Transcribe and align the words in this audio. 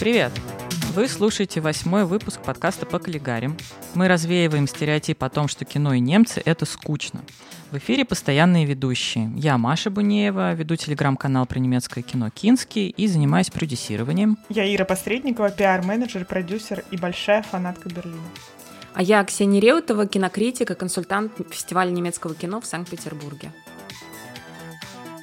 Привет! 0.00 0.32
Вы 0.92 1.06
слушаете 1.06 1.60
восьмой 1.60 2.04
выпуск 2.04 2.40
подкаста 2.42 2.84
по 2.84 2.98
каллигарим. 2.98 3.56
Мы 3.94 4.08
развеиваем 4.08 4.66
стереотип 4.66 5.22
о 5.22 5.30
том, 5.30 5.46
что 5.46 5.64
кино 5.64 5.94
и 5.94 6.00
немцы— 6.00 6.42
это 6.44 6.66
скучно. 6.66 7.22
В 7.70 7.78
эфире 7.78 8.04
постоянные 8.04 8.66
ведущие. 8.66 9.32
Я 9.36 9.56
Маша 9.56 9.90
Бунеева, 9.90 10.52
веду 10.54 10.74
телеграм-канал 10.74 11.46
про 11.46 11.60
немецкое 11.60 12.02
кино 12.02 12.28
«Кинский» 12.30 12.88
и 12.88 13.06
занимаюсь 13.06 13.50
продюсированием. 13.50 14.36
Я 14.48 14.72
Ира 14.74 14.84
Посредникова, 14.84 15.50
пиар-менеджер, 15.50 16.24
продюсер 16.24 16.84
и 16.90 16.96
большая 16.96 17.42
фанатка 17.42 17.88
Берлина. 17.88 18.28
А 18.94 19.02
я 19.02 19.24
Ксения 19.24 19.60
Реутова, 19.60 20.06
кинокритик 20.06 20.72
и 20.72 20.74
консультант 20.74 21.32
фестиваля 21.50 21.90
немецкого 21.90 22.34
кино 22.34 22.60
в 22.60 22.66
Санкт-Петербурге. 22.66 23.52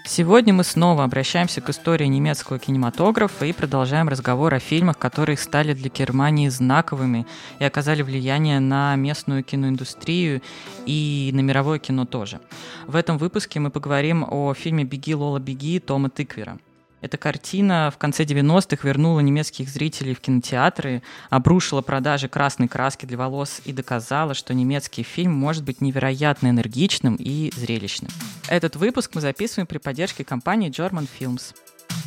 Сегодня 0.04 0.54
мы 0.54 0.64
снова 0.64 1.04
обращаемся 1.04 1.62
к 1.62 1.70
истории 1.70 2.06
немецкого 2.06 2.60
кинематографа 2.60 3.46
и 3.46 3.54
продолжаем 3.54 4.10
разговор 4.10 4.54
о 4.54 4.60
фильмах, 4.60 4.98
которые 4.98 5.38
стали 5.38 5.74
для 5.74 5.90
Германии 5.90 6.50
знаковыми 6.50 7.28
и 7.60 7.64
оказали 7.64 8.02
влияние 8.02 8.60
на 8.60 8.96
местную 8.96 9.44
киноиндустрию 9.44 10.42
и 10.86 11.30
на 11.34 11.42
мировое 11.42 11.80
кино 11.80 12.06
тоже. 12.06 12.42
В 12.88 12.96
этом 12.96 13.18
выпуске 13.18 13.60
мы 13.60 13.70
поговорим 13.70 14.26
о 14.30 14.54
фильме 14.54 14.84
«Беги, 14.84 15.14
Лола, 15.14 15.40
беги» 15.40 15.80
Тома 15.80 16.10
Тыквера– 16.10 16.58
эта 17.02 17.18
картина 17.18 17.92
в 17.94 17.98
конце 17.98 18.24
90-х 18.24 18.88
вернула 18.88 19.20
немецких 19.20 19.68
зрителей 19.68 20.14
в 20.14 20.22
кинотеатры, 20.22 21.02
обрушила 21.30 21.82
продажи 21.82 22.28
красной 22.28 22.68
краски 22.68 23.06
для 23.06 23.18
волос 23.18 23.62
и 23.66 23.74
доказала, 23.74 24.34
что 24.36 24.54
немецкий 24.54 25.04
фильм 25.04 25.34
может 25.34 25.64
быть 25.64 25.82
невероятно 25.82 26.50
энергичным 26.50 27.16
и 27.16 27.52
зрелищным. 27.56 28.12
Этот 28.48 28.76
выпуск 28.76 29.12
мы 29.16 29.22
записываем 29.22 29.68
при 29.68 29.80
поддержке 29.80 30.24
компании 30.24 30.70
German 30.70 31.08
Films. 31.20 31.56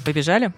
Побежали? 0.05 0.53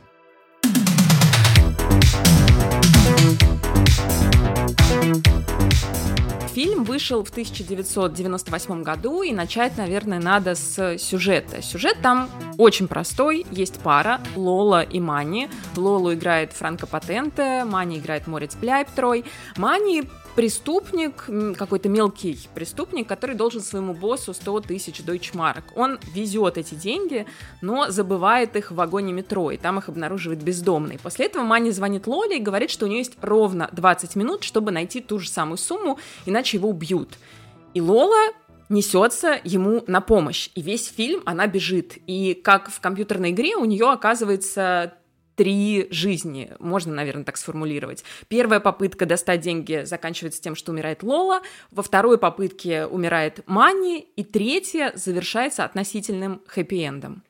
Фильм 6.57 6.85
вышел 6.85 7.23
в 7.23 7.29
1998 7.29 8.83
году, 8.83 9.21
и 9.21 9.31
начать, 9.35 9.77
наверное, 9.77 10.19
надо 10.19 10.55
с 10.55 10.97
сюжета. 10.97 11.61
Сюжет 11.61 11.99
там 12.01 12.31
очень 12.57 12.89
простой. 12.89 13.45
Есть 13.51 13.79
пара 13.81 14.23
Лола 14.37 14.81
и 14.81 14.99
Мани. 14.99 15.51
Лолу 15.77 16.15
играет 16.15 16.55
Франко 16.55 16.87
Патенте, 16.87 17.65
Мани 17.67 17.99
играет 17.99 18.27
Морец 18.27 18.55
Пляйптрой. 18.55 19.27
Мани 19.59 20.05
преступник, 20.37 21.29
какой-то 21.57 21.89
мелкий 21.89 22.39
преступник, 22.55 23.09
который 23.09 23.35
должен 23.35 23.63
своему 23.63 23.95
боссу 23.95 24.35
100 24.35 24.61
тысяч 24.61 25.03
дойчмарок. 25.03 25.65
Он 25.75 25.99
везет 26.15 26.59
эти 26.59 26.75
деньги, 26.75 27.27
но 27.63 27.91
забывает 27.91 28.55
их 28.55 28.71
в 28.71 28.75
вагоне 28.75 29.15
метро, 29.15 29.51
и 29.51 29.57
там 29.57 29.79
их 29.79 29.89
обнаруживает 29.89 30.43
бездомный. 30.43 30.99
После 31.03 31.27
этого 31.27 31.43
Мани 31.43 31.71
звонит 31.71 32.07
Лоле 32.07 32.37
и 32.37 32.43
говорит, 32.43 32.71
что 32.71 32.85
у 32.85 32.89
нее 32.89 32.99
есть 32.99 33.17
ровно 33.23 33.71
20 33.73 34.15
минут, 34.15 34.45
чтобы 34.45 34.71
найти 34.71 35.01
ту 35.01 35.19
же 35.19 35.31
самую 35.31 35.57
сумму, 35.57 35.99
иначе 36.27 36.59
его 36.59 36.69
убьют. 36.69 37.15
И 37.73 37.81
Лола 37.81 38.33
несется 38.69 39.41
ему 39.43 39.85
на 39.87 40.03
помощь. 40.03 40.51
И 40.55 40.61
весь 40.61 40.87
фильм 40.87 41.23
она 41.25 41.47
бежит. 41.47 41.95
И 42.07 42.35
как 42.35 42.71
в 42.71 42.81
компьютерной 42.81 43.31
игре 43.31 43.57
у 43.57 43.65
нее 43.65 43.91
оказывается 43.91 44.95
три 45.37 45.87
жизни, 45.91 46.51
можно, 46.59 46.95
наверное, 46.95 47.25
так 47.25 47.37
сформулировать. 47.37 48.05
Первая 48.29 48.59
попытка 48.59 49.07
достать 49.07 49.41
деньги 49.41 49.83
заканчивается 49.85 50.43
тем, 50.43 50.57
что 50.57 50.73
умирает 50.73 51.03
Лола, 51.03 51.43
во 51.71 51.83
второй 51.83 52.19
попытке 52.19 52.87
умирает 52.87 53.43
Манни, 53.47 54.01
и 54.01 54.25
третья 54.25 54.93
завершается 54.95 55.65
относительным 55.65 56.43
хэппи-эндом. 56.49 57.23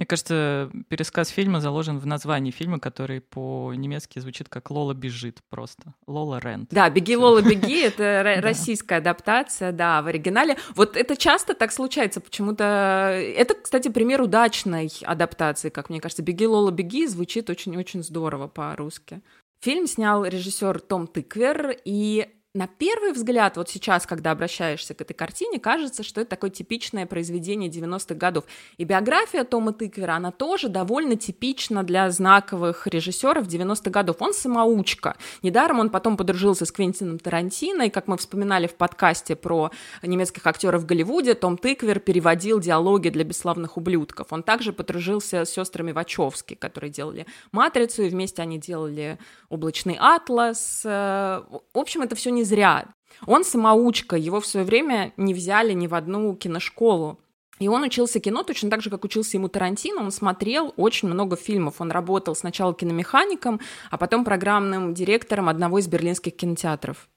Мне 0.00 0.06
кажется, 0.06 0.70
пересказ 0.88 1.28
фильма 1.28 1.60
заложен 1.60 1.98
в 1.98 2.06
названии 2.06 2.52
фильма, 2.52 2.80
который 2.80 3.20
по-немецки 3.20 4.18
звучит 4.18 4.48
как 4.48 4.70
«Лола 4.70 4.94
бежит» 4.94 5.40
просто. 5.50 5.92
«Лола 6.06 6.40
Рент». 6.42 6.70
Да, 6.70 6.88
«Беги, 6.88 7.18
Лола, 7.18 7.42
беги»— 7.42 7.80
это 7.82 8.22
российская 8.40 8.96
адаптация, 8.96 9.72
да, 9.72 10.00
в 10.00 10.06
оригинале. 10.06 10.56
Вот 10.74 10.96
это 10.96 11.18
часто 11.18 11.52
так 11.52 11.70
случается 11.70 12.22
почему-то. 12.22 12.64
Это, 12.64 13.52
кстати, 13.52 13.88
пример 13.88 14.22
удачной 14.22 14.90
адаптации, 15.02 15.68
как 15.68 15.90
мне 15.90 16.00
кажется. 16.00 16.22
«Беги, 16.22 16.46
Лола, 16.46 16.70
беги» 16.70 17.06
звучит 17.06 17.50
очень-очень 17.50 18.02
здорово 18.02 18.48
по-русски. 18.48 19.20
Фильм 19.60 19.86
снял 19.86 20.24
режиссер 20.24 20.80
Том 20.80 21.08
Тыквер, 21.08 21.76
и 21.84 22.26
на 22.52 22.66
первый 22.66 23.12
взгляд, 23.12 23.56
вот 23.56 23.70
сейчас, 23.70 24.06
когда 24.06 24.32
обращаешься 24.32 24.92
к 24.92 25.00
этой 25.00 25.14
картине, 25.14 25.60
кажется, 25.60 26.02
что 26.02 26.20
это 26.20 26.30
такое 26.30 26.50
типичное 26.50 27.06
произведение 27.06 27.70
90-х 27.70 28.16
годов. 28.16 28.44
И 28.76 28.82
биография 28.82 29.44
Тома 29.44 29.72
Тыквера, 29.72 30.14
она 30.14 30.32
тоже 30.32 30.68
довольно 30.68 31.14
типична 31.14 31.84
для 31.84 32.10
знаковых 32.10 32.88
режиссеров 32.88 33.46
90-х 33.46 33.90
годов. 33.90 34.16
Он 34.18 34.34
самоучка. 34.34 35.16
Недаром 35.42 35.78
он 35.78 35.90
потом 35.90 36.16
подружился 36.16 36.64
с 36.66 36.72
Квентином 36.72 37.20
Тарантино, 37.20 37.82
и, 37.82 37.88
как 37.88 38.08
мы 38.08 38.16
вспоминали 38.16 38.66
в 38.66 38.74
подкасте 38.74 39.36
про 39.36 39.70
немецких 40.02 40.44
актеров 40.44 40.82
в 40.82 40.86
Голливуде, 40.86 41.34
Том 41.34 41.56
Тыквер 41.56 42.00
переводил 42.00 42.58
диалоги 42.58 43.10
для 43.10 43.22
бесславных 43.22 43.76
ублюдков. 43.76 44.26
Он 44.32 44.42
также 44.42 44.72
подружился 44.72 45.44
с 45.44 45.50
сестрами 45.50 45.92
Вачовски, 45.92 46.54
которые 46.54 46.90
делали 46.90 47.26
«Матрицу», 47.52 48.02
и 48.02 48.08
вместе 48.08 48.42
они 48.42 48.58
делали 48.58 49.18
«Облачный 49.50 49.96
атлас». 50.00 50.80
В 50.82 51.60
общем, 51.74 52.02
это 52.02 52.16
все 52.16 52.30
не 52.30 52.39
не 52.40 52.44
зря. 52.44 52.86
Он 53.26 53.44
самоучка, 53.44 54.16
его 54.16 54.40
в 54.40 54.46
свое 54.46 54.64
время 54.64 55.12
не 55.16 55.34
взяли 55.34 55.72
ни 55.74 55.86
в 55.86 55.94
одну 55.94 56.34
киношколу. 56.34 57.20
И 57.58 57.68
он 57.68 57.82
учился 57.82 58.20
кино 58.20 58.42
точно 58.42 58.70
так 58.70 58.80
же, 58.80 58.88
как 58.88 59.04
учился 59.04 59.36
ему 59.36 59.48
Тарантино. 59.48 60.00
Он 60.00 60.10
смотрел 60.10 60.72
очень 60.78 61.08
много 61.08 61.36
фильмов. 61.36 61.80
Он 61.82 61.90
работал 61.90 62.34
сначала 62.34 62.74
киномехаником, 62.74 63.60
а 63.90 63.98
потом 63.98 64.24
программным 64.24 64.94
директором 64.94 65.50
одного 65.50 65.78
из 65.78 65.86
берлинских 65.86 66.34
кинотеатров. 66.36 67.10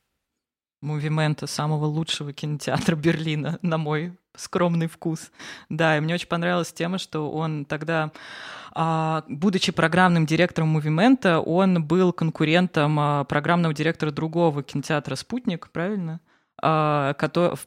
Мувимента, 0.82 1.48
самого 1.48 1.86
лучшего 1.86 2.34
кинотеатра 2.34 2.98
Берлина, 2.98 3.58
на 3.62 3.78
мой 3.78 4.18
скромный 4.36 4.88
вкус. 4.88 5.32
Да, 5.70 5.98
и 5.98 6.00
мне 6.00 6.16
очень 6.16 6.28
понравилась 6.28 6.74
тема, 6.74 6.98
что 6.98 7.32
он 7.32 7.66
тогда 7.66 8.12
а, 8.74 9.24
будучи 9.28 9.72
программным 9.72 10.26
директором 10.26 10.70
Мувимента, 10.70 11.40
он 11.40 11.84
был 11.84 12.12
конкурентом 12.12 13.00
а, 13.00 13.24
программного 13.26 13.74
директора 13.74 14.12
другого 14.12 14.64
кинотеатра 14.64 15.16
«Спутник», 15.16 15.70
правильно? 15.70 16.20
А, 16.62 17.14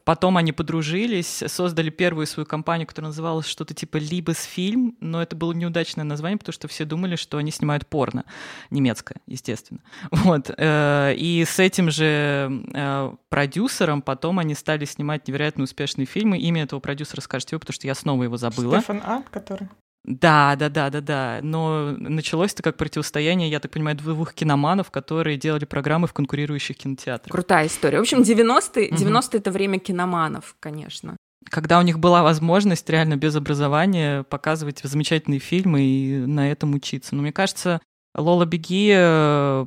потом 0.05 0.37
они 0.37 0.51
подружились, 0.51 1.43
создали 1.47 1.89
первую 1.89 2.25
свою 2.25 2.45
компанию, 2.45 2.87
которая 2.87 3.09
называлась 3.09 3.45
что-то 3.45 3.73
типа 3.73 3.97
«Либесфильм», 3.97 4.95
но 5.01 5.21
это 5.21 5.35
было 5.35 5.53
неудачное 5.53 6.03
название, 6.03 6.37
потому 6.37 6.53
что 6.53 6.67
все 6.67 6.85
думали, 6.85 7.15
что 7.15 7.37
они 7.37 7.51
снимают 7.51 7.85
порно. 7.87 8.25
Немецкое, 8.69 9.17
естественно. 9.27 9.81
Вот. 10.27 10.51
Э, 10.57 11.13
и 11.15 11.45
с 11.45 11.59
этим 11.59 11.89
же 11.91 12.63
э, 12.73 13.15
продюсером 13.29 14.01
потом 14.01 14.39
они 14.39 14.55
стали 14.55 14.85
снимать 14.85 15.27
невероятно 15.27 15.63
успешные 15.63 16.05
фильмы. 16.05 16.37
Имя 16.37 16.63
этого 16.63 16.79
продюсера 16.79 17.21
скажете 17.21 17.55
вы, 17.55 17.59
потому 17.59 17.73
что 17.73 17.87
я 17.87 17.95
снова 17.95 18.23
его 18.23 18.37
забыла. 18.37 18.79
Стефан 18.79 19.01
А, 19.05 19.23
который? 19.31 19.69
Да, 20.07 20.55
да, 20.55 20.69
да, 20.69 20.89
да, 20.89 21.01
да. 21.01 21.39
Но 21.43 21.91
началось 21.91 22.53
это 22.53 22.63
как 22.63 22.77
противостояние, 22.77 23.49
я 23.49 23.59
так 23.59 23.71
понимаю, 23.71 23.97
двух 23.97 24.33
киноманов, 24.33 24.89
которые 24.89 25.35
делали 25.37 25.65
программы 25.65 26.07
в 26.07 26.13
конкурирующих 26.13 26.77
кинотеатрах. 26.77 27.29
Крутая 27.29 27.67
история. 27.67 27.97
В 27.97 28.01
общем, 28.01 28.21
90-е, 28.21 28.89
90 28.89 29.37
это 29.37 29.51
время 29.51 29.79
киноманов, 29.79 30.55
конечно. 30.61 31.17
Когда 31.49 31.77
у 31.77 31.81
них 31.81 31.99
была 31.99 32.23
возможность 32.23 32.89
реально 32.89 33.17
без 33.17 33.35
образования 33.35 34.23
показывать 34.23 34.79
замечательные 34.81 35.39
фильмы 35.39 35.81
и 35.81 36.17
на 36.25 36.49
этом 36.49 36.73
учиться. 36.73 37.13
Но 37.13 37.21
мне 37.21 37.33
кажется, 37.33 37.81
Лола 38.15 38.45
Беги 38.45 38.93
э, 38.95 39.65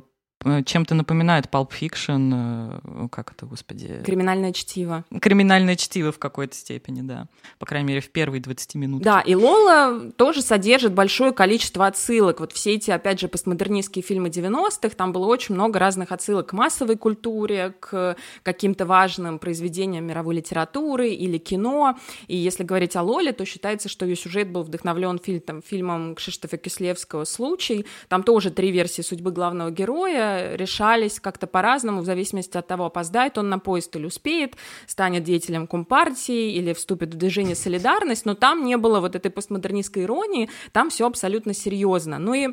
чем-то 0.65 0.95
напоминает 0.95 1.45
Pulp 1.51 1.71
Fiction, 1.71 2.79
э, 2.83 3.07
как 3.09 3.31
это, 3.31 3.45
господи? 3.45 4.01
Криминальное 4.05 4.53
чтиво. 4.53 5.05
Криминальное 5.21 5.75
чтиво 5.75 6.11
в 6.11 6.19
какой-то 6.19 6.55
степени, 6.55 7.01
да. 7.01 7.27
По 7.59 7.65
крайней 7.65 7.87
мере, 7.87 8.01
в 8.01 8.09
первые 8.09 8.41
20 8.41 8.75
минут. 8.75 9.03
Да, 9.03 9.21
и 9.21 9.35
Лола 9.35 10.11
тоже 10.17 10.41
содержит 10.41 10.93
большое 10.93 11.31
количество 11.31 11.85
отсылок. 11.87 12.39
Вот 12.39 12.53
все 12.53 12.73
эти, 12.73 12.91
опять 12.91 13.19
же, 13.19 13.27
постмодернистские 13.27 14.03
фильмы 14.03 14.29
90-х, 14.29 14.95
там 14.95 15.13
было 15.13 15.25
очень 15.27 15.55
много 15.55 15.79
разных 15.79 16.11
отсылок 16.11 16.47
к 16.47 16.53
массовой 16.53 16.97
культуре, 16.97 17.75
к 17.79 18.15
каким-то 18.43 18.85
важным 18.85 19.39
произведениям 19.39 20.05
мировой 20.05 20.35
литературы 20.35 21.09
или 21.09 21.37
кино. 21.37 21.97
И 22.27 22.35
если 22.35 22.63
говорить 22.63 22.95
о 22.95 23.03
Лоле, 23.03 23.31
то 23.31 23.45
считается, 23.45 23.89
что 23.89 24.05
ее 24.05 24.15
сюжет 24.15 24.49
был 24.49 24.63
вдохновлен 24.63 25.19
фильм, 25.19 25.61
фильмом 25.61 26.15
Кшиштофа 26.15 26.57
Кислевского 26.57 27.25
«Случай». 27.25 27.85
Там 28.07 28.23
тоже 28.23 28.51
три 28.51 28.71
версии 28.71 29.01
судьбы 29.01 29.31
главного 29.31 29.71
героя, 29.71 30.30
решались 30.55 31.19
как-то 31.19 31.47
по-разному, 31.47 32.01
в 32.01 32.05
зависимости 32.05 32.57
от 32.57 32.67
того, 32.67 32.85
опоздает 32.85 33.37
он 33.37 33.49
на 33.49 33.59
поезд 33.59 33.95
или 33.95 34.05
успеет, 34.05 34.55
станет 34.87 35.23
деятелем 35.23 35.67
Компартии 35.67 36.53
или 36.53 36.73
вступит 36.73 37.13
в 37.13 37.17
движение 37.17 37.55
«Солидарность», 37.55 38.25
но 38.25 38.35
там 38.35 38.65
не 38.65 38.77
было 38.77 38.99
вот 38.99 39.15
этой 39.15 39.31
постмодернистской 39.31 40.03
иронии, 40.03 40.49
там 40.71 40.89
все 40.89 41.07
абсолютно 41.07 41.53
серьезно. 41.53 42.19
Ну 42.19 42.33
и 42.33 42.49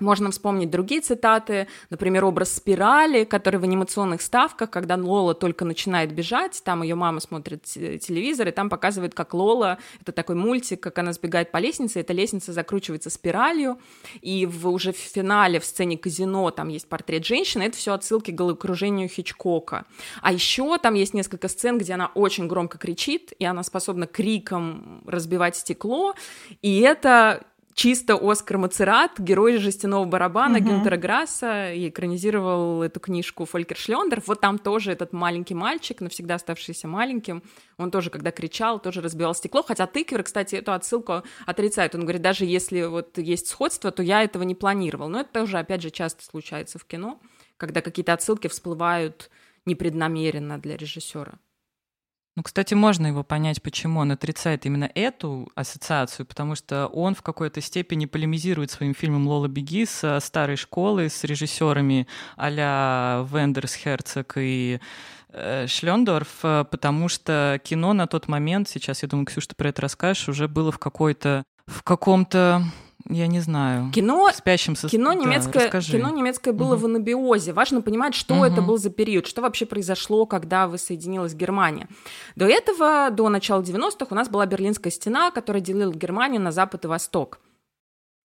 Можно 0.00 0.30
вспомнить 0.30 0.70
другие 0.70 1.00
цитаты, 1.00 1.68
например, 1.90 2.24
образ 2.24 2.54
спирали, 2.54 3.24
который 3.24 3.60
в 3.60 3.64
анимационных 3.64 4.22
ставках, 4.22 4.70
когда 4.70 4.96
Лола 4.96 5.34
только 5.34 5.64
начинает 5.64 6.12
бежать, 6.12 6.62
там 6.64 6.82
ее 6.82 6.94
мама 6.94 7.20
смотрит 7.20 7.62
телевизор, 7.64 8.48
и 8.48 8.50
там 8.50 8.68
показывает, 8.68 9.14
как 9.14 9.34
Лола, 9.34 9.78
это 10.00 10.12
такой 10.12 10.36
мультик, 10.36 10.80
как 10.80 10.98
она 10.98 11.12
сбегает 11.12 11.52
по 11.52 11.58
лестнице, 11.58 12.00
эта 12.00 12.12
лестница 12.12 12.52
закручивается 12.52 13.10
спиралью, 13.10 13.78
и 14.20 14.46
в, 14.46 14.68
уже 14.68 14.92
в 14.92 14.96
финале, 14.96 15.60
в 15.60 15.64
сцене 15.64 15.96
казино, 15.96 16.50
там 16.50 16.68
есть 16.68 16.88
портрет 16.88 17.24
женщины, 17.24 17.64
это 17.64 17.76
все 17.76 17.92
отсылки 17.92 18.30
к 18.30 18.34
головокружению 18.34 19.08
Хичкока. 19.08 19.84
А 20.22 20.32
еще 20.32 20.78
там 20.78 20.94
есть 20.94 21.14
несколько 21.14 21.48
сцен, 21.48 21.78
где 21.78 21.94
она 21.94 22.10
очень 22.14 22.48
громко 22.48 22.78
кричит, 22.78 23.32
и 23.38 23.44
она 23.44 23.62
способна 23.62 24.06
криком 24.06 25.02
разбивать 25.06 25.56
стекло, 25.56 26.14
и 26.62 26.80
это 26.80 27.44
чисто 27.74 28.16
Оскар 28.16 28.58
Мацерат, 28.58 29.18
герой 29.18 29.58
жестяного 29.58 30.04
барабана 30.04 30.58
угу. 30.58 30.68
Гюнтера 30.68 30.96
Грасса, 30.96 31.72
и 31.72 31.88
экранизировал 31.88 32.82
эту 32.82 33.00
книжку 33.00 33.44
Фолькер 33.44 33.76
Шлендерф. 33.76 34.28
Вот 34.28 34.40
там 34.40 34.58
тоже 34.58 34.92
этот 34.92 35.12
маленький 35.12 35.54
мальчик, 35.54 36.00
навсегда 36.00 36.36
оставшийся 36.36 36.88
маленьким, 36.88 37.42
он 37.76 37.90
тоже, 37.90 38.10
когда 38.10 38.30
кричал, 38.30 38.78
тоже 38.78 39.00
разбивал 39.00 39.34
стекло, 39.34 39.62
хотя 39.62 39.86
Тыквер, 39.86 40.22
кстати, 40.22 40.54
эту 40.54 40.72
отсылку 40.72 41.22
отрицает. 41.44 41.94
Он 41.94 42.02
говорит, 42.02 42.22
даже 42.22 42.44
если 42.44 42.84
вот 42.84 43.18
есть 43.18 43.48
сходство, 43.48 43.90
то 43.90 44.02
я 44.02 44.22
этого 44.22 44.44
не 44.44 44.54
планировал. 44.54 45.08
Но 45.08 45.20
это 45.20 45.32
тоже, 45.32 45.58
опять 45.58 45.82
же, 45.82 45.90
часто 45.90 46.24
случается 46.24 46.78
в 46.78 46.84
кино, 46.84 47.20
когда 47.56 47.80
какие-то 47.80 48.12
отсылки 48.12 48.46
всплывают 48.48 49.30
непреднамеренно 49.66 50.58
для 50.58 50.76
режиссера. 50.76 51.38
Ну, 52.36 52.42
кстати, 52.42 52.74
можно 52.74 53.06
его 53.06 53.22
понять, 53.22 53.62
почему 53.62 54.00
он 54.00 54.10
отрицает 54.10 54.66
именно 54.66 54.90
эту 54.94 55.48
ассоциацию, 55.54 56.26
потому 56.26 56.56
что 56.56 56.88
он 56.88 57.14
в 57.14 57.22
какой-то 57.22 57.60
степени 57.60 58.06
полемизирует 58.06 58.72
своим 58.72 58.92
фильмом 58.92 59.28
«Лола, 59.28 59.46
беги» 59.46 59.86
со 59.86 60.18
старой 60.18 60.56
школы, 60.56 61.08
с 61.08 61.22
режиссерами 61.22 62.08
а-ля 62.36 63.24
Вендерс, 63.30 63.74
Херцог 63.76 64.34
и 64.36 64.80
э, 65.28 65.66
Шлендорф, 65.68 66.40
э, 66.42 66.64
потому 66.68 67.08
что 67.08 67.60
кино 67.62 67.92
на 67.92 68.08
тот 68.08 68.26
момент, 68.26 68.68
сейчас, 68.68 69.04
я 69.04 69.08
думаю, 69.08 69.26
Ксюша, 69.26 69.50
ты 69.50 69.54
про 69.54 69.68
это 69.68 69.82
расскажешь, 69.82 70.28
уже 70.28 70.48
было 70.48 70.72
в 70.72 70.78
какой-то 70.80 71.44
в 71.66 71.82
каком-то 71.82 72.62
я 73.08 73.26
не 73.26 73.40
знаю. 73.40 73.90
Кино, 73.92 74.30
в 74.32 74.34
спящем 74.34 74.76
со... 74.76 74.88
кино 74.88 75.12
немецкое, 75.12 75.70
да, 75.70 75.80
кино 75.80 76.10
немецкое 76.10 76.54
было 76.54 76.74
угу. 76.74 76.82
в 76.82 76.84
анабиозе. 76.86 77.52
Важно 77.52 77.82
понимать, 77.82 78.14
что 78.14 78.34
угу. 78.34 78.44
это 78.44 78.62
был 78.62 78.78
за 78.78 78.90
период, 78.90 79.26
что 79.26 79.42
вообще 79.42 79.66
произошло, 79.66 80.24
когда 80.24 80.66
воссоединилась 80.68 81.34
Германия. 81.34 81.88
До 82.34 82.46
этого, 82.46 83.10
до 83.10 83.28
начала 83.28 83.62
90-х, 83.62 84.06
у 84.10 84.14
нас 84.14 84.28
была 84.28 84.46
Берлинская 84.46 84.90
стена, 84.90 85.30
которая 85.30 85.62
делила 85.62 85.92
Германию 85.92 86.40
на 86.40 86.50
запад 86.50 86.84
и 86.84 86.88
восток. 86.88 87.40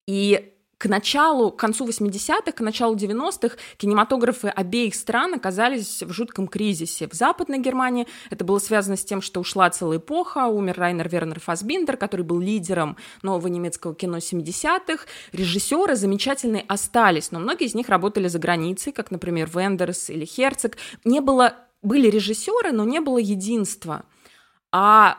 И 0.07 0.53
к 0.79 0.85
началу, 0.87 1.51
к 1.51 1.57
концу 1.57 1.85
80-х, 1.85 2.53
к 2.53 2.61
началу 2.61 2.95
90-х 2.95 3.57
кинематографы 3.75 4.47
обеих 4.47 4.95
стран 4.95 5.33
оказались 5.33 6.01
в 6.01 6.11
жутком 6.13 6.47
кризисе. 6.47 7.09
В 7.09 7.13
Западной 7.13 7.59
Германии 7.59 8.07
это 8.29 8.45
было 8.45 8.59
связано 8.59 8.95
с 8.95 9.03
тем, 9.03 9.21
что 9.21 9.41
ушла 9.41 9.69
целая 9.69 9.97
эпоха, 9.97 10.47
умер 10.47 10.75
Райнер 10.77 11.09
Вернер 11.09 11.41
Фасбиндер, 11.41 11.97
который 11.97 12.21
был 12.21 12.39
лидером 12.39 12.95
нового 13.21 13.47
немецкого 13.47 13.93
кино 13.93 14.17
70-х. 14.19 15.05
Режиссеры 15.33 15.97
замечательные 15.97 16.63
остались, 16.65 17.31
но 17.31 17.39
многие 17.39 17.67
из 17.67 17.75
них 17.75 17.89
работали 17.89 18.29
за 18.29 18.39
границей, 18.39 18.93
как, 18.93 19.11
например, 19.11 19.49
Вендерс 19.53 20.09
или 20.09 20.23
Херцог. 20.23 20.77
Не 21.03 21.19
было, 21.19 21.55
были 21.81 22.09
режиссеры, 22.09 22.71
но 22.71 22.85
не 22.85 23.01
было 23.01 23.17
единства. 23.17 24.05
А 24.71 25.17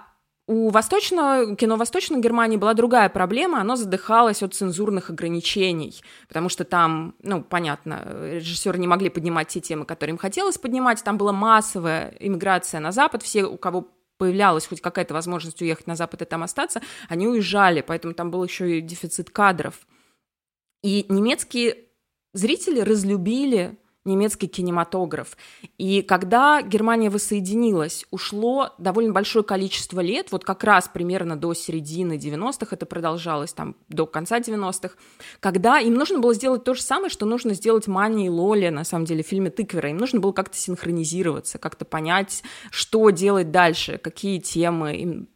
у 0.50 0.68
восточного, 0.70 1.54
кино 1.54 1.76
Восточной 1.76 2.20
Германии 2.20 2.56
была 2.56 2.74
другая 2.74 3.08
проблема, 3.08 3.60
оно 3.60 3.76
задыхалось 3.76 4.42
от 4.42 4.52
цензурных 4.52 5.08
ограничений, 5.08 6.02
потому 6.26 6.48
что 6.48 6.64
там, 6.64 7.14
ну, 7.22 7.40
понятно, 7.40 8.04
режиссеры 8.32 8.76
не 8.80 8.88
могли 8.88 9.10
поднимать 9.10 9.46
те 9.46 9.60
темы, 9.60 9.84
которые 9.84 10.14
им 10.14 10.18
хотелось 10.18 10.58
поднимать, 10.58 11.04
там 11.04 11.18
была 11.18 11.32
массовая 11.32 12.16
иммиграция 12.18 12.80
на 12.80 12.90
Запад, 12.90 13.22
все, 13.22 13.44
у 13.44 13.56
кого 13.58 13.86
появлялась 14.18 14.66
хоть 14.66 14.80
какая-то 14.80 15.14
возможность 15.14 15.62
уехать 15.62 15.86
на 15.86 15.94
Запад 15.94 16.22
и 16.22 16.24
там 16.24 16.42
остаться, 16.42 16.82
они 17.08 17.28
уезжали, 17.28 17.80
поэтому 17.80 18.12
там 18.12 18.32
был 18.32 18.42
еще 18.42 18.78
и 18.78 18.80
дефицит 18.80 19.30
кадров. 19.30 19.86
И 20.82 21.06
немецкие 21.08 21.76
зрители 22.32 22.80
разлюбили 22.80 23.78
немецкий 24.04 24.46
кинематограф. 24.46 25.36
И 25.76 26.02
когда 26.02 26.62
Германия 26.62 27.10
воссоединилась, 27.10 28.06
ушло 28.10 28.70
довольно 28.78 29.12
большое 29.12 29.44
количество 29.44 30.00
лет, 30.00 30.32
вот 30.32 30.44
как 30.44 30.64
раз 30.64 30.88
примерно 30.88 31.36
до 31.36 31.52
середины 31.52 32.14
90-х, 32.14 32.68
это 32.74 32.86
продолжалось 32.86 33.52
там 33.52 33.76
до 33.88 34.06
конца 34.06 34.40
90-х, 34.40 34.94
когда 35.40 35.78
им 35.78 35.94
нужно 35.94 36.18
было 36.18 36.32
сделать 36.32 36.64
то 36.64 36.74
же 36.74 36.82
самое, 36.82 37.10
что 37.10 37.26
нужно 37.26 37.54
сделать 37.54 37.86
Мани 37.86 38.26
и 38.26 38.30
Лоле, 38.30 38.70
на 38.70 38.84
самом 38.84 39.04
деле, 39.04 39.22
в 39.22 39.26
фильме 39.26 39.50
Тыквера. 39.50 39.90
Им 39.90 39.98
нужно 39.98 40.20
было 40.20 40.32
как-то 40.32 40.56
синхронизироваться, 40.56 41.58
как-то 41.58 41.84
понять, 41.84 42.42
что 42.70 43.10
делать 43.10 43.50
дальше, 43.50 43.98
какие 43.98 44.38
темы 44.38 44.96
им 44.96 45.28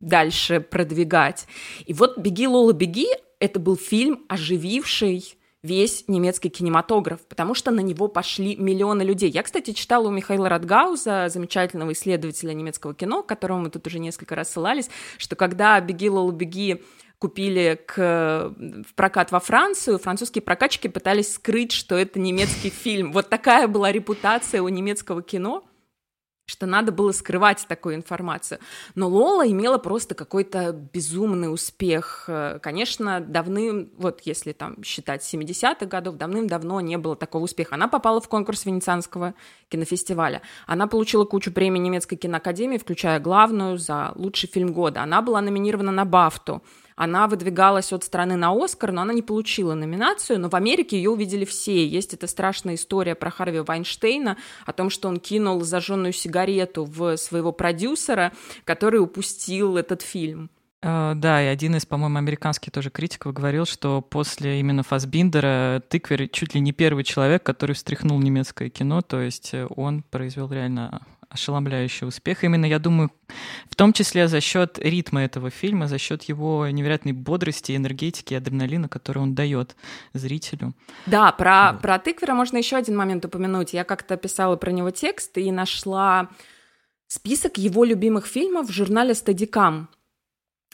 дальше 0.00 0.60
продвигать. 0.60 1.46
И 1.86 1.94
вот 1.94 2.18
«Беги, 2.18 2.46
Лола, 2.46 2.72
беги»— 2.72 3.08
это 3.40 3.58
был 3.58 3.76
фильм, 3.76 4.24
ожививший 4.28 5.38
весь 5.64 6.04
немецкий 6.08 6.50
кинематограф, 6.50 7.26
потому 7.26 7.54
что 7.54 7.70
на 7.70 7.80
него 7.80 8.06
пошли 8.06 8.54
миллионы 8.54 9.02
людей. 9.02 9.30
Я, 9.30 9.42
кстати, 9.42 9.72
читала 9.72 10.08
у 10.08 10.10
Михаила 10.10 10.48
Радгауза, 10.48 11.28
замечательного 11.30 11.92
исследователя 11.94 12.52
немецкого 12.52 12.94
кино, 12.94 13.22
к 13.22 13.26
которому 13.26 13.62
мы 13.62 13.70
тут 13.70 13.86
уже 13.86 13.98
несколько 13.98 14.34
раз 14.34 14.50
ссылались, 14.50 14.90
что 15.16 15.36
когда 15.36 15.80
«Беги, 15.80 16.10
Лола, 16.10 16.32
беги» 16.32 16.82
купили 17.18 17.80
к, 17.86 18.52
в 18.56 18.94
прокат 18.94 19.32
во 19.32 19.40
Францию, 19.40 19.98
французские 19.98 20.42
прокатчики 20.42 20.88
пытались 20.88 21.32
скрыть, 21.32 21.72
что 21.72 21.96
это 21.96 22.20
немецкий 22.20 22.68
фильм. 22.68 23.12
Вот 23.12 23.30
такая 23.30 23.66
была 23.66 23.90
репутация 23.90 24.60
у 24.60 24.68
немецкого 24.68 25.22
кино 25.22 25.64
что 26.46 26.66
надо 26.66 26.92
было 26.92 27.12
скрывать 27.12 27.64
такую 27.66 27.94
информацию. 27.94 28.58
Но 28.94 29.08
Лола 29.08 29.48
имела 29.48 29.78
просто 29.78 30.14
какой-то 30.14 30.72
безумный 30.72 31.52
успех. 31.52 32.28
Конечно, 32.62 33.20
давным, 33.20 33.90
вот 33.96 34.20
если 34.24 34.52
там 34.52 34.82
считать 34.82 35.22
70-х 35.22 35.86
годов, 35.86 36.16
давным-давно 36.16 36.80
не 36.80 36.98
было 36.98 37.16
такого 37.16 37.44
успеха. 37.44 37.76
Она 37.76 37.88
попала 37.88 38.20
в 38.20 38.28
конкурс 38.28 38.66
Венецианского 38.66 39.34
кинофестиваля. 39.68 40.42
Она 40.66 40.86
получила 40.86 41.24
кучу 41.24 41.52
премий 41.52 41.80
немецкой 41.80 42.16
киноакадемии, 42.16 42.78
включая 42.78 43.20
главную 43.20 43.78
за 43.78 44.12
лучший 44.14 44.48
фильм 44.48 44.72
года. 44.72 45.02
Она 45.02 45.22
была 45.22 45.40
номинирована 45.40 45.92
на 45.92 46.04
Бафту. 46.04 46.62
Она 46.96 47.26
выдвигалась 47.26 47.92
от 47.92 48.04
страны 48.04 48.36
на 48.36 48.52
Оскар, 48.52 48.92
но 48.92 49.02
она 49.02 49.12
не 49.12 49.22
получила 49.22 49.74
номинацию, 49.74 50.38
но 50.38 50.48
в 50.48 50.54
Америке 50.54 50.96
ее 50.96 51.10
увидели 51.10 51.44
все. 51.44 51.86
Есть 51.86 52.14
эта 52.14 52.26
страшная 52.26 52.76
история 52.76 53.14
про 53.14 53.30
Харви 53.30 53.60
Вайнштейна, 53.60 54.36
о 54.64 54.72
том, 54.72 54.90
что 54.90 55.08
он 55.08 55.18
кинул 55.18 55.60
зажженную 55.62 56.12
сигарету 56.12 56.84
в 56.84 57.16
своего 57.16 57.52
продюсера, 57.52 58.32
который 58.64 59.00
упустил 59.00 59.76
этот 59.76 60.02
фильм. 60.02 60.50
Uh, 60.84 61.14
да, 61.14 61.42
и 61.42 61.46
один 61.46 61.76
из, 61.76 61.86
по-моему, 61.86 62.18
американских 62.18 62.70
тоже 62.70 62.90
критиков 62.90 63.32
говорил, 63.32 63.64
что 63.64 64.02
после 64.02 64.60
именно 64.60 64.82
Фасбиндера 64.82 65.82
Тыквер 65.88 66.28
чуть 66.28 66.54
ли 66.54 66.60
не 66.60 66.72
первый 66.72 67.04
человек, 67.04 67.42
который 67.42 67.74
встряхнул 67.74 68.18
немецкое 68.18 68.68
кино, 68.68 69.00
то 69.00 69.18
есть 69.18 69.54
он 69.70 70.02
произвел 70.02 70.52
реально 70.52 71.00
ошеломляющий 71.34 72.06
успех. 72.06 72.44
Именно, 72.44 72.64
я 72.66 72.78
думаю, 72.78 73.10
в 73.68 73.76
том 73.76 73.92
числе 73.92 74.28
за 74.28 74.40
счет 74.40 74.78
ритма 74.78 75.24
этого 75.24 75.50
фильма, 75.50 75.88
за 75.88 75.98
счет 75.98 76.22
его 76.24 76.66
невероятной 76.68 77.12
бодрости, 77.12 77.76
энергетики, 77.76 78.34
адреналина, 78.34 78.88
который 78.88 79.18
он 79.18 79.34
дает 79.34 79.76
зрителю. 80.14 80.74
Да, 81.06 81.32
про, 81.32 81.72
вот. 81.72 81.82
про 81.82 81.98
Тыквера 81.98 82.34
можно 82.34 82.56
еще 82.56 82.76
один 82.76 82.96
момент 82.96 83.24
упомянуть. 83.24 83.74
Я 83.74 83.84
как-то 83.84 84.16
писала 84.16 84.56
про 84.56 84.70
него 84.70 84.90
текст 84.90 85.36
и 85.36 85.50
нашла 85.50 86.28
список 87.08 87.58
его 87.58 87.84
любимых 87.84 88.26
фильмов 88.26 88.68
в 88.68 88.72
журнале 88.72 89.14
«Стадикам». 89.14 89.88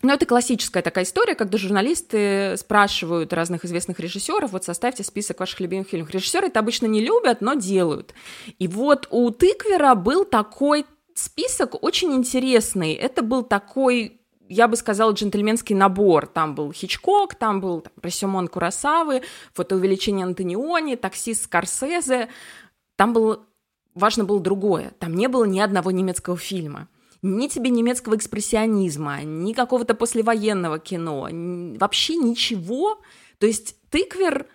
Но 0.03 0.15
это 0.15 0.25
классическая 0.25 0.83
такая 0.83 1.05
история, 1.05 1.35
когда 1.35 1.59
журналисты 1.59 2.57
спрашивают 2.57 3.33
разных 3.33 3.65
известных 3.65 4.01
режиссеров, 4.01 4.53
вот 4.53 4.65
составьте 4.65 5.05
список 5.05 5.41
ваших 5.41 5.61
любимых 5.61 5.89
фильмов. 5.89 6.11
Режиссеры 6.11 6.47
это 6.47 6.61
обычно 6.61 6.87
не 6.87 7.05
любят, 7.05 7.43
но 7.43 7.55
делают. 7.55 8.15
И 8.59 8.67
вот 8.67 9.07
у 9.11 9.31
Тыквера 9.31 9.95
был 9.95 10.25
такой 10.25 10.87
список 11.15 11.83
очень 11.83 12.15
интересный. 12.15 12.95
Это 12.95 13.23
был 13.23 13.43
такой 13.43 14.17
я 14.53 14.67
бы 14.67 14.75
сказала, 14.75 15.13
джентльменский 15.13 15.77
набор. 15.77 16.27
Там 16.27 16.57
был 16.57 16.73
Хичкок, 16.73 17.37
там 17.37 17.61
был 17.61 17.83
там, 17.83 17.93
Пресемон 18.03 18.49
Курасавы, 18.49 19.23
фотоувеличение 19.53 20.25
Антониони, 20.25 20.97
таксист 20.97 21.45
Скорсезе. 21.45 22.29
Там 22.97 23.13
был, 23.13 23.45
важно 23.95 24.25
было 24.25 24.41
другое. 24.41 24.93
Там 24.99 25.15
не 25.15 25.29
было 25.29 25.45
ни 25.45 25.61
одного 25.61 25.93
немецкого 25.93 26.37
фильма 26.37 26.89
ни 27.23 27.49
тебе 27.49 27.71
немецкого 27.71 28.17
экспрессионизма, 28.17 29.23
ни 29.23 29.53
какого-то 29.53 29.95
послевоенного 29.95 30.79
кино, 30.79 31.29
вообще 31.79 32.17
ничего. 32.17 33.01
То 33.39 33.47
есть 33.47 33.77
Тыквер 33.91 34.47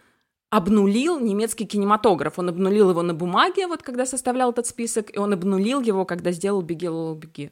обнулил 0.49 1.19
немецкий 1.19 1.65
кинематограф. 1.65 2.39
Он 2.39 2.49
обнулил 2.49 2.89
его 2.89 3.01
на 3.01 3.13
бумаге, 3.13 3.67
вот 3.67 3.83
когда 3.83 4.05
составлял 4.05 4.51
этот 4.51 4.67
список, 4.67 5.13
и 5.13 5.17
он 5.17 5.33
обнулил 5.33 5.81
его, 5.81 6.05
когда 6.05 6.31
сделал 6.31 6.61
«Беги, 6.61 6.87
Лола, 6.87 7.15
беги». 7.15 7.51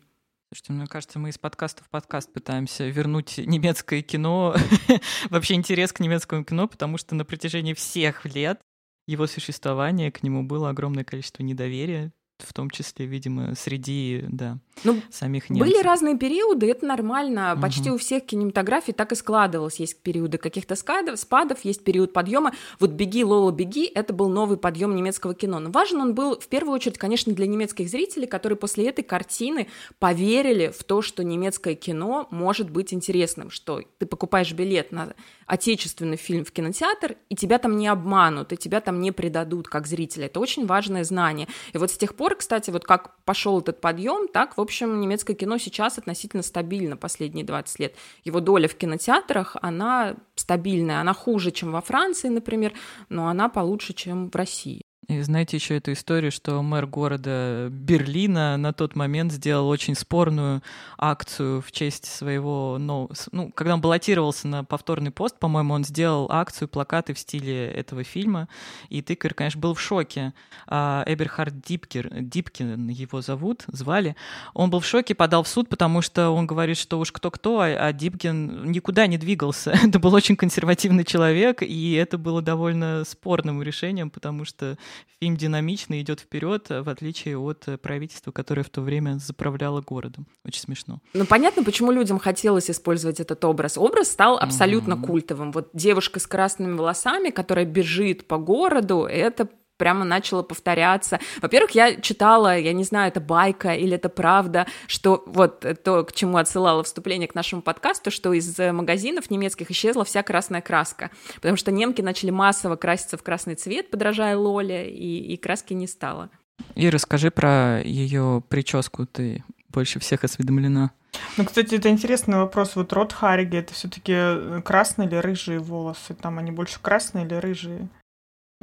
Слушайте, 0.53 0.73
мне 0.73 0.87
кажется, 0.87 1.17
мы 1.17 1.29
из 1.29 1.37
подкаста 1.39 1.83
в 1.83 1.89
подкаст 1.89 2.31
пытаемся 2.31 2.87
вернуть 2.87 3.39
немецкое 3.39 4.03
кино, 4.03 4.55
вообще 5.31 5.55
интерес 5.55 5.91
к 5.91 5.99
немецкому 5.99 6.43
кино, 6.43 6.67
потому 6.67 6.97
что 6.97 7.15
на 7.15 7.25
протяжении 7.25 7.73
всех 7.73 8.25
лет 8.25 8.61
его 9.07 9.25
существования 9.27 10.11
к 10.11 10.21
нему 10.23 10.43
было 10.43 10.69
огромное 10.69 11.03
количество 11.03 11.41
недоверия, 11.43 12.13
в 12.39 12.53
том 12.53 12.69
числе, 12.69 13.05
видимо, 13.05 13.55
среди 13.55 14.25
да, 14.27 14.57
ну, 14.83 15.01
самих 15.09 15.49
немцев. 15.49 15.67
Были 15.67 15.81
разные 15.83 16.17
периоды, 16.17 16.69
это 16.69 16.85
нормально. 16.85 17.53
Угу. 17.53 17.61
Почти 17.61 17.91
у 17.91 17.97
всех 17.97 18.25
кинематографий 18.25 18.93
так 18.93 19.11
и 19.11 19.15
складывалось. 19.15 19.79
Есть 19.79 20.01
периоды 20.01 20.37
каких-то 20.37 20.75
спадов, 20.75 21.63
есть 21.63 21.83
период 21.83 22.13
подъема. 22.13 22.53
Вот 22.79 22.91
«Беги, 22.91 23.23
Лола, 23.23 23.51
беги»— 23.51 23.85
это 23.95 24.13
был 24.13 24.29
новый 24.29 24.57
подъем 24.57 24.95
немецкого 24.95 25.33
кино. 25.33 25.59
Но 25.59 25.71
важен 25.71 26.01
он 26.01 26.15
был, 26.15 26.39
в 26.39 26.47
первую 26.47 26.73
очередь, 26.73 26.97
конечно, 26.97 27.33
для 27.33 27.47
немецких 27.47 27.89
зрителей, 27.89 28.27
которые 28.27 28.57
после 28.57 28.87
этой 28.89 29.03
картины 29.03 29.67
поверили 29.99 30.73
в 30.77 30.83
то, 30.83 31.01
что 31.01 31.23
немецкое 31.23 31.75
кино 31.75 32.27
может 32.31 32.69
быть 32.69 32.93
интересным, 32.93 33.51
что 33.51 33.81
ты 33.99 34.05
покупаешь 34.05 34.51
билет 34.53 34.91
на 34.91 35.13
отечественный 35.45 36.17
фильм 36.17 36.45
в 36.45 36.51
кинотеатр, 36.51 37.15
и 37.29 37.35
тебя 37.35 37.57
там 37.57 37.77
не 37.77 37.87
обманут, 37.87 38.53
и 38.53 38.57
тебя 38.57 38.81
там 38.81 38.99
не 38.99 39.11
предадут 39.11 39.67
как 39.67 39.87
зрителя. 39.87 40.27
Это 40.27 40.39
очень 40.39 40.65
важное 40.65 41.03
знание. 41.03 41.47
И 41.73 41.77
вот 41.77 41.91
с 41.91 41.97
тех 41.97 42.15
пор, 42.15 42.35
кстати, 42.35 42.69
вот 42.69 42.85
как 42.85 43.17
пошел 43.25 43.59
этот 43.59 43.81
подъем, 43.81 44.27
так, 44.27 44.57
в 44.57 44.61
общем, 44.61 44.99
немецкое 45.01 45.35
кино 45.35 45.57
сейчас 45.57 45.97
относительно 45.97 46.43
стабильно 46.43 46.97
последние 46.97 47.45
20 47.45 47.79
лет. 47.79 47.95
Его 48.23 48.39
доля 48.39 48.67
в 48.67 48.75
кинотеатрах, 48.75 49.57
она 49.61 50.15
стабильная, 50.35 51.01
она 51.01 51.13
хуже, 51.13 51.51
чем 51.51 51.71
во 51.71 51.81
Франции, 51.81 52.29
например, 52.29 52.73
но 53.09 53.27
она 53.27 53.49
получше, 53.49 53.93
чем 53.93 54.29
в 54.29 54.35
России. 54.35 54.82
И 55.07 55.21
знаете 55.21 55.57
еще 55.57 55.77
эту 55.77 55.91
историю, 55.91 56.31
что 56.31 56.61
мэр 56.61 56.87
города 56.87 57.67
Берлина 57.69 58.55
на 58.57 58.71
тот 58.71 58.95
момент 58.95 59.33
сделал 59.33 59.67
очень 59.67 59.95
спорную 59.95 60.63
акцию 60.97 61.61
в 61.61 61.71
честь 61.71 62.05
своего, 62.05 62.77
ну, 62.79 63.09
ну 63.31 63.51
когда 63.51 63.73
он 63.73 63.81
баллотировался 63.81 64.47
на 64.47 64.63
повторный 64.63 65.11
пост, 65.11 65.37
по-моему, 65.39 65.73
он 65.73 65.83
сделал 65.83 66.27
акцию, 66.31 66.69
плакаты 66.69 67.13
в 67.13 67.19
стиле 67.19 67.67
этого 67.67 68.03
фильма, 68.03 68.47
и 68.89 69.01
тыкарь, 69.01 69.33
конечно, 69.33 69.59
был 69.59 69.73
в 69.73 69.81
шоке. 69.81 70.33
А 70.67 71.03
Эберхард 71.05 71.59
Дипкер, 71.61 72.09
Дипкин 72.21 72.87
его 72.87 73.21
зовут, 73.21 73.65
звали, 73.67 74.15
он 74.53 74.69
был 74.69 74.79
в 74.79 74.85
шоке, 74.85 75.15
подал 75.15 75.43
в 75.43 75.47
суд, 75.47 75.67
потому 75.67 76.01
что 76.01 76.29
он 76.29 76.47
говорит, 76.47 76.77
что 76.77 76.99
уж 76.99 77.11
кто-кто, 77.11 77.59
а, 77.59 77.87
а 77.87 77.93
Дипкин 77.93 78.71
никуда 78.71 79.07
не 79.07 79.17
двигался. 79.17 79.71
это 79.83 79.99
был 79.99 80.13
очень 80.13 80.37
консервативный 80.37 81.03
человек, 81.03 81.61
и 81.61 81.93
это 81.93 82.17
было 82.17 82.41
довольно 82.41 83.03
спорным 83.05 83.61
решением, 83.61 84.09
потому 84.09 84.45
что 84.45 84.77
фильм 85.19 85.37
динамично 85.37 85.99
идет 86.01 86.19
вперед, 86.19 86.67
в 86.69 86.89
отличие 86.89 87.37
от 87.37 87.65
правительства, 87.81 88.31
которое 88.31 88.63
в 88.63 88.69
то 88.69 88.81
время 88.81 89.17
заправляло 89.17 89.81
городом. 89.81 90.27
Очень 90.45 90.61
смешно. 90.61 90.99
Ну, 91.13 91.25
понятно, 91.25 91.63
почему 91.63 91.91
людям 91.91 92.19
хотелось 92.19 92.69
использовать 92.69 93.19
этот 93.19 93.43
образ. 93.45 93.77
Образ 93.77 94.11
стал 94.11 94.37
абсолютно 94.37 94.93
mm-hmm. 94.93 95.05
культовым. 95.05 95.51
Вот 95.51 95.69
девушка 95.73 96.19
с 96.19 96.27
красными 96.27 96.75
волосами, 96.75 97.29
которая 97.29 97.65
бежит 97.65 98.27
по 98.27 98.37
городу, 98.37 99.05
это 99.05 99.47
прямо 99.77 100.05
начало 100.05 100.43
повторяться. 100.43 101.19
Во-первых, 101.41 101.71
я 101.71 101.95
читала, 101.95 102.57
я 102.57 102.73
не 102.73 102.83
знаю, 102.83 103.09
это 103.09 103.19
байка 103.19 103.73
или 103.73 103.95
это 103.95 104.09
правда, 104.09 104.67
что 104.87 105.23
вот 105.25 105.65
то, 105.83 106.03
к 106.03 106.13
чему 106.13 106.37
отсылало 106.37 106.83
вступление 106.83 107.27
к 107.27 107.35
нашему 107.35 107.61
подкасту, 107.61 108.11
что 108.11 108.33
из 108.33 108.57
магазинов 108.57 109.29
немецких 109.29 109.71
исчезла 109.71 110.05
вся 110.05 110.23
красная 110.23 110.61
краска, 110.61 111.11
потому 111.35 111.57
что 111.57 111.71
немки 111.71 112.01
начали 112.01 112.29
массово 112.31 112.75
краситься 112.75 113.17
в 113.17 113.23
красный 113.23 113.55
цвет, 113.55 113.89
подражая 113.89 114.37
Лоле, 114.37 114.89
и, 114.89 115.33
и 115.33 115.37
краски 115.37 115.73
не 115.73 115.87
стало. 115.87 116.29
И 116.75 116.89
расскажи 116.89 117.31
про 117.31 117.81
ее 117.81 118.43
прическу, 118.47 119.05
ты 119.05 119.43
больше 119.69 119.99
всех 119.99 120.23
осведомлена. 120.23 120.91
Ну, 121.37 121.45
кстати, 121.45 121.75
это 121.75 121.89
интересный 121.89 122.37
вопрос. 122.37 122.75
Вот 122.75 122.91
рот 122.93 123.13
Хариги, 123.13 123.57
это 123.57 123.73
все-таки 123.73 124.61
красные 124.61 125.07
или 125.07 125.15
рыжие 125.15 125.59
волосы? 125.59 126.13
Там 126.15 126.39
они 126.39 126.51
больше 126.51 126.79
красные 126.81 127.25
или 127.25 127.35
рыжие? 127.35 127.89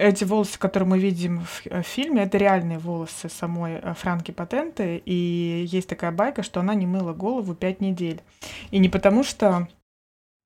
Эти 0.00 0.24
волосы, 0.24 0.58
которые 0.58 0.88
мы 0.88 0.98
видим 0.98 1.44
в 1.44 1.66
э, 1.66 1.82
фильме, 1.82 2.22
это 2.22 2.38
реальные 2.38 2.78
волосы 2.78 3.28
самой 3.28 3.74
э, 3.74 3.92
Франки 3.92 4.30
Патенты, 4.30 5.02
и 5.04 5.66
есть 5.68 5.90
такая 5.90 6.10
байка, 6.10 6.42
что 6.42 6.60
она 6.60 6.74
не 6.74 6.86
мыла 6.86 7.12
голову 7.12 7.54
пять 7.54 7.82
недель. 7.82 8.22
И 8.70 8.78
не 8.78 8.88
потому, 8.88 9.22
что 9.22 9.68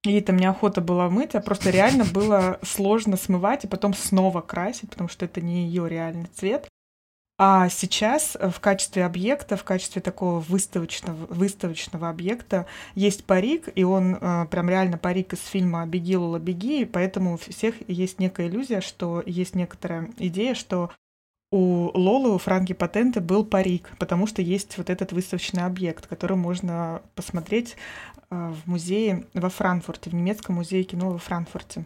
ей 0.04 0.20
там 0.22 0.38
неохота 0.38 0.80
была 0.80 1.08
мыть, 1.08 1.36
а 1.36 1.40
просто 1.40 1.70
реально 1.70 2.04
было 2.04 2.58
сложно 2.64 3.16
смывать 3.16 3.64
и 3.64 3.68
потом 3.68 3.94
снова 3.94 4.40
красить, 4.40 4.90
потому 4.90 5.08
что 5.08 5.24
это 5.24 5.40
не 5.40 5.66
ее 5.66 5.88
реальный 5.88 6.26
цвет. 6.34 6.68
А 7.36 7.68
сейчас 7.68 8.36
э, 8.38 8.48
в 8.48 8.60
качестве 8.60 9.04
объекта, 9.04 9.56
в 9.56 9.64
качестве 9.64 10.00
такого 10.00 10.38
выставочного, 10.38 11.26
выставочного 11.26 12.08
объекта 12.08 12.66
есть 12.94 13.24
парик, 13.24 13.68
и 13.74 13.82
он 13.82 14.16
э, 14.20 14.46
прям 14.50 14.68
реально 14.68 14.98
парик 14.98 15.32
из 15.32 15.44
фильма 15.44 15.84
«Беги, 15.84 16.16
Лола, 16.16 16.38
беги», 16.38 16.82
и 16.82 16.84
поэтому 16.84 17.34
у 17.34 17.36
всех 17.36 17.74
есть 17.88 18.20
некая 18.20 18.46
иллюзия, 18.46 18.80
что 18.80 19.20
есть 19.26 19.56
некоторая 19.56 20.10
идея, 20.18 20.54
что 20.54 20.92
у 21.50 21.90
Лолы, 21.94 22.34
у 22.34 22.38
Франки 22.38 22.72
Патенты 22.72 23.20
был 23.20 23.44
парик, 23.44 23.90
потому 23.98 24.28
что 24.28 24.40
есть 24.40 24.78
вот 24.78 24.88
этот 24.88 25.12
выставочный 25.12 25.64
объект, 25.64 26.06
который 26.06 26.36
можно 26.36 27.02
посмотреть 27.16 27.76
э, 28.30 28.52
в 28.52 28.68
музее 28.70 29.26
во 29.34 29.48
Франкфурте, 29.48 30.10
в 30.10 30.14
немецком 30.14 30.54
музее 30.56 30.84
кино 30.84 31.10
во 31.10 31.18
Франкфурте. 31.18 31.84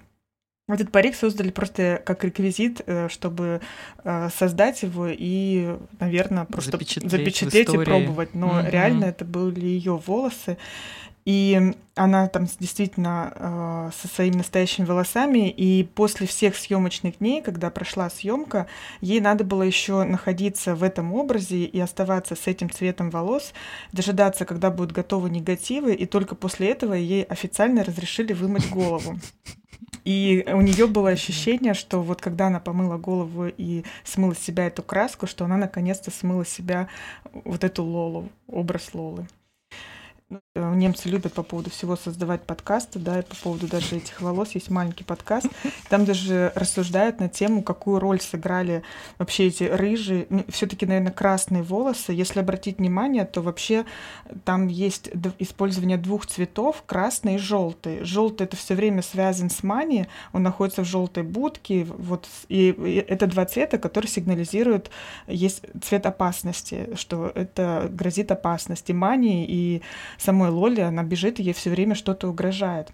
Этот 0.69 0.93
парик 0.93 1.15
создали 1.15 1.51
просто 1.51 2.03
как 2.05 2.23
реквизит, 2.25 2.83
э, 2.85 3.09
чтобы 3.09 3.63
э, 4.05 4.29
создать 4.37 4.83
его 4.83 5.09
и, 5.09 5.77
наверное, 5.99 6.45
просто 6.45 6.73
запечатлеть, 6.73 7.11
запечатлеть 7.11 7.73
и 7.73 7.85
пробовать. 7.85 8.35
Но 8.35 8.49
угу. 8.49 8.67
реально 8.69 9.07
это 9.07 9.25
были 9.25 9.65
ее 9.65 9.97
волосы. 9.97 10.59
И 11.25 11.75
она 11.95 12.27
там 12.29 12.47
действительно 12.59 13.33
э, 13.35 13.91
со 13.99 14.09
своими 14.09 14.37
настоящими 14.37 14.85
волосами. 14.85 15.51
И 15.51 15.85
после 15.85 16.27
всех 16.27 16.55
съемочных 16.55 17.19
дней, 17.19 17.41
когда 17.41 17.71
прошла 17.71 18.11
съемка, 18.11 18.67
ей 19.01 19.21
надо 19.21 19.45
было 19.45 19.63
еще 19.63 20.05
находиться 20.05 20.75
в 20.75 20.83
этом 20.83 21.15
образе 21.15 21.65
и 21.65 21.81
оставаться 21.81 22.35
с 22.35 22.47
этим 22.47 22.71
цветом 22.71 23.09
волос, 23.09 23.53
дожидаться, 23.93 24.45
когда 24.45 24.71
будут 24.71 24.93
готовы 24.93 25.31
негативы, 25.31 25.95
и 25.95 26.05
только 26.05 26.35
после 26.35 26.71
этого 26.71 26.95
ей 26.95 27.25
официально 27.25 27.85
разрешили 27.85 28.35
вымыть 28.35 28.69
голову. 28.71 29.19
И 30.05 30.45
у 30.49 30.61
нее 30.61 30.87
было 30.87 31.11
ощущение, 31.11 31.75
что 31.75 32.01
вот 32.01 32.21
когда 32.21 32.47
она 32.47 32.61
помыла 32.61 32.97
голову 32.97 33.47
и 33.47 33.85
смыла 34.05 34.35
с 34.35 34.39
себя 34.39 34.67
эту 34.67 34.83
краску, 34.83 35.27
что 35.27 35.45
она 35.45 35.57
наконец-то 35.57 36.11
смыла 36.11 36.45
с 36.45 36.49
себя 36.49 36.89
вот 37.33 37.65
эту 37.65 37.85
Лолу, 37.85 38.29
образ 38.47 38.95
Лолы. 38.95 39.27
Ну, 40.31 40.41
э, 40.55 40.75
немцы 40.75 41.09
любят 41.09 41.33
по 41.33 41.43
поводу 41.43 41.71
всего 41.71 41.97
создавать 41.97 42.43
подкасты, 42.43 42.99
да, 42.99 43.21
и 43.21 43.23
по 43.23 43.35
поводу 43.37 43.67
даже 43.67 43.97
этих 43.97 44.21
волос 44.21 44.51
есть 44.51 44.69
маленький 44.69 45.03
подкаст. 45.03 45.47
Там 45.89 46.05
даже 46.05 46.53
рассуждают 46.55 47.19
на 47.19 47.31
тему, 47.31 47.63
какую 47.63 47.99
роль 47.99 48.21
сыграли 48.21 48.83
вообще 49.17 49.47
эти 49.47 49.65
рыжие, 49.65 50.27
все-таки, 50.51 50.85
наверное, 50.85 51.13
красные 51.13 51.63
волосы. 51.63 52.13
Если 52.13 52.41
обратить 52.41 52.77
внимание, 52.77 53.25
то 53.25 53.41
вообще 53.41 53.87
там 54.45 54.69
есть 54.69 55.09
использование 55.39 55.97
двух 55.97 56.27
цветов, 56.27 56.83
красный 56.85 57.37
и 57.37 57.39
желтый. 57.39 58.05
Желтый 58.05 58.47
это 58.47 58.57
все 58.59 58.75
время 58.75 59.01
связан 59.01 59.49
с 59.49 59.63
мани, 59.63 60.09
он 60.35 60.43
находится 60.43 60.83
в 60.83 60.87
желтой 60.87 61.23
будке, 61.23 61.85
вот, 61.85 62.29
и, 62.49 62.67
это 63.09 63.29
два 63.29 63.47
цвета, 63.47 63.79
которые 63.79 64.11
сигнализируют, 64.11 64.91
есть 65.27 65.63
цвет 65.83 66.05
опасности, 66.05 66.91
что 66.97 67.33
это 67.35 67.89
грозит 67.91 68.31
опасности 68.31 68.93
мани 68.93 69.47
и 69.49 69.81
самой 70.19 70.51
Лоли, 70.51 70.81
она 70.81 71.03
бежит, 71.03 71.41
и 71.41 71.43
ей 71.43 71.55
все 71.55 71.71
время 71.71 71.95
что-то 71.95 72.29
угрожает 72.29 72.91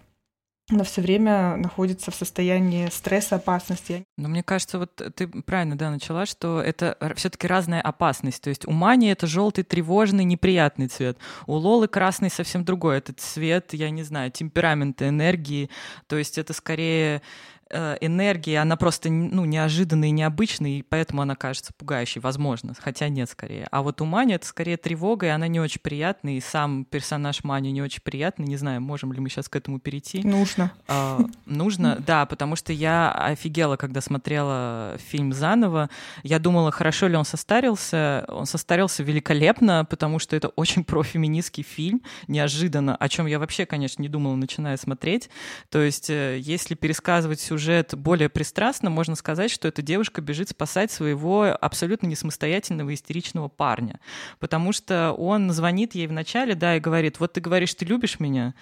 она 0.71 0.83
все 0.83 1.01
время 1.01 1.55
находится 1.57 2.09
в 2.09 2.15
состоянии 2.15 2.89
стресса, 2.89 3.35
опасности. 3.35 4.05
Но 4.17 4.27
мне 4.29 4.41
кажется, 4.41 4.79
вот 4.79 4.95
ты 5.15 5.27
правильно, 5.27 5.77
да, 5.77 5.91
начала, 5.91 6.25
что 6.25 6.59
это 6.59 6.97
все-таки 7.15 7.45
разная 7.45 7.81
опасность. 7.81 8.41
То 8.41 8.49
есть 8.49 8.65
у 8.67 8.71
Мани 8.71 9.09
это 9.09 9.27
желтый, 9.27 9.63
тревожный, 9.63 10.23
неприятный 10.23 10.87
цвет. 10.87 11.19
У 11.45 11.53
Лолы 11.53 11.87
красный 11.87 12.31
совсем 12.31 12.65
другой. 12.65 12.97
Это 12.97 13.13
цвет, 13.13 13.73
я 13.73 13.91
не 13.91 14.01
знаю, 14.01 14.31
темперамента, 14.31 15.07
энергии. 15.07 15.69
То 16.07 16.17
есть 16.17 16.39
это 16.39 16.53
скорее 16.53 17.21
энергии, 18.01 18.55
она 18.55 18.75
просто 18.77 19.09
ну, 19.09 19.45
неожиданная 19.45 20.09
и 20.09 20.11
необычная, 20.11 20.71
и 20.71 20.81
поэтому 20.81 21.21
она 21.21 21.35
кажется 21.35 21.73
пугающей, 21.77 22.21
возможно, 22.21 22.73
хотя 22.79 23.09
нет 23.09 23.29
скорее. 23.29 23.67
А 23.71 23.81
вот 23.81 24.01
у 24.01 24.05
Мани 24.05 24.33
это 24.33 24.45
скорее 24.45 24.77
тревога, 24.77 25.27
и 25.27 25.29
она 25.29 25.47
не 25.47 25.59
очень 25.59 25.81
приятная, 25.81 26.33
и 26.33 26.41
сам 26.41 26.85
персонаж 26.85 27.43
Мани 27.43 27.71
не 27.71 27.81
очень 27.81 28.01
приятный. 28.01 28.45
Не 28.45 28.57
знаю, 28.57 28.81
можем 28.81 29.11
ли 29.13 29.19
мы 29.19 29.29
сейчас 29.29 29.49
к 29.49 29.55
этому 29.55 29.79
перейти. 29.79 30.25
Нужно. 30.25 30.71
А, 30.87 31.19
нужно, 31.45 31.97
да, 32.05 32.25
потому 32.25 32.55
что 32.55 32.73
я 32.73 33.11
офигела, 33.11 33.75
когда 33.75 34.01
смотрела 34.01 34.97
фильм 35.09 35.33
заново. 35.33 35.89
Я 36.23 36.39
думала, 36.39 36.71
хорошо 36.71 37.07
ли 37.07 37.15
он 37.15 37.25
состарился. 37.25 38.25
Он 38.29 38.45
состарился 38.45 39.03
великолепно, 39.03 39.85
потому 39.85 40.19
что 40.19 40.35
это 40.35 40.49
очень 40.49 40.83
профеминистский 40.85 41.63
фильм, 41.63 42.01
неожиданно, 42.27 42.95
о 42.95 43.09
чем 43.09 43.25
я 43.25 43.39
вообще, 43.39 43.65
конечно, 43.65 44.01
не 44.01 44.09
думала, 44.09 44.35
начиная 44.35 44.77
смотреть. 44.77 45.29
То 45.69 45.81
есть, 45.81 46.09
э, 46.09 46.37
если 46.39 46.75
пересказывать 46.75 47.39
сюжет 47.39 47.64
сюжет 47.65 47.95
более 47.95 48.29
пристрастно, 48.29 48.91
можно 48.91 49.15
сказать, 49.15 49.49
что 49.49 49.67
эта 49.67 49.81
девушка 49.81 50.21
бежит 50.21 50.49
спасать 50.49 50.91
своего 50.91 51.57
абсолютно 51.59 52.05
не 52.05 52.15
самостоятельного 52.15 52.93
истеричного 52.93 53.47
парня. 53.47 53.99
Потому 54.39 54.71
что 54.71 55.13
он 55.13 55.49
звонит 55.49 55.95
ей 55.95 56.05
вначале, 56.05 56.53
да, 56.53 56.77
и 56.77 56.79
говорит, 56.79 57.19
вот 57.19 57.33
ты 57.33 57.41
говоришь, 57.41 57.73
ты 57.73 57.85
любишь 57.85 58.19
меня, 58.19 58.53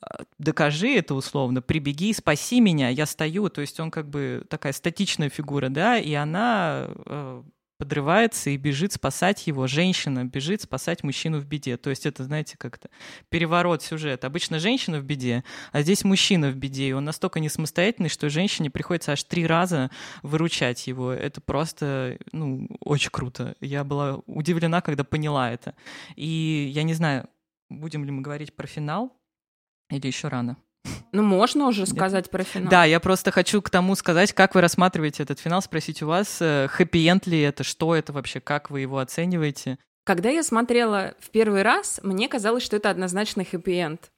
а, 0.00 0.22
докажи 0.38 0.94
это 0.94 1.14
условно, 1.14 1.60
прибеги, 1.60 2.12
спаси 2.12 2.60
меня, 2.60 2.88
я 2.88 3.06
стою. 3.06 3.48
То 3.48 3.60
есть 3.60 3.80
он 3.80 3.90
как 3.90 4.08
бы 4.08 4.44
такая 4.48 4.72
статичная 4.72 5.28
фигура, 5.28 5.68
да, 5.68 5.98
и 5.98 6.14
она 6.14 6.86
э, 6.88 7.42
подрывается 7.82 8.50
и 8.50 8.56
бежит 8.56 8.92
спасать 8.92 9.48
его. 9.48 9.66
Женщина 9.66 10.24
бежит 10.24 10.62
спасать 10.62 11.02
мужчину 11.02 11.40
в 11.40 11.46
беде. 11.46 11.76
То 11.76 11.90
есть 11.90 12.06
это, 12.06 12.22
знаете, 12.22 12.56
как-то 12.56 12.90
переворот 13.28 13.82
сюжета. 13.82 14.28
Обычно 14.28 14.60
женщина 14.60 15.00
в 15.00 15.04
беде, 15.04 15.42
а 15.72 15.82
здесь 15.82 16.04
мужчина 16.04 16.52
в 16.52 16.54
беде. 16.54 16.90
И 16.90 16.92
он 16.92 17.02
настолько 17.02 17.40
не 17.40 17.48
самостоятельный, 17.48 18.08
что 18.08 18.30
женщине 18.30 18.70
приходится 18.70 19.10
аж 19.10 19.24
три 19.24 19.48
раза 19.48 19.90
выручать 20.22 20.86
его. 20.86 21.10
Это 21.10 21.40
просто, 21.40 22.18
ну, 22.30 22.68
очень 22.78 23.10
круто. 23.10 23.56
Я 23.60 23.82
была 23.82 24.20
удивлена, 24.26 24.80
когда 24.80 25.02
поняла 25.02 25.50
это. 25.50 25.74
И 26.14 26.70
я 26.72 26.84
не 26.84 26.94
знаю, 26.94 27.28
будем 27.68 28.04
ли 28.04 28.12
мы 28.12 28.22
говорить 28.22 28.54
про 28.54 28.68
финал 28.68 29.12
или 29.90 30.06
еще 30.06 30.28
рано. 30.28 30.56
Ну, 31.12 31.22
можно 31.22 31.66
уже 31.68 31.86
сказать 31.86 32.30
про 32.30 32.42
финал. 32.42 32.70
Да, 32.70 32.84
я 32.84 32.98
просто 32.98 33.30
хочу 33.30 33.60
к 33.60 33.68
тому 33.68 33.94
сказать, 33.96 34.32
как 34.32 34.54
вы 34.54 34.62
рассматриваете 34.62 35.22
этот 35.22 35.38
финал, 35.38 35.60
спросить 35.60 36.02
у 36.02 36.06
вас, 36.06 36.38
э, 36.40 36.68
хэппи-энд 36.68 37.26
ли 37.26 37.40
это, 37.40 37.64
что 37.64 37.94
это 37.94 38.12
вообще, 38.12 38.40
как 38.40 38.70
вы 38.70 38.80
его 38.80 38.98
оцениваете? 38.98 39.78
Когда 40.04 40.30
я 40.30 40.42
смотрела 40.42 41.14
в 41.20 41.30
первый 41.30 41.62
раз, 41.62 42.00
мне 42.02 42.28
казалось, 42.28 42.62
что 42.62 42.76
это 42.76 42.90
однозначно 42.90 43.44
хэппи-энд. 43.44 44.10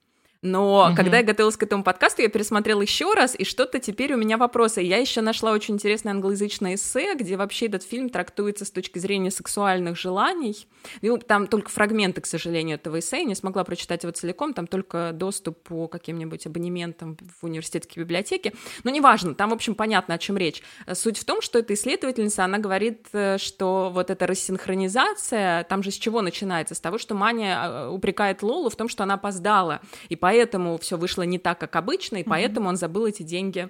Но 0.45 0.89
угу. 0.89 0.95
когда 0.95 1.17
я 1.17 1.23
готовилась 1.23 1.57
к 1.57 1.63
этому 1.63 1.83
подкасту, 1.83 2.21
я 2.21 2.29
пересмотрела 2.29 2.83
еще 2.83 3.15
раз, 3.15 3.35
и 3.37 3.45
что-то 3.45 3.79
теперь 3.79 4.13
у 4.13 4.19
меня 4.19 4.37
вопросы. 4.37 4.83
Я 4.83 4.99
еще 4.99 5.23
нашла 5.23 5.53
очень 5.53 5.75
интересное 5.75 6.13
англоязычное 6.13 6.75
эссе, 6.75 7.15
где 7.15 7.39
вообще 7.39 7.67
этот 7.67 7.83
фильм 7.83 8.11
трактуется 8.11 8.67
с 8.67 8.71
точки 8.71 8.99
зрения 8.99 9.31
сексуальных 9.31 9.97
желаний. 9.97 10.69
Ну, 11.01 11.17
там 11.17 11.47
только 11.47 11.71
фрагменты, 11.71 12.21
к 12.21 12.27
сожалению, 12.27 12.75
этого 12.75 12.99
эссе, 12.99 13.21
я 13.21 13.25
не 13.25 13.35
смогла 13.35 13.65
прочитать 13.65 14.03
его 14.03 14.13
целиком, 14.13 14.53
там 14.53 14.67
только 14.67 15.13
доступ 15.15 15.63
по 15.63 15.89
каким-нибудь 15.89 16.45
абонементам 16.45 17.17
в 17.41 17.47
университетской 17.47 18.03
библиотеке. 18.03 18.53
Но 18.85 18.91
неважно, 18.91 19.35
там, 19.35 19.49
в 19.49 19.55
общем, 19.55 19.75
понятно, 19.75 20.13
о 20.13 20.19
чем 20.19 20.37
речь. 20.37 20.63
Суть 20.93 21.17
в 21.17 21.25
том, 21.25 21.41
что 21.41 21.59
эта 21.59 21.73
исследовательница, 21.73 22.45
она 22.45 22.59
говорит, 22.59 23.07
э, 23.15 23.39
что 23.39 23.91
вот 23.91 24.11
эта 24.11 24.27
рассинхронизация, 24.27 25.65
там 25.65 25.83
же 25.83 25.91
с 25.91 25.95
чего 25.95 26.21
начинается? 26.21 26.75
С 26.75 26.81
того, 26.81 26.99
что 26.99 27.15
Маня 27.15 27.63
э, 27.65 27.89
упрекает 27.89 28.43
Лолу 28.43 28.69
в 28.69 28.77
том, 28.77 28.91
что 28.91 29.05
она 29.05 29.15
опоздала, 29.15 29.81
и 30.11 30.17
поэтому 30.17 30.34
поэтому 30.35 30.79
все 30.79 30.97
вышло 30.97 31.23
не 31.23 31.39
так, 31.39 31.61
как 31.61 31.77
обычно, 31.77 32.17
и 32.17 32.25
поэтому 32.25 32.69
он 32.69 32.77
забыл 32.77 33.07
эти 33.07 33.23
деньги 33.23 33.69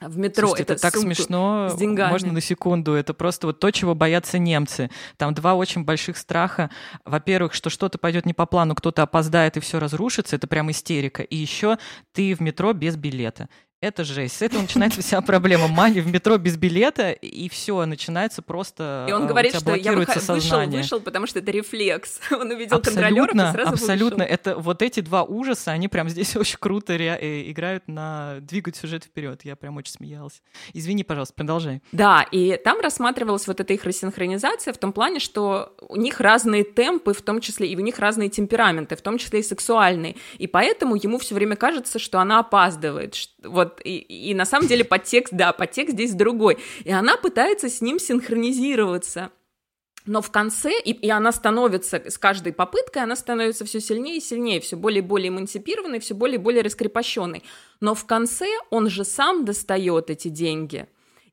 в 0.00 0.16
метро. 0.16 0.48
Слушайте, 0.48 0.72
это 0.72 0.82
так 0.82 0.96
смешно. 0.96 1.68
С 1.70 1.74
деньгами. 1.74 2.10
Можно 2.10 2.32
на 2.32 2.40
секунду. 2.40 2.92
Это 2.92 3.12
просто 3.12 3.46
вот 3.46 3.60
то, 3.60 3.70
чего 3.70 3.94
боятся 3.94 4.38
немцы. 4.38 4.90
Там 5.16 5.34
два 5.34 5.54
очень 5.54 5.84
больших 5.84 6.16
страха. 6.16 6.70
Во-первых, 7.04 7.52
что 7.52 7.70
что-то 7.70 7.98
пойдет 7.98 8.26
не 8.26 8.34
по 8.34 8.46
плану, 8.46 8.74
кто-то 8.74 9.02
опоздает 9.02 9.56
и 9.56 9.60
все 9.60 9.78
разрушится. 9.78 10.36
Это 10.36 10.46
прям 10.46 10.70
истерика. 10.70 11.22
И 11.22 11.36
еще 11.36 11.78
ты 12.12 12.34
в 12.34 12.40
метро 12.40 12.72
без 12.72 12.96
билета. 12.96 13.48
Это 13.82 14.04
жесть. 14.04 14.38
С 14.38 14.42
этого 14.42 14.62
начинается 14.62 15.02
вся 15.02 15.20
проблема. 15.20 15.68
Мани 15.68 16.00
в 16.00 16.06
метро 16.06 16.38
без 16.38 16.56
билета, 16.56 17.12
и 17.12 17.50
все, 17.50 17.84
начинается 17.84 18.40
просто 18.40 19.04
И 19.06 19.12
он 19.12 19.24
а, 19.24 19.26
говорит, 19.26 19.54
что 19.54 19.74
я 19.74 19.92
выход... 19.92 20.16
вышел, 20.26 20.66
вышел, 20.66 21.00
потому 21.00 21.26
что 21.26 21.40
это 21.40 21.50
рефлекс. 21.50 22.20
Он 22.30 22.50
увидел 22.50 22.80
контролера 22.80 23.50
и 23.50 23.52
сразу 23.52 23.72
Абсолютно. 23.74 24.24
Вышел. 24.24 24.34
Это 24.34 24.56
вот 24.56 24.80
эти 24.80 25.00
два 25.00 25.24
ужаса, 25.24 25.72
они 25.72 25.88
прям 25.88 26.08
здесь 26.08 26.34
очень 26.36 26.56
круто 26.58 26.96
ре... 26.96 27.18
Э, 27.20 27.50
играют 27.50 27.86
на 27.86 28.38
двигать 28.40 28.76
сюжет 28.76 29.04
вперед. 29.04 29.42
Я 29.44 29.56
прям 29.56 29.76
очень 29.76 29.92
смеялась. 29.92 30.42
Извини, 30.72 31.04
пожалуйста, 31.04 31.34
продолжай. 31.34 31.82
Да, 31.92 32.26
и 32.32 32.56
там 32.56 32.80
рассматривалась 32.80 33.46
вот 33.46 33.60
эта 33.60 33.74
их 33.74 33.84
рассинхронизация 33.84 34.72
в 34.72 34.78
том 34.78 34.94
плане, 34.94 35.20
что 35.20 35.74
у 35.80 35.96
них 35.96 36.20
разные 36.20 36.64
темпы, 36.64 37.12
в 37.12 37.20
том 37.20 37.42
числе 37.42 37.68
и 37.68 37.76
у 37.76 37.80
них 37.80 37.98
разные 37.98 38.30
темпераменты, 38.30 38.96
в 38.96 39.02
том 39.02 39.18
числе 39.18 39.40
и 39.40 39.42
сексуальные. 39.42 40.16
И 40.38 40.46
поэтому 40.46 40.96
ему 40.96 41.18
все 41.18 41.34
время 41.34 41.56
кажется, 41.56 41.98
что 41.98 42.20
она 42.20 42.38
опаздывает. 42.38 43.16
Вот 43.42 43.65
вот, 43.66 43.80
и, 43.84 43.98
и 43.98 44.34
на 44.34 44.44
самом 44.44 44.68
деле 44.68 44.84
подтекст, 44.84 45.32
да, 45.32 45.52
подтекст 45.52 45.94
здесь 45.94 46.14
другой. 46.14 46.58
И 46.84 46.90
она 46.90 47.16
пытается 47.16 47.68
с 47.68 47.80
ним 47.80 47.98
синхронизироваться. 47.98 49.30
Но 50.06 50.22
в 50.22 50.30
конце, 50.30 50.72
и, 50.84 50.92
и 50.92 51.10
она 51.10 51.32
становится, 51.32 52.00
с 52.08 52.16
каждой 52.16 52.52
попыткой 52.52 53.02
она 53.02 53.16
становится 53.16 53.64
все 53.64 53.80
сильнее 53.80 54.18
и 54.18 54.20
сильнее, 54.20 54.60
все 54.60 54.76
более 54.76 55.00
и 55.00 55.06
более 55.06 55.28
эмансипированной, 55.28 55.98
все 55.98 56.14
более 56.14 56.36
и 56.36 56.40
более 56.40 56.62
раскрепощенной. 56.62 57.42
Но 57.80 57.94
в 57.94 58.06
конце 58.06 58.46
он 58.70 58.88
же 58.88 59.04
сам 59.04 59.44
достает 59.44 60.10
эти 60.10 60.28
деньги. 60.28 60.86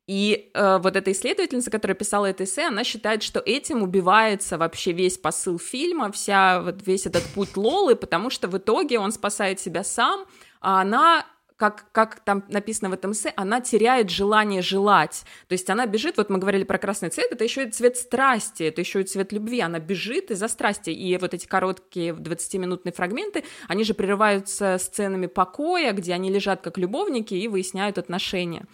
И 0.05 0.51
э, 0.53 0.79
вот 0.79 0.97
эта 0.97 1.13
исследовательница, 1.13 1.71
которая 1.71 1.95
писала 1.95 2.25
это 2.25 2.43
эссе, 2.43 2.67
она 2.67 2.83
считает, 2.83 3.23
что 3.23 3.39
этим 3.39 3.83
убивается 3.83 4.57
вообще 4.57 4.91
весь 4.91 5.17
посыл 5.17 5.57
фильма, 5.57 6.11
вся, 6.11 6.61
вот 6.61 6.85
весь 6.85 7.05
этот 7.05 7.23
путь 7.35 7.55
Лолы, 7.55 7.95
потому 7.95 8.29
что 8.29 8.49
в 8.49 8.57
итоге 8.57 8.99
он 8.99 9.13
спасает 9.13 9.61
себя 9.61 9.83
сам, 9.83 10.25
а 10.59 10.81
она 10.81 11.25
как, 11.63 11.85
как 11.93 12.19
там 12.19 12.43
написано 12.49 12.89
в 12.89 12.93
этом 12.93 13.13
эссе, 13.13 13.31
она 13.37 13.61
теряет 13.61 14.09
желание 14.09 14.61
желать. 14.61 15.23
То 15.47 15.53
есть 15.53 15.69
она 15.69 15.85
бежит, 15.85 16.17
вот 16.17 16.29
мы 16.29 16.37
говорили 16.37 16.65
про 16.65 16.77
красный 16.77 17.07
цвет, 17.07 17.31
это 17.31 17.45
еще 17.45 17.63
и 17.63 17.71
цвет 17.71 17.95
страсти, 17.95 18.63
это 18.63 18.81
еще 18.81 18.99
и 18.99 19.05
цвет 19.05 19.31
любви, 19.31 19.61
она 19.61 19.79
бежит 19.79 20.29
из-за 20.29 20.49
страсти. 20.49 20.89
И 20.89 21.17
вот 21.17 21.33
эти 21.33 21.47
короткие 21.47 22.11
20-минутные 22.11 22.91
фрагменты, 22.91 23.45
они 23.69 23.85
же 23.85 23.93
прерываются 23.93 24.77
сценами 24.77 25.27
покоя, 25.27 25.93
где 25.93 26.11
они 26.13 26.29
лежат 26.29 26.59
как 26.59 26.77
любовники 26.77 27.33
и 27.33 27.47
выясняют 27.47 27.97
отношения, 27.97 28.65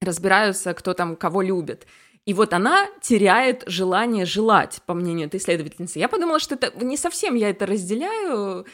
разбираются, 0.00 0.74
кто 0.74 0.94
там 0.94 1.14
кого 1.14 1.42
любит. 1.42 1.86
И 2.26 2.34
вот 2.34 2.52
она 2.52 2.88
теряет 3.00 3.62
желание 3.66 4.26
желать, 4.26 4.82
по 4.84 4.94
мнению 4.94 5.28
этой 5.28 5.38
исследовательницы. 5.38 6.00
Я 6.00 6.08
подумала, 6.08 6.40
что 6.40 6.56
это 6.56 6.84
не 6.84 6.96
совсем 6.96 7.36
я 7.36 7.50
это 7.50 7.66
разделяю, 7.66 8.66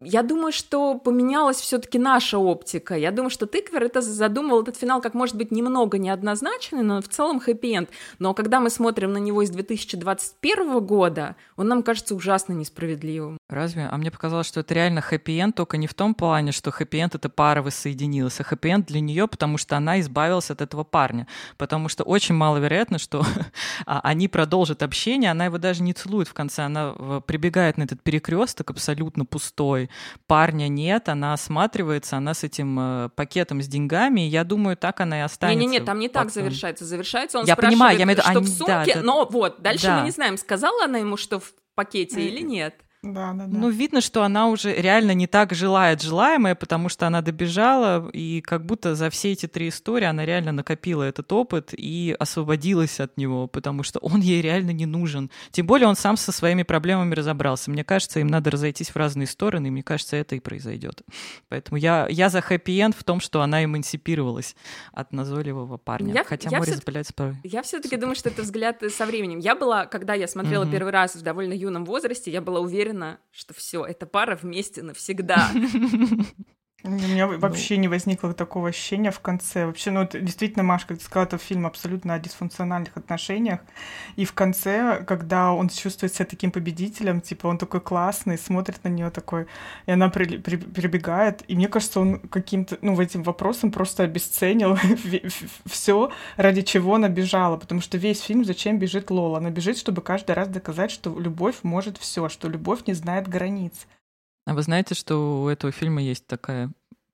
я 0.00 0.22
думаю, 0.22 0.52
что 0.52 0.94
поменялась 0.94 1.56
все-таки 1.56 1.98
наша 1.98 2.38
оптика. 2.38 2.94
Я 2.94 3.10
думаю, 3.10 3.30
что 3.30 3.46
Тыквер 3.46 3.82
это 3.82 4.00
задумал 4.00 4.62
этот 4.62 4.76
финал 4.76 5.00
как 5.00 5.14
может 5.14 5.34
быть 5.36 5.50
немного 5.50 5.98
неоднозначный, 5.98 6.82
но 6.82 7.02
в 7.02 7.08
целом 7.08 7.40
хэппи-энд. 7.40 7.90
Но 8.18 8.32
когда 8.32 8.60
мы 8.60 8.70
смотрим 8.70 9.12
на 9.12 9.18
него 9.18 9.42
из 9.42 9.50
2021 9.50 10.80
года, 10.80 11.34
он 11.56 11.68
нам 11.68 11.82
кажется 11.82 12.14
ужасно 12.14 12.52
несправедливым. 12.52 13.38
Разве? 13.48 13.88
А 13.90 13.96
мне 13.96 14.10
показалось, 14.10 14.46
что 14.46 14.60
это 14.60 14.72
реально 14.74 15.00
хэппи-энд, 15.00 15.56
только 15.56 15.76
не 15.76 15.88
в 15.88 15.94
том 15.94 16.14
плане, 16.14 16.52
что 16.52 16.70
хэппи-энд— 16.70 17.14
это 17.16 17.28
пара 17.28 17.62
воссоединилась, 17.62 18.38
а 18.40 18.44
хэппи-энд 18.44 18.86
для 18.86 19.00
нее, 19.00 19.26
потому 19.26 19.58
что 19.58 19.76
она 19.76 19.98
избавилась 20.00 20.50
от 20.50 20.60
этого 20.60 20.84
парня. 20.84 21.26
Потому 21.56 21.88
что 21.88 22.04
очень 22.04 22.36
маловероятно, 22.36 22.98
что 22.98 23.24
а, 23.86 24.00
они 24.04 24.28
продолжат 24.28 24.82
общение, 24.84 25.32
она 25.32 25.46
его 25.46 25.58
даже 25.58 25.82
не 25.82 25.92
целует 25.92 26.28
в 26.28 26.34
конце, 26.34 26.62
она 26.62 26.92
прибегает 27.26 27.78
на 27.78 27.82
этот 27.82 28.00
перекресток 28.02 28.70
абсолютно 28.70 29.24
пустой, 29.24 29.87
парня 30.26 30.68
нет, 30.68 31.08
она 31.08 31.32
осматривается, 31.32 32.16
она 32.16 32.34
с 32.34 32.44
этим 32.44 32.78
э, 32.78 33.08
пакетом 33.14 33.62
с 33.62 33.68
деньгами, 33.68 34.26
и 34.26 34.28
я 34.28 34.44
думаю, 34.44 34.76
так 34.76 35.00
она 35.00 35.18
и 35.18 35.22
останется. 35.22 35.58
Не-не-не, 35.58 35.84
там 35.84 35.98
не 35.98 36.08
так 36.08 36.30
завершается. 36.30 36.84
Завершается, 36.84 37.38
он 37.38 37.46
я 37.46 37.54
спрашивает, 37.54 37.78
понимаю, 37.78 37.98
я 37.98 38.04
имею 38.04 38.18
что 38.18 38.30
они, 38.30 38.40
в 38.40 38.48
сумке, 38.48 38.66
да, 38.66 38.94
да, 38.94 39.02
но 39.02 39.28
вот, 39.30 39.60
дальше 39.60 39.86
да. 39.86 39.98
мы 40.00 40.04
не 40.06 40.10
знаем, 40.10 40.36
сказала 40.36 40.84
она 40.84 40.98
ему, 40.98 41.16
что 41.16 41.40
в 41.40 41.52
пакете 41.74 42.20
или 42.20 42.42
нет. 42.42 42.74
Да, 43.02 43.32
да, 43.32 43.46
да. 43.46 43.58
Ну, 43.58 43.70
видно, 43.70 44.00
что 44.00 44.24
она 44.24 44.48
уже 44.48 44.74
реально 44.74 45.12
не 45.12 45.28
так 45.28 45.54
желает 45.54 46.02
желаемое, 46.02 46.56
потому 46.56 46.88
что 46.88 47.06
она 47.06 47.22
добежала, 47.22 48.08
и 48.10 48.40
как 48.40 48.66
будто 48.66 48.96
за 48.96 49.08
все 49.10 49.32
эти 49.32 49.46
три 49.46 49.68
истории 49.68 50.04
она 50.04 50.26
реально 50.26 50.50
накопила 50.50 51.04
этот 51.04 51.32
опыт 51.32 51.72
и 51.72 52.16
освободилась 52.18 52.98
от 52.98 53.16
него, 53.16 53.46
потому 53.46 53.82
что 53.84 54.00
он 54.00 54.20
ей 54.20 54.42
реально 54.42 54.72
не 54.72 54.86
нужен. 54.86 55.30
Тем 55.52 55.66
более 55.66 55.86
он 55.86 55.94
сам 55.96 56.16
со 56.16 56.32
своими 56.32 56.64
проблемами 56.64 57.14
разобрался. 57.14 57.70
Мне 57.70 57.84
кажется, 57.84 58.20
им 58.20 58.26
надо 58.26 58.50
разойтись 58.50 58.90
в 58.90 58.96
разные 58.96 59.28
стороны, 59.28 59.68
и 59.68 59.70
мне 59.70 59.82
кажется, 59.84 60.16
это 60.16 60.34
и 60.34 60.40
произойдет. 60.40 61.02
Поэтому 61.48 61.76
я, 61.76 62.06
я 62.10 62.28
за 62.28 62.40
хэппи-энд 62.40 62.96
в 62.96 63.04
том, 63.04 63.20
что 63.20 63.42
она 63.42 63.64
эмансипировалась 63.64 64.56
от 64.92 65.12
назойливого 65.12 65.76
парня. 65.76 66.12
Я, 66.14 66.24
Хотя 66.24 66.50
я 66.50 66.58
море 66.58 66.72
все... 66.72 67.12
порой. 67.14 67.36
Я 67.44 67.62
все-таки 67.62 67.96
думаю, 67.96 68.16
что 68.16 68.28
это 68.28 68.42
взгляд 68.42 68.82
со 68.90 69.06
временем. 69.06 69.38
Я 69.38 69.54
была, 69.54 69.86
когда 69.86 70.14
я 70.14 70.26
смотрела 70.26 70.64
mm-hmm. 70.64 70.70
первый 70.70 70.92
раз 70.92 71.14
в 71.14 71.22
довольно 71.22 71.52
юном 71.52 71.84
возрасте, 71.84 72.30
я 72.30 72.40
была 72.40 72.60
уверена, 72.60 72.88
уверена, 72.98 73.20
что 73.30 73.54
все, 73.54 73.84
эта 73.84 74.06
пара 74.06 74.36
вместе 74.36 74.82
навсегда. 74.82 75.50
У 76.84 76.90
меня 76.90 77.26
ну. 77.26 77.38
вообще 77.38 77.76
не 77.76 77.88
возникло 77.88 78.32
такого 78.32 78.68
ощущения 78.68 79.10
в 79.10 79.18
конце. 79.18 79.66
Вообще, 79.66 79.90
ну, 79.90 80.02
это, 80.02 80.20
действительно, 80.20 80.62
Маша, 80.62 80.86
как 80.86 80.98
ты 80.98 81.04
сказала, 81.04 81.26
это 81.26 81.36
фильм 81.36 81.66
абсолютно 81.66 82.14
о 82.14 82.20
дисфункциональных 82.20 82.96
отношениях. 82.96 83.60
И 84.14 84.24
в 84.24 84.32
конце, 84.32 85.02
когда 85.04 85.52
он 85.52 85.70
чувствует 85.70 86.14
себя 86.14 86.24
таким 86.24 86.52
победителем, 86.52 87.20
типа, 87.20 87.48
он 87.48 87.58
такой 87.58 87.80
классный, 87.80 88.38
смотрит 88.38 88.84
на 88.84 88.88
нее 88.90 89.10
такой, 89.10 89.48
и 89.86 89.90
она 89.90 90.08
при, 90.08 90.38
при, 90.38 90.54
прибегает. 90.54 91.42
И 91.48 91.56
мне 91.56 91.66
кажется, 91.66 91.98
он 91.98 92.20
каким-то, 92.20 92.78
ну, 92.80 92.94
в 92.94 93.00
этим 93.00 93.24
вопросом 93.24 93.72
просто 93.72 94.04
обесценил 94.04 94.78
все, 95.66 96.12
ради 96.36 96.62
чего 96.62 96.94
она 96.94 97.08
бежала. 97.08 97.56
Потому 97.56 97.80
что 97.80 97.98
весь 97.98 98.20
фильм 98.20 98.44
«Зачем 98.44 98.78
бежит 98.78 99.10
Лола?» 99.10 99.38
Она 99.38 99.50
бежит, 99.50 99.78
чтобы 99.78 100.00
каждый 100.00 100.36
раз 100.36 100.46
доказать, 100.46 100.92
что 100.92 101.18
любовь 101.18 101.56
может 101.64 101.98
все, 101.98 102.28
что 102.28 102.48
любовь 102.48 102.86
не 102.86 102.94
знает 102.94 103.26
границ. 103.26 103.88
А 104.48 104.54
вы 104.54 104.62
знаете, 104.62 104.94
что 104.94 105.42
у 105.42 105.48
этого 105.48 105.70
фильма 105.70 106.00
есть 106.00 106.26
такая 106.26 106.70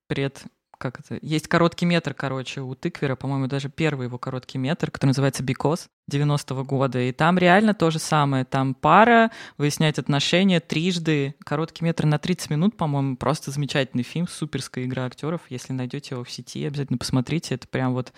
пред 0.07 0.43
как 0.77 0.99
это, 0.99 1.17
есть 1.21 1.47
короткий 1.47 1.85
метр, 1.85 2.13
короче, 2.13 2.61
у 2.61 2.75
Тыквера, 2.75 3.15
по-моему, 3.15 3.47
даже 3.47 3.69
первый 3.69 4.05
его 4.07 4.17
короткий 4.17 4.57
метр, 4.57 4.91
который 4.91 5.11
называется 5.11 5.41
«Because» 5.41 5.87
90-го 6.11 6.63
года, 6.65 6.99
и 6.99 7.13
там 7.13 7.37
реально 7.37 7.73
то 7.73 7.91
же 7.91 7.99
самое, 7.99 8.43
там 8.43 8.73
пара, 8.73 9.31
выяснять 9.57 9.99
отношения 9.99 10.59
трижды, 10.59 11.35
короткий 11.45 11.85
метр 11.85 12.05
на 12.05 12.19
30 12.19 12.49
минут, 12.49 12.77
по-моему, 12.77 13.15
просто 13.15 13.51
замечательный 13.51 14.03
фильм, 14.03 14.27
суперская 14.27 14.83
игра 14.83 15.05
актеров, 15.05 15.41
если 15.49 15.71
найдете 15.71 16.15
его 16.15 16.25
в 16.25 16.31
сети, 16.31 16.65
обязательно 16.65 16.97
посмотрите, 16.97 17.55
это 17.55 17.67
прям 17.69 17.93
вот 17.93 18.11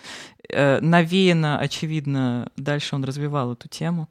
э, 0.48 0.80
навеяно, 0.80 1.60
очевидно, 1.60 2.50
дальше 2.56 2.96
он 2.96 3.04
развивал 3.04 3.52
эту 3.52 3.68
тему 3.68 4.08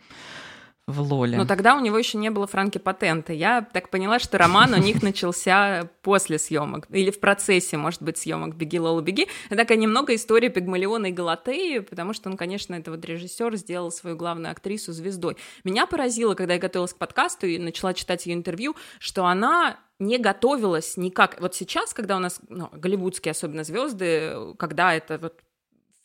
в 0.87 1.01
Лоле. 1.01 1.37
Но 1.37 1.45
тогда 1.45 1.75
у 1.75 1.81
него 1.81 1.97
еще 1.97 2.17
не 2.17 2.29
было 2.31 2.47
Франки 2.47 2.77
патента. 2.77 3.33
Я 3.33 3.61
так 3.61 3.89
поняла, 3.89 4.19
что 4.19 4.37
роман 4.37 4.73
у 4.73 4.77
них 4.77 5.03
начался 5.03 5.89
после 6.01 6.39
съемок 6.39 6.87
или 6.89 7.11
в 7.11 7.19
процессе, 7.19 7.75
может 7.75 8.01
быть, 8.01 8.17
съемок 8.17 8.55
«Беги, 8.55 8.79
Лола, 8.79 9.01
беги». 9.01 9.27
Это 9.47 9.57
такая 9.57 9.77
немного 9.77 10.15
история 10.15 10.49
Пигмалиона 10.49 11.07
и 11.07 11.11
Галатеи, 11.11 11.79
потому 11.79 12.13
что 12.13 12.29
он, 12.29 12.37
конечно, 12.37 12.73
это 12.73 12.91
вот 12.91 13.03
режиссер 13.03 13.57
сделал 13.57 13.91
свою 13.91 14.15
главную 14.15 14.51
актрису 14.53 14.93
звездой. 14.93 15.35
Меня 15.65 15.87
поразило, 15.87 16.35
когда 16.35 16.53
я 16.53 16.59
готовилась 16.59 16.93
к 16.93 16.97
подкасту 16.97 17.47
и 17.47 17.57
начала 17.57 17.93
читать 17.93 18.25
ее 18.25 18.35
интервью, 18.35 18.75
что 18.99 19.25
она 19.25 19.79
не 19.99 20.17
готовилась 20.19 20.95
никак. 20.95 21.41
Вот 21.41 21.55
сейчас, 21.55 21.93
когда 21.93 22.17
у 22.17 22.19
нас 22.19 22.39
ну, 22.47 22.69
голливудские 22.71 23.31
особенно 23.31 23.63
звезды, 23.63 24.53
когда 24.57 24.93
это 24.93 25.17
вот 25.17 25.41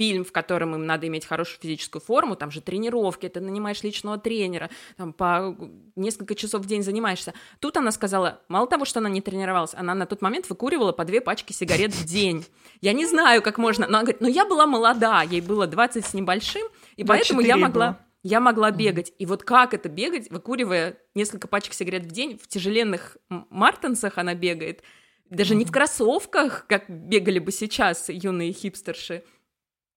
фильм, 0.02 0.24
в 0.24 0.32
котором 0.32 0.74
им 0.74 0.84
надо 0.84 1.06
иметь 1.06 1.24
хорошую 1.24 1.60
физическую 1.60 2.02
форму, 2.02 2.34
там 2.34 2.50
же 2.50 2.60
тренировки, 2.60 3.28
ты 3.28 3.38
нанимаешь 3.38 3.84
личного 3.84 4.18
тренера, 4.18 4.68
там 4.96 5.12
по 5.12 5.56
несколько 5.94 6.34
часов 6.34 6.62
в 6.62 6.66
день 6.66 6.82
занимаешься. 6.82 7.34
Тут 7.60 7.76
она 7.76 7.92
сказала, 7.92 8.40
мало 8.48 8.66
того, 8.66 8.84
что 8.84 8.98
она 8.98 9.08
не 9.08 9.20
тренировалась, 9.20 9.74
она 9.74 9.94
на 9.94 10.06
тот 10.06 10.20
момент 10.20 10.50
выкуривала 10.50 10.90
по 10.90 11.04
две 11.04 11.20
пачки 11.20 11.52
сигарет 11.52 11.94
в 11.94 12.04
день. 12.04 12.44
Я 12.80 12.94
не 12.94 13.06
знаю, 13.06 13.42
как 13.42 13.58
можно, 13.58 13.86
но 13.86 13.98
она 13.98 14.00
говорит, 14.00 14.20
ну 14.20 14.26
я 14.26 14.44
была 14.44 14.66
молода, 14.66 15.22
ей 15.22 15.40
было 15.40 15.68
20 15.68 16.04
с 16.04 16.14
небольшим, 16.14 16.66
и 16.96 17.04
поэтому 17.04 17.40
я 17.40 17.56
могла... 17.56 17.86
Было. 17.86 17.98
Я 18.24 18.38
могла 18.40 18.70
бегать. 18.70 19.12
И 19.18 19.26
вот 19.26 19.42
как 19.42 19.74
это 19.74 19.88
бегать, 19.88 20.30
выкуривая 20.30 20.96
несколько 21.14 21.48
пачек 21.48 21.74
сигарет 21.74 22.04
в 22.06 22.10
день, 22.12 22.38
в 22.40 22.46
тяжеленных 22.48 23.16
мартенсах 23.28 24.18
она 24.18 24.34
бегает, 24.34 24.82
даже 25.28 25.54
не 25.54 25.64
в 25.64 25.72
кроссовках, 25.72 26.66
как 26.68 26.88
бегали 26.88 27.38
бы 27.40 27.50
сейчас 27.50 28.08
юные 28.08 28.52
хипстерши, 28.52 29.24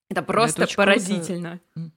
это 0.09 0.21
просто 0.21 0.63
это 0.63 0.75
поразительно. 0.75 1.59
Круто, 1.73 1.91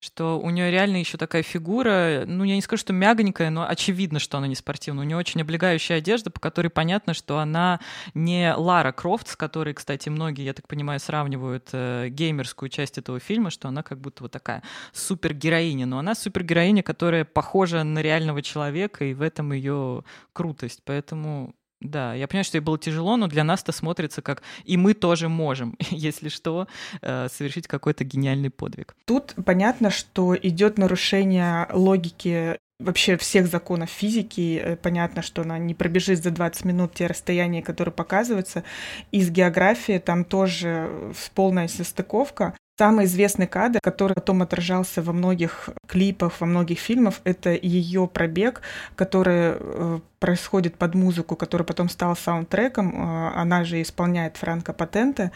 что 0.00 0.38
у 0.38 0.50
нее 0.50 0.70
реально 0.70 0.98
еще 0.98 1.18
такая 1.18 1.42
фигура, 1.42 2.22
ну, 2.24 2.44
я 2.44 2.54
не 2.54 2.62
скажу, 2.62 2.80
что 2.80 2.92
мягонькая, 2.92 3.50
но 3.50 3.68
очевидно, 3.68 4.20
что 4.20 4.38
она 4.38 4.46
не 4.46 4.54
спортивная. 4.54 5.04
У 5.04 5.06
нее 5.06 5.16
очень 5.16 5.40
облегающая 5.42 5.96
одежда, 5.96 6.30
по 6.30 6.38
которой 6.38 6.68
понятно, 6.68 7.14
что 7.14 7.38
она 7.38 7.80
не 8.14 8.54
Лара 8.54 8.92
Крофт, 8.92 9.28
с 9.28 9.36
которой, 9.36 9.74
кстати, 9.74 10.08
многие, 10.08 10.44
я 10.44 10.54
так 10.54 10.68
понимаю, 10.68 11.00
сравнивают 11.00 11.70
э, 11.72 12.08
геймерскую 12.10 12.68
часть 12.68 12.98
этого 12.98 13.18
фильма, 13.18 13.50
что 13.50 13.66
она 13.66 13.82
как 13.82 14.00
будто 14.00 14.22
вот 14.22 14.30
такая 14.30 14.62
супергероиня. 14.92 15.86
Но 15.86 15.98
она 15.98 16.14
супергероиня, 16.14 16.84
которая 16.84 17.24
похожа 17.24 17.82
на 17.82 17.98
реального 18.00 18.40
человека, 18.40 19.04
и 19.04 19.14
в 19.14 19.22
этом 19.22 19.52
ее 19.52 20.04
крутость. 20.32 20.82
Поэтому 20.84 21.56
да, 21.80 22.14
я 22.14 22.26
понимаю, 22.26 22.44
что 22.44 22.58
ей 22.58 22.62
было 22.62 22.78
тяжело, 22.78 23.16
но 23.16 23.28
для 23.28 23.44
нас 23.44 23.62
это 23.62 23.72
смотрится 23.72 24.20
как 24.20 24.42
и 24.64 24.76
мы 24.76 24.94
тоже 24.94 25.28
можем, 25.28 25.76
если 25.90 26.28
что, 26.28 26.66
э, 27.02 27.28
совершить 27.28 27.66
какой-то 27.66 28.04
гениальный 28.04 28.50
подвиг. 28.50 28.96
Тут 29.04 29.34
понятно, 29.44 29.90
что 29.90 30.36
идет 30.36 30.78
нарушение 30.78 31.68
логики 31.72 32.58
вообще 32.80 33.16
всех 33.16 33.46
законов 33.46 33.90
физики. 33.90 34.60
Э, 34.62 34.76
понятно, 34.76 35.22
что 35.22 35.42
она 35.42 35.58
не 35.58 35.74
пробежит 35.74 36.22
за 36.22 36.30
20 36.30 36.64
минут 36.64 36.94
те 36.94 37.06
расстояния, 37.06 37.62
которые 37.62 37.92
показываются. 37.92 38.64
Из 39.12 39.30
географии 39.30 39.98
там 39.98 40.24
тоже 40.24 40.90
полная 41.34 41.68
состыковка. 41.68 42.54
Самый 42.78 43.06
известный 43.06 43.48
кадр, 43.48 43.80
который 43.82 44.14
потом 44.14 44.40
отражался 44.40 45.02
во 45.02 45.12
многих 45.12 45.68
клипах, 45.88 46.40
во 46.40 46.46
многих 46.46 46.78
фильмах, 46.78 47.14
это 47.24 47.50
ее 47.50 48.06
пробег, 48.06 48.62
который 48.94 49.56
э, 49.58 49.98
происходит 50.20 50.76
под 50.76 50.94
музыку, 50.94 51.34
который 51.34 51.64
потом 51.64 51.88
стал 51.88 52.14
саундтреком. 52.14 52.94
Э, 52.94 53.32
она 53.34 53.64
же 53.64 53.82
исполняет 53.82 54.36
Франко 54.36 54.72
Патенте 54.72 55.32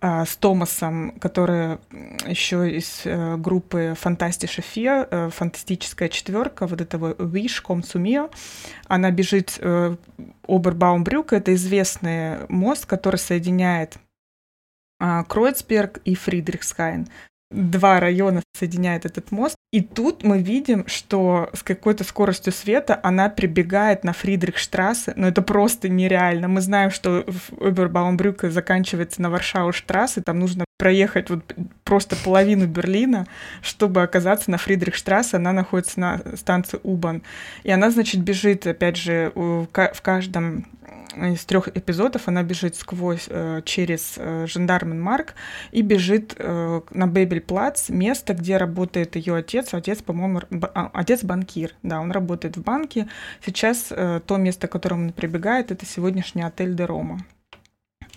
э, 0.00 0.24
с 0.24 0.36
Томасом, 0.36 1.18
который 1.18 1.78
еще 2.28 2.70
из 2.70 3.02
группы 3.42 3.94
Фантастиша 3.98 4.62
Фия, 4.62 5.30
фантастическая 5.30 6.08
четверка, 6.08 6.68
вот 6.68 6.80
этого 6.80 7.14
Wish 7.14 7.60
Комсумио. 7.60 8.30
Она 8.86 9.10
бежит 9.10 9.58
Обербаумбрюк, 10.46 11.32
это 11.32 11.54
известный 11.54 12.46
мост, 12.48 12.86
который 12.86 13.16
соединяет 13.16 13.98
Кройцберг 14.98 16.00
и 16.04 16.14
Фридрихсхайн. 16.14 17.08
Два 17.50 17.98
района 17.98 18.42
соединяет 18.54 19.06
этот 19.06 19.30
мост. 19.32 19.56
И 19.72 19.80
тут 19.80 20.22
мы 20.22 20.42
видим, 20.42 20.86
что 20.86 21.48
с 21.54 21.62
какой-то 21.62 22.04
скоростью 22.04 22.52
света 22.52 23.00
она 23.02 23.30
прибегает 23.30 24.04
на 24.04 24.12
Фридрихштрассе, 24.12 25.14
но 25.16 25.28
это 25.28 25.40
просто 25.40 25.88
нереально. 25.88 26.48
Мы 26.48 26.60
знаем, 26.60 26.90
что 26.90 27.24
Обербаумбрюке 27.58 28.50
заканчивается 28.50 29.22
на 29.22 29.30
Варшау-штрассе, 29.30 30.20
там 30.20 30.40
нужно 30.40 30.66
проехать 30.78 31.30
вот 31.30 31.54
просто 31.84 32.16
половину 32.16 32.66
Берлина, 32.66 33.26
чтобы 33.62 34.02
оказаться 34.02 34.50
на 34.50 34.58
Фридрихштрассе. 34.58 35.38
Она 35.38 35.52
находится 35.52 35.98
на 36.00 36.20
станции 36.36 36.80
Убан. 36.82 37.22
И 37.62 37.70
она, 37.70 37.90
значит, 37.90 38.20
бежит, 38.20 38.66
опять 38.66 38.96
же, 38.96 39.32
в 39.34 40.02
каждом 40.02 40.66
из 41.16 41.44
трех 41.44 41.68
эпизодов 41.68 42.28
она 42.28 42.42
бежит 42.42 42.76
сквозь 42.76 43.26
э, 43.28 43.62
через 43.64 44.14
э, 44.16 44.46
Жандарменмарк 44.46 45.34
и 45.72 45.82
бежит 45.82 46.34
э, 46.38 46.80
на 46.90 47.06
Бебельплац, 47.06 47.88
место, 47.88 48.34
где 48.34 48.56
работает 48.56 49.16
ее 49.16 49.36
отец. 49.36 49.74
Отец, 49.74 50.02
по-моему, 50.02 50.42
а, 50.74 50.90
отец 50.92 51.24
банкир, 51.24 51.74
да, 51.82 52.00
он 52.00 52.12
работает 52.12 52.56
в 52.56 52.62
банке. 52.62 53.08
Сейчас 53.44 53.88
то 53.88 54.36
место, 54.36 54.68
к 54.68 54.72
которому 54.72 55.06
он 55.06 55.12
прибегает, 55.12 55.70
это 55.70 55.86
сегодняшний 55.86 56.42
отель 56.42 56.74
де 56.74 56.84
Рома. 56.84 57.20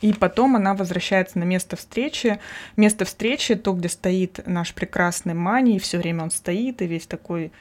И 0.01 0.13
потом 0.13 0.55
она 0.55 0.73
возвращается 0.73 1.39
на 1.39 1.43
место 1.43 1.75
встречи. 1.75 2.39
Место 2.75 3.05
встречи, 3.05 3.55
то, 3.55 3.73
где 3.73 3.87
стоит 3.87 4.39
наш 4.47 4.73
прекрасный 4.73 5.35
Мани, 5.35 5.75
и 5.75 5.79
все 5.79 5.99
время 5.99 6.23
он 6.23 6.31
стоит, 6.31 6.81
и 6.81 6.87
весь 6.87 7.05
такой 7.05 7.51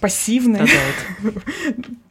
пассивный, 0.00 0.60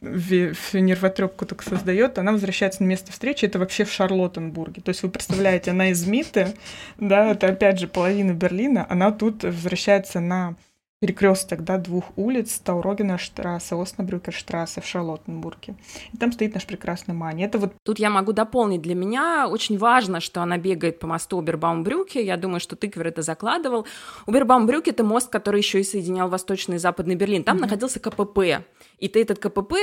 нервотрепку 0.00 1.46
так 1.46 1.62
создает, 1.62 2.18
она 2.18 2.32
возвращается 2.32 2.82
на 2.82 2.88
место 2.88 3.12
встречи, 3.12 3.44
это 3.44 3.58
вообще 3.58 3.84
в 3.84 3.92
Шарлоттенбурге. 3.92 4.82
То 4.82 4.90
есть 4.90 5.02
вы 5.02 5.10
представляете, 5.10 5.70
она 5.70 5.90
из 5.90 6.06
Миты, 6.06 6.54
да, 6.98 7.30
это 7.30 7.48
опять 7.48 7.78
же 7.78 7.88
половина 7.88 8.32
Берлина, 8.32 8.86
она 8.88 9.12
тут 9.12 9.44
возвращается 9.44 10.20
на 10.20 10.56
перекресток 11.00 11.62
да, 11.62 11.76
двух 11.76 12.04
улиц, 12.16 12.58
Таурогена 12.58 13.18
штрассе, 13.18 13.74
Оснабрюкер 13.74 14.32
штрассе 14.32 14.80
в 14.80 14.86
Шарлоттенбурге. 14.86 15.74
И 16.12 16.16
там 16.16 16.32
стоит 16.32 16.54
наш 16.54 16.66
прекрасный 16.66 17.14
Мани. 17.14 17.44
Это 17.44 17.58
вот... 17.58 17.74
Тут 17.82 17.98
я 17.98 18.08
могу 18.08 18.32
дополнить. 18.32 18.80
Для 18.80 18.94
меня 18.94 19.46
очень 19.46 19.76
важно, 19.76 20.20
что 20.20 20.40
она 20.40 20.56
бегает 20.56 20.98
по 20.98 21.06
мосту 21.06 21.38
Обербаумбрюке. 21.38 22.24
Я 22.24 22.38
думаю, 22.38 22.60
что 22.60 22.76
Тыквер 22.76 23.08
это 23.08 23.20
закладывал. 23.20 23.86
Обербаумбрюке— 24.26 24.90
это 24.92 25.04
мост, 25.04 25.28
который 25.28 25.60
еще 25.60 25.80
и 25.80 25.84
соединял 25.84 26.30
Восточный 26.30 26.76
и 26.76 26.78
Западный 26.78 27.14
Берлин. 27.14 27.44
Там 27.44 27.58
mm-hmm. 27.58 27.60
находился 27.60 28.00
КПП. 28.00 28.64
И 28.98 29.08
ты 29.08 29.20
этот 29.20 29.38
КПП 29.38 29.74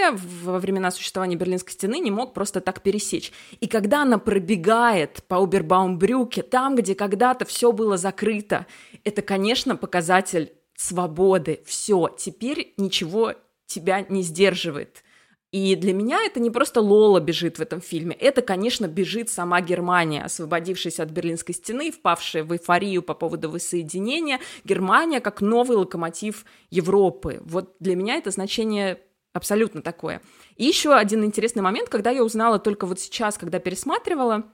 во 0.43 0.57
времена 0.57 0.89
существования 0.89 1.35
Берлинской 1.35 1.73
стены 1.73 1.99
не 1.99 2.09
мог 2.09 2.33
просто 2.33 2.59
так 2.59 2.81
пересечь. 2.81 3.31
И 3.59 3.67
когда 3.67 4.01
она 4.01 4.17
пробегает 4.17 5.23
по 5.27 5.37
Обербаумбрюке, 5.43 6.41
там, 6.41 6.75
где 6.75 6.95
когда-то 6.95 7.45
все 7.45 7.71
было 7.71 7.97
закрыто, 7.97 8.65
это, 9.03 9.21
конечно, 9.21 9.75
показатель 9.75 10.51
свободы, 10.75 11.61
все, 11.65 12.09
теперь 12.17 12.73
ничего 12.77 13.33
тебя 13.65 14.05
не 14.09 14.21
сдерживает. 14.21 15.03
И 15.51 15.75
для 15.75 15.93
меня 15.93 16.19
это 16.23 16.39
не 16.39 16.49
просто 16.49 16.81
Лола 16.81 17.19
бежит 17.19 17.59
в 17.59 17.61
этом 17.61 17.79
фильме, 17.79 18.15
это, 18.15 18.41
конечно, 18.41 18.87
бежит 18.87 19.29
сама 19.29 19.61
Германия, 19.61 20.23
освободившаяся 20.23 21.03
от 21.03 21.11
Берлинской 21.11 21.53
стены, 21.53 21.91
впавшая 21.91 22.43
в 22.43 22.51
эйфорию 22.53 23.03
по 23.03 23.13
поводу 23.13 23.51
воссоединения. 23.51 24.39
Германия 24.63 25.21
как 25.21 25.41
новый 25.41 25.77
локомотив 25.77 26.45
Европы. 26.71 27.39
Вот 27.45 27.75
для 27.79 27.95
меня 27.95 28.15
это 28.15 28.31
значение 28.31 28.99
абсолютно 29.31 29.83
такое. 29.83 30.23
И 30.55 30.65
еще 30.65 30.95
один 30.95 31.23
интересный 31.23 31.61
момент, 31.61 31.87
когда 31.87 32.09
я 32.09 32.23
узнала 32.23 32.57
только 32.57 32.87
вот 32.87 32.99
сейчас, 32.99 33.37
когда 33.37 33.59
пересматривала, 33.59 34.45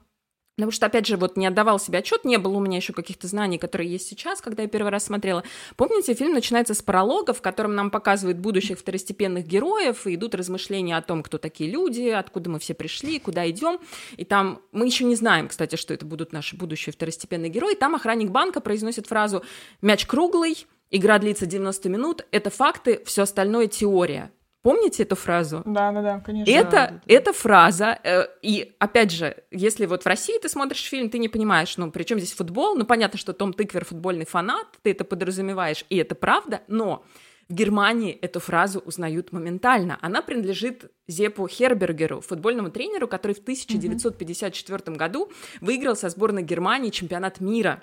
Потому 0.59 0.73
что, 0.73 0.87
опять 0.87 1.07
же, 1.07 1.15
вот 1.15 1.37
не 1.37 1.47
отдавал 1.47 1.79
себе 1.79 1.99
отчет, 1.99 2.25
не 2.25 2.37
было 2.37 2.57
у 2.57 2.59
меня 2.59 2.75
еще 2.75 2.91
каких-то 2.91 3.27
знаний, 3.27 3.57
которые 3.57 3.89
есть 3.89 4.09
сейчас, 4.09 4.41
когда 4.41 4.63
я 4.63 4.67
первый 4.67 4.89
раз 4.89 5.05
смотрела. 5.05 5.41
Помните, 5.77 6.13
фильм 6.13 6.33
начинается 6.33 6.73
с 6.73 6.81
пролога, 6.81 7.31
в 7.31 7.41
котором 7.41 7.75
нам 7.75 7.89
показывают 7.89 8.39
будущих 8.39 8.77
второстепенных 8.77 9.47
героев, 9.47 10.05
и 10.05 10.15
идут 10.15 10.35
размышления 10.35 10.97
о 10.97 11.01
том, 11.01 11.23
кто 11.23 11.37
такие 11.37 11.71
люди, 11.71 12.09
откуда 12.09 12.49
мы 12.49 12.59
все 12.59 12.73
пришли, 12.73 13.19
куда 13.19 13.49
идем. 13.49 13.79
И 14.17 14.25
там 14.25 14.61
мы 14.73 14.85
еще 14.85 15.05
не 15.05 15.15
знаем, 15.15 15.47
кстати, 15.47 15.77
что 15.77 15.93
это 15.93 16.05
будут 16.05 16.33
наши 16.33 16.57
будущие 16.57 16.91
второстепенные 16.91 17.49
герои. 17.49 17.75
Там 17.75 17.95
охранник 17.95 18.29
банка 18.29 18.59
произносит 18.59 19.07
фразу 19.07 19.45
«Мяч 19.81 20.05
круглый, 20.07 20.67
игра 20.91 21.19
длится 21.19 21.45
90 21.45 21.87
минут, 21.87 22.25
это 22.31 22.49
факты, 22.49 23.01
все 23.05 23.21
остальное 23.21 23.67
теория». 23.67 24.29
Помните 24.61 25.03
эту 25.03 25.15
фразу? 25.15 25.61
Да, 25.65 25.91
да, 25.91 26.01
да, 26.01 26.19
конечно. 26.19 26.51
Это, 26.51 26.71
да, 26.71 26.87
да. 26.87 27.01
эта 27.07 27.31
фраза, 27.31 27.97
э, 28.03 28.25
и 28.41 28.75
опять 28.79 29.11
же, 29.11 29.37
если 29.51 29.85
вот 29.85 30.03
в 30.03 30.07
России 30.07 30.37
ты 30.37 30.49
смотришь 30.49 30.83
фильм, 30.83 31.09
ты 31.09 31.17
не 31.17 31.29
понимаешь, 31.29 31.77
ну, 31.77 31.91
при 31.91 32.03
чем 32.03 32.19
здесь 32.19 32.33
футбол? 32.33 32.75
Ну, 32.75 32.85
понятно, 32.85 33.17
что 33.17 33.31
Том 33.31 33.53
Тыквер 33.53 33.85
футбольный 33.85 34.25
фанат, 34.25 34.67
ты 34.81 34.91
это 34.91 35.05
подразумеваешь, 35.05 35.85
и 35.89 35.95
это 35.95 36.13
правда, 36.13 36.61
но 36.67 37.05
в 37.47 37.53
Германии 37.53 38.13
эту 38.13 38.39
фразу 38.39 38.79
узнают 38.79 39.31
моментально. 39.31 39.97
Она 40.01 40.21
принадлежит 40.21 40.91
Зепу 41.07 41.47
Хербергеру, 41.47 42.21
футбольному 42.21 42.69
тренеру, 42.69 43.07
который 43.07 43.35
в 43.35 43.39
1954 43.39 44.95
году 44.95 45.31
выиграл 45.59 45.95
со 45.95 46.09
сборной 46.09 46.43
Германии 46.43 46.91
чемпионат 46.91 47.39
мира. 47.39 47.81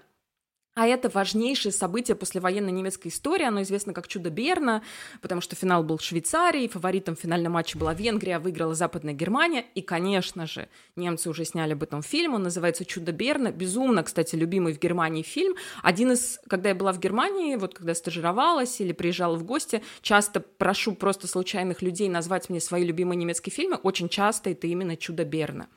А 0.78 0.86
это 0.86 1.08
важнейшее 1.08 1.72
событие 1.72 2.14
послевоенной 2.14 2.70
немецкой 2.70 3.08
истории. 3.08 3.46
Оно 3.46 3.62
известно 3.62 3.94
как 3.94 4.08
«Чудо 4.08 4.28
Берна», 4.28 4.82
потому 5.22 5.40
что 5.40 5.56
финал 5.56 5.82
был 5.82 5.96
в 5.96 6.02
Швейцарии, 6.02 6.68
фаворитом 6.68 7.16
в 7.16 7.18
финальном 7.18 7.52
матче 7.52 7.78
была 7.78 7.94
Венгрия, 7.94 8.38
выиграла 8.38 8.74
Западная 8.74 9.14
Германия. 9.14 9.64
И, 9.74 9.80
конечно 9.80 10.46
же, 10.46 10.68
немцы 10.94 11.30
уже 11.30 11.46
сняли 11.46 11.72
об 11.72 11.82
этом 11.82 12.02
фильм. 12.02 12.34
Он 12.34 12.42
называется 12.42 12.84
«Чудо 12.84 13.12
Берна». 13.12 13.52
Безумно, 13.52 14.02
кстати, 14.02 14.36
любимый 14.36 14.74
в 14.74 14.78
Германии 14.78 15.22
фильм. 15.22 15.54
Один 15.82 16.12
из... 16.12 16.38
Когда 16.46 16.68
я 16.68 16.74
была 16.74 16.92
в 16.92 17.00
Германии, 17.00 17.56
вот 17.56 17.72
когда 17.72 17.94
стажировалась 17.94 18.78
или 18.78 18.92
приезжала 18.92 19.36
в 19.36 19.44
гости, 19.44 19.82
часто 20.02 20.40
прошу 20.40 20.94
просто 20.94 21.26
случайных 21.26 21.80
людей 21.80 22.10
назвать 22.10 22.50
мне 22.50 22.60
свои 22.60 22.84
любимые 22.84 23.16
немецкие 23.16 23.50
фильмы. 23.50 23.76
Очень 23.76 24.10
часто 24.10 24.50
это 24.50 24.66
именно 24.66 24.98
«Чудо 24.98 25.24
Берна». 25.24 25.68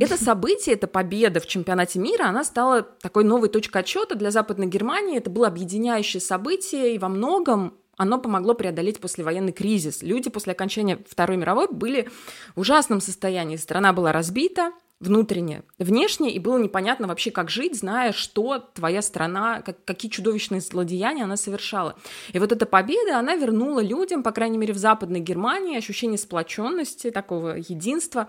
Это 0.00 0.16
событие, 0.16 0.74
эта 0.74 0.86
победа 0.86 1.40
в 1.40 1.46
чемпионате 1.46 1.98
мира, 1.98 2.24
она 2.24 2.44
стала 2.44 2.82
такой 2.82 3.24
новой 3.24 3.48
точкой 3.48 3.82
отсчета 3.82 4.14
для 4.14 4.30
Западной 4.30 4.66
Германии. 4.66 5.18
Это 5.18 5.30
было 5.30 5.46
объединяющее 5.46 6.20
событие, 6.20 6.94
и 6.94 6.98
во 6.98 7.08
многом 7.08 7.74
оно 7.96 8.18
помогло 8.18 8.54
преодолеть 8.54 9.00
послевоенный 9.00 9.52
кризис. 9.52 10.02
Люди 10.02 10.30
после 10.30 10.52
окончания 10.52 10.98
Второй 11.08 11.36
мировой 11.36 11.66
были 11.70 12.08
в 12.54 12.60
ужасном 12.60 13.00
состоянии. 13.00 13.56
Страна 13.56 13.92
была 13.92 14.12
разбита, 14.12 14.72
внутренне, 15.00 15.62
внешне, 15.78 16.32
и 16.32 16.38
было 16.38 16.58
непонятно 16.58 17.06
вообще, 17.06 17.30
как 17.30 17.50
жить, 17.50 17.76
зная, 17.78 18.12
что 18.12 18.58
твоя 18.58 19.00
страна, 19.02 19.62
как, 19.62 19.84
какие 19.84 20.10
чудовищные 20.10 20.60
злодеяния 20.60 21.24
она 21.24 21.36
совершала. 21.36 21.96
И 22.32 22.38
вот 22.38 22.50
эта 22.50 22.66
победа, 22.66 23.18
она 23.18 23.36
вернула 23.36 23.80
людям, 23.80 24.22
по 24.22 24.32
крайней 24.32 24.58
мере, 24.58 24.72
в 24.72 24.78
Западной 24.78 25.20
Германии, 25.20 25.78
ощущение 25.78 26.18
сплоченности, 26.18 27.10
такого 27.10 27.56
единства. 27.56 28.28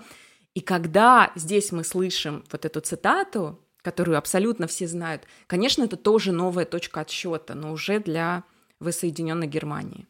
И 0.59 0.61
когда 0.61 1.31
здесь 1.35 1.71
мы 1.71 1.85
слышим 1.85 2.43
вот 2.51 2.65
эту 2.65 2.81
цитату, 2.81 3.57
которую 3.81 4.17
абсолютно 4.17 4.67
все 4.67 4.89
знают, 4.89 5.23
конечно, 5.47 5.83
это 5.83 5.95
тоже 5.95 6.33
новая 6.33 6.65
точка 6.65 6.99
отсчета, 6.99 7.55
но 7.55 7.71
уже 7.71 8.01
для 8.01 8.43
воссоединенной 8.81 9.47
Германии. 9.47 10.05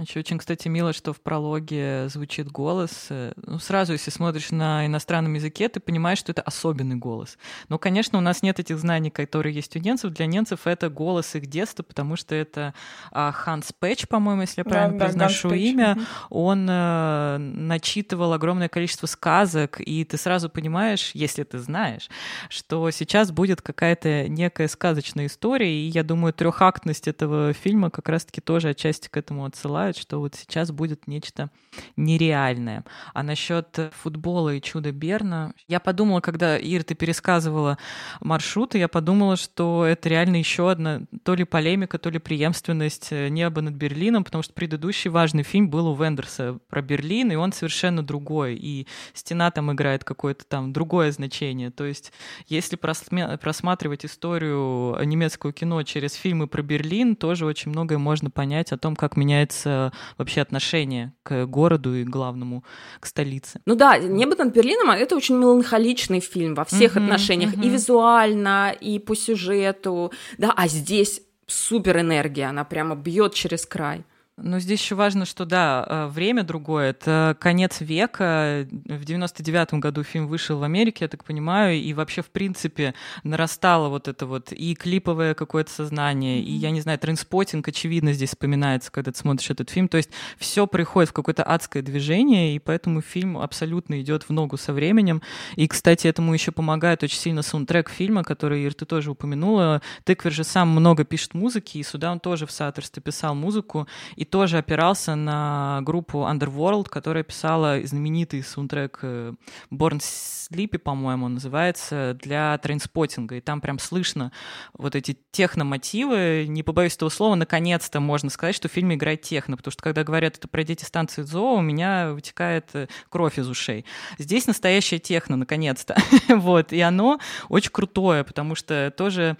Еще 0.00 0.20
очень, 0.20 0.38
кстати, 0.38 0.68
мило, 0.68 0.92
что 0.92 1.12
в 1.12 1.20
прологе 1.20 2.08
звучит 2.08 2.50
голос. 2.50 3.06
Э, 3.10 3.32
ну, 3.36 3.58
сразу, 3.58 3.92
если 3.92 4.10
смотришь 4.10 4.50
на 4.50 4.86
иностранном 4.86 5.34
языке, 5.34 5.68
ты 5.68 5.78
понимаешь, 5.78 6.18
что 6.18 6.32
это 6.32 6.42
особенный 6.42 6.96
голос. 6.96 7.36
Но, 7.68 7.78
конечно, 7.78 8.16
у 8.16 8.22
нас 8.22 8.42
нет 8.42 8.58
этих 8.58 8.78
знаний, 8.78 9.10
которые 9.10 9.54
есть 9.54 9.76
у 9.76 9.78
немцев. 9.78 10.12
Для 10.12 10.26
немцев 10.26 10.66
это 10.66 10.88
голос 10.88 11.34
их 11.34 11.46
детства, 11.46 11.82
потому 11.82 12.16
что 12.16 12.34
это 12.34 12.72
а, 13.10 13.30
Ханс 13.32 13.72
Пэтч, 13.78 14.06
по-моему, 14.08 14.42
если 14.42 14.60
я 14.60 14.64
правильно 14.64 14.98
да, 14.98 15.04
произношу 15.04 15.50
да, 15.50 15.56
имя. 15.56 15.98
Он 16.30 16.66
э, 16.68 17.36
начитывал 17.38 18.32
огромное 18.32 18.68
количество 18.68 19.06
сказок, 19.06 19.80
и 19.80 20.04
ты 20.04 20.16
сразу 20.16 20.48
понимаешь, 20.48 21.10
если 21.14 21.42
ты 21.42 21.58
знаешь, 21.58 22.08
что 22.48 22.90
сейчас 22.90 23.32
будет 23.32 23.60
какая-то 23.60 24.28
некая 24.28 24.68
сказочная 24.68 25.26
история, 25.26 25.70
и 25.70 25.88
я 25.88 26.04
думаю, 26.04 26.32
трехактность 26.32 27.06
этого 27.06 27.52
фильма 27.52 27.90
как 27.90 28.08
раз-таки 28.08 28.40
тоже 28.40 28.70
отчасти 28.70 29.08
к 29.08 29.16
этому 29.16 29.44
отсылает 29.44 29.89
переживают, 29.90 29.96
что 29.96 30.20
вот 30.20 30.34
сейчас 30.34 30.70
будет 30.70 31.06
нечто 31.06 31.50
нереальное. 31.96 32.84
А 33.14 33.22
насчет 33.22 33.92
футбола 33.92 34.54
и 34.54 34.60
чуда 34.60 34.92
Берна, 34.92 35.52
я 35.68 35.80
подумала, 35.80 36.20
когда, 36.20 36.56
Ир, 36.56 36.82
ты 36.82 36.94
пересказывала 36.94 37.78
маршруты, 38.20 38.78
я 38.78 38.88
подумала, 38.88 39.36
что 39.36 39.84
это 39.84 40.08
реально 40.08 40.36
еще 40.36 40.70
одна 40.70 41.02
то 41.22 41.34
ли 41.34 41.44
полемика, 41.44 41.98
то 41.98 42.10
ли 42.10 42.18
преемственность 42.18 43.08
э, 43.12 43.28
неба 43.28 43.60
над 43.60 43.74
Берлином, 43.74 44.24
потому 44.24 44.42
что 44.42 44.52
предыдущий 44.52 45.10
важный 45.10 45.42
фильм 45.42 45.70
был 45.70 45.86
у 45.86 45.94
Вендерса 45.94 46.58
про 46.68 46.82
Берлин, 46.82 47.32
и 47.32 47.36
он 47.36 47.52
совершенно 47.52 48.02
другой, 48.02 48.56
и 48.56 48.86
стена 49.14 49.50
там 49.50 49.72
играет 49.72 50.04
какое-то 50.04 50.44
там 50.44 50.72
другое 50.72 51.12
значение. 51.12 51.70
То 51.70 51.84
есть, 51.84 52.12
если 52.48 52.76
просматривать 52.76 54.04
историю 54.04 54.98
немецкого 55.04 55.52
кино 55.52 55.82
через 55.82 56.14
фильмы 56.14 56.46
про 56.46 56.62
Берлин, 56.62 57.16
тоже 57.16 57.46
очень 57.46 57.70
многое 57.70 57.98
можно 57.98 58.30
понять 58.30 58.72
о 58.72 58.78
том, 58.78 58.96
как 58.96 59.16
меняется 59.16 59.79
вообще 60.18 60.40
отношение 60.40 61.12
к 61.22 61.46
городу 61.46 61.94
и 61.94 62.04
главному, 62.04 62.64
к 63.00 63.06
столице. 63.06 63.60
Ну 63.66 63.74
да, 63.74 63.98
«Небо 63.98 64.36
над 64.36 64.54
Берлином»— 64.54 64.90
это 64.90 65.16
очень 65.16 65.36
меланхоличный 65.36 66.20
фильм 66.20 66.54
во 66.54 66.64
всех 66.64 66.96
mm-hmm, 66.96 67.04
отношениях, 67.04 67.54
mm-hmm. 67.54 67.66
и 67.66 67.68
визуально, 67.68 68.76
и 68.80 68.98
по 68.98 69.14
сюжету, 69.14 70.12
да, 70.38 70.52
а 70.56 70.68
здесь 70.68 71.22
супер 71.46 72.00
энергия, 72.00 72.46
она 72.46 72.64
прямо 72.64 72.94
бьет 72.94 73.34
через 73.34 73.66
край. 73.66 74.04
Но 74.42 74.58
здесь 74.58 74.80
еще 74.80 74.94
важно, 74.94 75.24
что 75.24 75.44
да, 75.44 75.84
э, 75.88 76.06
время 76.08 76.42
другое. 76.42 76.90
Это 76.90 77.36
конец 77.38 77.80
века. 77.80 78.66
В 78.70 79.02
99-м 79.02 79.80
году 79.80 80.02
фильм 80.02 80.26
вышел 80.26 80.58
в 80.58 80.62
Америке, 80.62 81.04
я 81.04 81.08
так 81.08 81.24
понимаю, 81.24 81.76
и 81.76 81.92
вообще, 81.92 82.22
в 82.22 82.30
принципе, 82.30 82.94
нарастало 83.22 83.88
вот 83.88 84.08
это 84.08 84.26
вот 84.26 84.52
и 84.52 84.74
клиповое 84.74 85.34
какое-то 85.34 85.70
сознание, 85.70 86.42
и, 86.42 86.52
я 86.52 86.70
не 86.70 86.80
знаю, 86.80 86.98
трендспотинг, 86.98 87.66
очевидно, 87.68 88.12
здесь 88.12 88.30
вспоминается, 88.30 88.90
когда 88.90 89.12
ты 89.12 89.18
смотришь 89.18 89.50
этот 89.50 89.70
фильм. 89.70 89.88
То 89.88 89.96
есть 89.96 90.10
все 90.38 90.66
приходит 90.66 91.10
в 91.10 91.12
какое-то 91.12 91.42
адское 91.42 91.82
движение, 91.82 92.54
и 92.54 92.58
поэтому 92.58 93.02
фильм 93.02 93.38
абсолютно 93.38 94.00
идет 94.00 94.24
в 94.28 94.32
ногу 94.32 94.56
со 94.56 94.72
временем. 94.72 95.22
И, 95.56 95.68
кстати, 95.68 96.06
этому 96.06 96.32
еще 96.32 96.52
помогает 96.52 97.02
очень 97.02 97.18
сильно 97.18 97.42
саундтрек 97.42 97.90
фильма, 97.90 98.24
который, 98.24 98.64
Ир, 98.64 98.74
ты 98.74 98.86
тоже 98.86 99.10
упомянула. 99.10 99.82
Тыквер 100.04 100.32
же 100.32 100.44
сам 100.44 100.68
много 100.68 101.04
пишет 101.04 101.34
музыки, 101.34 101.78
и 101.78 101.82
сюда 101.82 102.12
он 102.12 102.20
тоже 102.20 102.46
в 102.46 102.50
соавторстве 102.50 103.02
писал 103.02 103.34
музыку, 103.34 103.86
и 104.16 104.24
тоже 104.30 104.58
опирался 104.58 105.14
на 105.14 105.80
группу 105.82 106.18
Underworld, 106.18 106.88
которая 106.88 107.24
писала 107.24 107.80
знаменитый 107.84 108.42
саундтрек 108.42 109.00
э, 109.02 109.34
Born 109.70 110.00
Sleepy, 110.00 110.78
по-моему, 110.78 111.28
называется, 111.28 112.16
для 112.20 112.56
трейнспотинга. 112.58 113.36
И 113.36 113.40
там 113.40 113.60
прям 113.60 113.78
слышно 113.78 114.32
вот 114.72 114.94
эти 114.94 115.18
техномотивы. 115.30 116.46
Не 116.48 116.62
побоюсь 116.62 116.96
этого 116.96 117.08
слова, 117.08 117.34
наконец-то 117.34 118.00
можно 118.00 118.30
сказать, 118.30 118.54
что 118.54 118.68
в 118.68 118.72
фильме 118.72 118.96
играет 118.96 119.22
техно, 119.22 119.56
потому 119.56 119.72
что 119.72 119.82
когда 119.82 120.04
говорят 120.04 120.36
это 120.36 120.48
про 120.48 120.64
дети 120.64 120.84
станции 120.84 121.22
ЗОО, 121.22 121.56
у 121.56 121.60
меня 121.60 122.12
вытекает 122.12 122.70
э, 122.74 122.88
кровь 123.08 123.38
из 123.38 123.48
ушей. 123.48 123.84
Здесь 124.18 124.46
настоящее 124.46 125.00
техно, 125.00 125.36
наконец-то. 125.36 125.96
вот. 126.28 126.72
И 126.72 126.80
оно 126.80 127.18
очень 127.48 127.70
крутое, 127.70 128.24
потому 128.24 128.54
что 128.54 128.92
тоже 128.96 129.36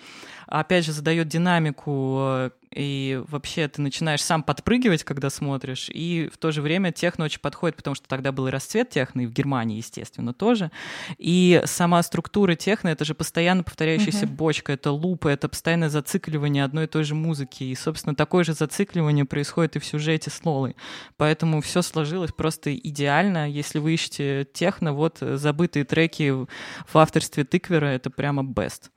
опять 0.50 0.84
же, 0.84 0.92
задает 0.92 1.28
динамику, 1.28 2.18
э, 2.20 2.50
и 2.74 3.22
вообще 3.28 3.66
ты 3.68 3.82
начинаешь 3.82 4.22
сам 4.22 4.42
подпрыгивать, 4.42 5.02
когда 5.02 5.30
смотришь, 5.30 5.88
и 5.92 6.28
в 6.32 6.38
то 6.38 6.52
же 6.52 6.62
время 6.62 6.92
техно 6.92 7.24
очень 7.24 7.40
подходит, 7.40 7.76
потому 7.76 7.94
что 7.94 8.08
тогда 8.08 8.30
был 8.30 8.46
и 8.48 8.50
расцвет 8.50 8.90
техно, 8.90 9.22
и 9.22 9.26
в 9.26 9.32
Германии, 9.32 9.76
естественно, 9.76 10.32
тоже. 10.32 10.70
И 11.18 11.62
сама 11.64 12.02
структура 12.02 12.54
техно— 12.54 12.88
это 12.90 13.04
же 13.04 13.14
постоянно 13.14 13.62
повторяющаяся 13.64 14.26
uh-huh. 14.26 14.36
бочка, 14.36 14.72
это 14.72 14.92
лупы, 14.92 15.30
это 15.30 15.48
постоянное 15.48 15.88
зацикливание 15.88 16.64
одной 16.64 16.84
и 16.84 16.88
той 16.88 17.04
же 17.04 17.14
музыки, 17.14 17.64
и, 17.64 17.74
собственно, 17.74 18.14
такое 18.14 18.44
же 18.44 18.52
зацикливание 18.52 19.24
происходит 19.24 19.76
и 19.76 19.78
в 19.78 19.84
сюжете 19.84 20.30
с 20.30 20.44
Лолой. 20.44 20.76
Поэтому 21.16 21.60
все 21.60 21.82
сложилось 21.82 22.32
просто 22.32 22.74
идеально. 22.76 23.50
Если 23.50 23.78
вы 23.78 23.94
ищете 23.94 24.46
техно, 24.52 24.92
вот 24.92 25.18
забытые 25.20 25.84
треки 25.84 26.30
в 26.30 26.46
авторстве 26.94 27.44
Тыквера— 27.44 27.86
это 27.86 28.10
прямо 28.10 28.42
best. 28.42 28.90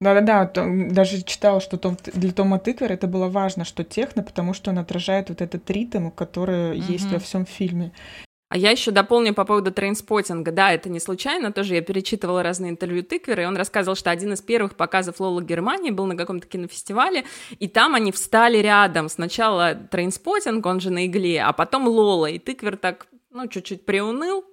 Да-да-да, 0.00 0.50
даже 0.90 1.22
читала, 1.22 1.60
что 1.60 1.78
Том, 1.78 1.96
для 2.04 2.32
Тома 2.32 2.58
Тыквера 2.58 2.92
это 2.92 3.06
было 3.06 3.28
важно, 3.28 3.64
что 3.64 3.82
техно, 3.82 4.22
потому 4.22 4.52
что 4.52 4.70
он 4.70 4.78
отражает 4.78 5.30
вот 5.30 5.40
этот 5.40 5.70
ритм, 5.70 6.10
который 6.10 6.76
mm-hmm. 6.76 6.92
есть 6.92 7.10
во 7.10 7.18
всем 7.18 7.46
фильме. 7.46 7.92
А 8.48 8.58
я 8.58 8.70
еще 8.70 8.92
дополню 8.92 9.34
по 9.34 9.44
поводу 9.44 9.72
трейнспотинга. 9.72 10.52
Да, 10.52 10.70
это 10.70 10.88
не 10.88 11.00
случайно, 11.00 11.50
тоже 11.50 11.74
я 11.74 11.80
перечитывала 11.80 12.42
разные 12.42 12.70
интервью 12.70 13.02
Тыквера, 13.02 13.42
и 13.42 13.46
он 13.46 13.56
рассказывал, 13.56 13.96
что 13.96 14.10
один 14.10 14.34
из 14.34 14.42
первых 14.42 14.76
показов 14.76 15.18
Лола 15.18 15.42
Германии 15.42 15.90
был 15.90 16.06
на 16.06 16.16
каком-то 16.16 16.46
кинофестивале, 16.46 17.24
и 17.58 17.66
там 17.66 17.94
они 17.94 18.12
встали 18.12 18.58
рядом. 18.58 19.08
Сначала 19.08 19.74
Trainspotting, 19.74 20.64
он 20.64 20.78
же 20.80 20.90
«На 20.90 21.06
игле», 21.06 21.42
а 21.42 21.52
потом 21.52 21.88
Лола, 21.88 22.26
и 22.26 22.38
Тыквер 22.38 22.76
так, 22.76 23.08
ну, 23.30 23.48
чуть-чуть 23.48 23.84
приуныл, 23.84 24.44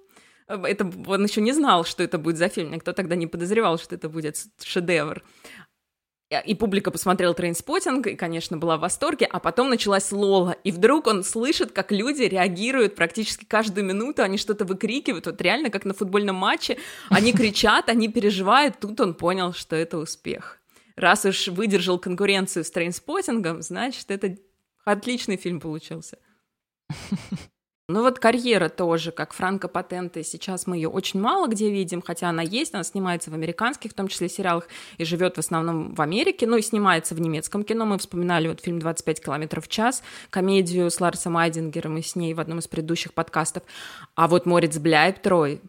это 0.46 0.90
он 1.06 1.24
еще 1.24 1.40
не 1.40 1.52
знал, 1.52 1.84
что 1.84 2.02
это 2.02 2.18
будет 2.18 2.36
за 2.36 2.48
фильм. 2.48 2.72
Никто 2.72 2.92
тогда 2.92 3.16
не 3.16 3.26
подозревал, 3.26 3.78
что 3.78 3.94
это 3.94 4.08
будет 4.08 4.36
шедевр. 4.62 5.22
И 6.46 6.54
публика 6.54 6.90
посмотрела 6.90 7.34
«Трейнспотинг», 7.34 8.06
и, 8.06 8.16
конечно, 8.16 8.56
была 8.56 8.76
в 8.76 8.80
восторге, 8.80 9.26
а 9.26 9.38
потом 9.38 9.68
началась 9.68 10.10
Лола, 10.10 10.56
и 10.64 10.72
вдруг 10.72 11.06
он 11.06 11.22
слышит, 11.22 11.70
как 11.70 11.92
люди 11.92 12.22
реагируют 12.22 12.96
практически 12.96 13.44
каждую 13.44 13.84
минуту, 13.84 14.22
они 14.22 14.36
что-то 14.36 14.64
выкрикивают, 14.64 15.26
вот 15.26 15.40
реально 15.40 15.70
как 15.70 15.84
на 15.84 15.94
футбольном 15.94 16.36
матче, 16.36 16.78
они 17.08 17.32
кричат, 17.32 17.88
они 17.88 18.08
переживают, 18.08 18.80
тут 18.80 19.00
он 19.00 19.14
понял, 19.14 19.52
что 19.52 19.76
это 19.76 19.98
успех. 19.98 20.58
Раз 20.96 21.24
уж 21.24 21.48
выдержал 21.48 21.98
конкуренцию 21.98 22.64
с 22.64 22.70
«Трейнспотингом», 22.70 23.62
значит, 23.62 24.10
это 24.10 24.36
отличный 24.84 25.36
фильм 25.36 25.60
получился. 25.60 26.18
Ну 27.86 28.00
вот 28.00 28.18
карьера 28.18 28.70
тоже, 28.70 29.12
как 29.12 29.34
Франко 29.34 29.68
Патенте, 29.68 30.24
сейчас 30.24 30.66
мы 30.66 30.76
ее 30.76 30.88
очень 30.88 31.20
мало 31.20 31.48
где 31.48 31.70
видим, 31.70 32.00
хотя 32.00 32.30
она 32.30 32.42
есть, 32.42 32.72
она 32.72 32.82
снимается 32.82 33.30
в 33.30 33.34
американских, 33.34 33.90
в 33.90 33.94
том 33.94 34.08
числе 34.08 34.30
сериалах, 34.30 34.68
и 34.96 35.04
живет 35.04 35.36
в 35.36 35.40
основном 35.40 35.94
в 35.94 36.00
Америке, 36.00 36.46
ну 36.46 36.56
и 36.56 36.62
снимается 36.62 37.14
в 37.14 37.20
немецком 37.20 37.62
кино. 37.62 37.84
Мы 37.84 37.98
вспоминали 37.98 38.48
вот 38.48 38.62
фильм 38.62 38.78
«25 38.78 39.22
километров 39.22 39.66
в 39.66 39.68
час», 39.68 40.02
комедию 40.30 40.90
с 40.90 40.98
Ларсом 40.98 41.36
Айдингером 41.36 41.98
и 41.98 42.02
с 42.02 42.16
ней 42.16 42.32
в 42.32 42.40
одном 42.40 42.60
из 42.60 42.68
предыдущих 42.68 43.12
подкастов. 43.12 43.64
А 44.14 44.28
вот 44.28 44.46
Морец 44.46 44.78
Бляйб 44.78 45.18
Трой 45.18 45.60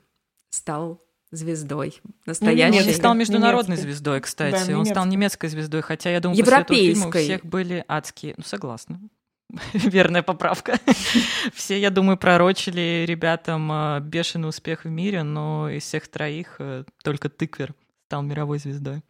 стал 0.51 1.01
звездой. 1.31 1.99
Настоящей. 2.25 2.87
Он 2.87 2.93
стал 2.93 3.13
международной 3.13 3.75
немецкой. 3.75 3.91
звездой, 3.91 4.21
кстати. 4.21 4.69
Да, 4.69 4.79
он 4.79 4.85
стал 4.85 5.05
немецкой 5.05 5.49
звездой, 5.49 5.81
хотя 5.81 6.11
я 6.11 6.21
думаю, 6.21 6.39
после 6.39 6.59
этого 6.59 6.79
фильма 6.79 7.07
у 7.07 7.11
всех 7.11 7.45
были 7.45 7.83
адские. 7.89 8.35
Ну, 8.37 8.43
согласна. 8.45 9.01
Верная 9.73 10.23
поправка. 10.23 10.79
Все, 11.53 11.79
я 11.79 11.89
думаю, 11.89 12.17
пророчили 12.17 13.05
ребятам 13.07 13.71
э, 13.71 13.99
бешеный 14.01 14.49
успех 14.49 14.85
в 14.85 14.89
мире, 14.89 15.23
но 15.23 15.69
из 15.69 15.83
всех 15.83 16.07
троих 16.07 16.55
э, 16.59 16.83
только 17.03 17.29
Тыквер 17.29 17.73
стал 18.07 18.23
мировой 18.23 18.59
звездой. 18.59 19.03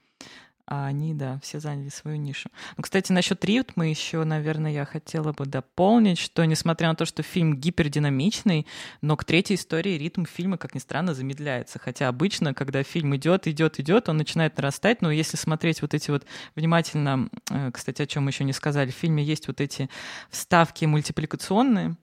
А 0.67 0.87
они, 0.87 1.13
да, 1.13 1.39
все 1.43 1.59
заняли 1.59 1.89
свою 1.89 2.17
нишу. 2.17 2.49
Ну, 2.75 2.81
кстати, 2.81 3.11
насчет 3.11 3.45
ритма 3.45 3.87
еще, 3.87 4.23
наверное, 4.23 4.71
я 4.71 4.85
хотела 4.85 5.31
бы 5.31 5.45
дополнить, 5.45 6.17
что 6.17 6.43
несмотря 6.43 6.87
на 6.87 6.95
то, 6.95 7.05
что 7.05 7.21
фильм 7.21 7.55
гипердинамичный, 7.55 8.65
но 9.01 9.15
к 9.15 9.25
третьей 9.25 9.57
истории 9.57 9.91
ритм 9.91 10.25
фильма, 10.25 10.57
как 10.57 10.73
ни 10.73 10.79
странно, 10.79 11.13
замедляется. 11.13 11.77
Хотя 11.77 12.07
обычно, 12.07 12.55
когда 12.55 12.81
фильм 12.81 13.15
идет, 13.15 13.47
идет, 13.47 13.79
идет, 13.79 14.09
он 14.09 14.17
начинает 14.17 14.57
нарастать. 14.57 15.03
Но 15.03 15.11
если 15.11 15.37
смотреть 15.37 15.83
вот 15.83 15.93
эти 15.93 16.09
вот 16.09 16.25
внимательно, 16.55 17.29
э, 17.51 17.69
кстати, 17.71 18.01
о 18.01 18.07
чем 18.07 18.23
мы 18.23 18.31
еще 18.31 18.43
не 18.43 18.53
сказали, 18.53 18.89
в 18.89 18.95
фильме 18.95 19.23
есть 19.23 19.47
вот 19.47 19.61
эти 19.61 19.87
вставки 20.31 20.85
мультипликационные, 20.85 21.95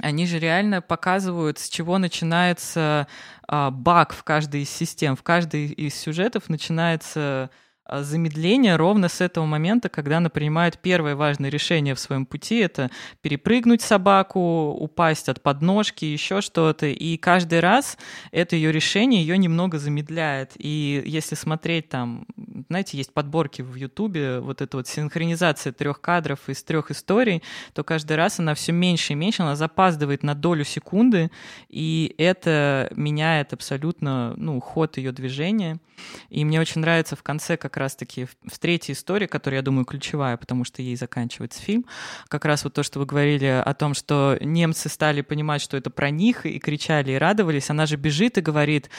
они 0.00 0.26
же 0.26 0.38
реально 0.38 0.80
показывают, 0.80 1.58
с 1.58 1.68
чего 1.68 1.98
начинается 1.98 3.06
а, 3.46 3.70
баг 3.70 4.12
в 4.12 4.22
каждой 4.22 4.62
из 4.62 4.70
систем. 4.70 5.16
В 5.16 5.22
каждой 5.22 5.66
из 5.66 5.94
сюжетов 5.94 6.48
начинается 6.48 7.50
замедление 7.92 8.76
ровно 8.76 9.08
с 9.08 9.20
этого 9.20 9.44
момента, 9.46 9.88
когда 9.88 10.18
она 10.18 10.28
принимает 10.28 10.78
первое 10.78 11.16
важное 11.16 11.50
решение 11.50 11.94
в 11.94 12.00
своем 12.00 12.26
пути. 12.26 12.58
Это 12.58 12.90
перепрыгнуть 13.20 13.82
собаку, 13.82 14.70
упасть 14.72 15.28
от 15.28 15.42
подножки, 15.42 16.04
еще 16.04 16.40
что-то. 16.40 16.86
И 16.86 17.16
каждый 17.16 17.60
раз 17.60 17.98
это 18.32 18.56
ее 18.56 18.72
решение 18.72 19.22
ее 19.22 19.38
немного 19.38 19.78
замедляет. 19.78 20.52
И 20.56 21.02
если 21.04 21.34
смотреть 21.34 21.88
там, 21.88 22.26
знаете, 22.70 22.96
есть 22.96 23.12
подборки 23.12 23.62
в 23.62 23.74
Ютубе, 23.74 24.38
вот 24.38 24.62
эта 24.62 24.76
вот 24.76 24.86
синхронизация 24.86 25.72
трех 25.72 26.00
кадров 26.00 26.38
из 26.48 26.62
трех 26.62 26.92
историй, 26.92 27.42
то 27.74 27.82
каждый 27.82 28.16
раз 28.16 28.38
она 28.38 28.54
все 28.54 28.70
меньше 28.70 29.14
и 29.14 29.16
меньше, 29.16 29.42
она 29.42 29.56
запаздывает 29.56 30.22
на 30.22 30.36
долю 30.36 30.64
секунды, 30.64 31.32
и 31.68 32.14
это 32.16 32.88
меняет 32.94 33.52
абсолютно 33.52 34.34
ну, 34.36 34.60
ход 34.60 34.98
ее 34.98 35.10
движения. 35.10 35.80
И 36.28 36.44
мне 36.44 36.60
очень 36.60 36.80
нравится 36.80 37.16
в 37.16 37.22
конце 37.24 37.56
как 37.56 37.76
раз-таки 37.76 38.26
в 38.46 38.58
третьей 38.58 38.94
истории, 38.94 39.26
которая, 39.26 39.58
я 39.58 39.62
думаю, 39.62 39.84
ключевая, 39.84 40.36
потому 40.36 40.64
что 40.64 40.80
ей 40.80 40.96
заканчивается 40.96 41.60
фильм, 41.60 41.84
как 42.28 42.44
раз 42.44 42.64
вот 42.64 42.72
то, 42.72 42.82
что 42.84 43.00
вы 43.00 43.06
говорили 43.06 43.46
о 43.46 43.74
том, 43.74 43.94
что 43.94 44.38
немцы 44.40 44.88
стали 44.88 45.22
понимать, 45.22 45.60
что 45.60 45.76
это 45.76 45.90
про 45.90 46.10
них, 46.10 46.46
и 46.46 46.58
кричали, 46.60 47.12
и 47.12 47.16
радовались. 47.16 47.68
Она 47.68 47.86
же 47.86 47.96
бежит 47.96 48.38
и 48.38 48.40
говорит, 48.40 48.90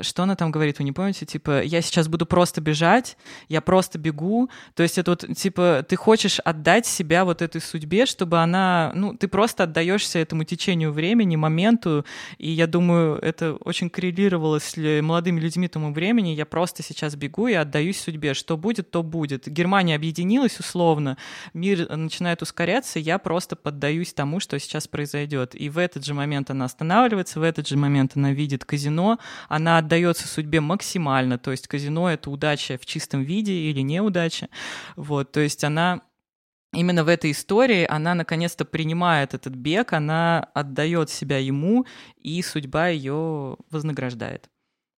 что 0.00 0.22
она 0.22 0.34
там 0.34 0.50
говорит, 0.50 0.78
вы 0.78 0.84
не 0.84 0.92
помните? 0.92 1.26
Типа, 1.26 1.62
я 1.62 1.82
сейчас 1.82 2.08
буду 2.08 2.24
просто 2.24 2.60
бежать, 2.60 3.17
я 3.48 3.60
просто 3.60 3.98
бегу. 3.98 4.48
То 4.74 4.82
есть 4.82 4.98
это 4.98 5.12
вот, 5.12 5.24
типа, 5.36 5.84
ты 5.88 5.96
хочешь 5.96 6.40
отдать 6.40 6.86
себя 6.86 7.24
вот 7.24 7.42
этой 7.42 7.60
судьбе, 7.60 8.06
чтобы 8.06 8.38
она, 8.38 8.92
ну, 8.94 9.16
ты 9.16 9.28
просто 9.28 9.64
отдаешься 9.64 10.18
этому 10.18 10.44
течению 10.44 10.92
времени, 10.92 11.36
моменту, 11.36 12.04
и 12.38 12.50
я 12.50 12.66
думаю, 12.66 13.18
это 13.18 13.54
очень 13.54 13.90
коррелировало 13.90 14.58
с 14.58 14.76
молодыми 15.02 15.40
людьми 15.40 15.68
тому 15.68 15.92
времени. 15.92 16.30
Я 16.30 16.46
просто 16.46 16.82
сейчас 16.82 17.16
бегу 17.16 17.48
и 17.48 17.54
отдаюсь 17.54 18.00
судьбе. 18.00 18.34
Что 18.34 18.56
будет, 18.56 18.90
то 18.90 19.02
будет. 19.02 19.48
Германия 19.48 19.96
объединилась 19.96 20.58
условно, 20.60 21.16
мир 21.54 21.88
начинает 21.96 22.42
ускоряться, 22.42 22.98
я 22.98 23.18
просто 23.18 23.56
поддаюсь 23.56 24.12
тому, 24.12 24.40
что 24.40 24.58
сейчас 24.58 24.88
произойдет. 24.88 25.54
И 25.54 25.68
в 25.68 25.78
этот 25.78 26.04
же 26.04 26.14
момент 26.14 26.50
она 26.50 26.64
останавливается, 26.64 27.40
в 27.40 27.42
этот 27.42 27.68
же 27.68 27.76
момент 27.76 28.12
она 28.14 28.32
видит 28.32 28.64
казино, 28.64 29.18
она 29.48 29.78
отдается 29.78 30.28
судьбе 30.28 30.60
максимально. 30.60 31.38
То 31.38 31.50
есть 31.50 31.66
казино— 31.66 32.10
это 32.10 32.30
удача 32.30 32.78
в 32.78 32.86
чистом 32.86 33.07
виде 33.16 33.52
или 33.52 33.80
неудача. 33.80 34.48
Вот, 34.96 35.32
то 35.32 35.40
есть 35.40 35.64
она 35.64 36.02
именно 36.72 37.04
в 37.04 37.08
этой 37.08 37.30
истории 37.30 37.86
она 37.88 38.14
наконец-то 38.14 38.64
принимает 38.64 39.34
этот 39.34 39.54
бег, 39.54 39.92
она 39.92 40.48
отдает 40.54 41.10
себя 41.10 41.38
ему, 41.38 41.86
и 42.16 42.42
судьба 42.42 42.88
ее 42.88 43.56
вознаграждает. 43.70 44.50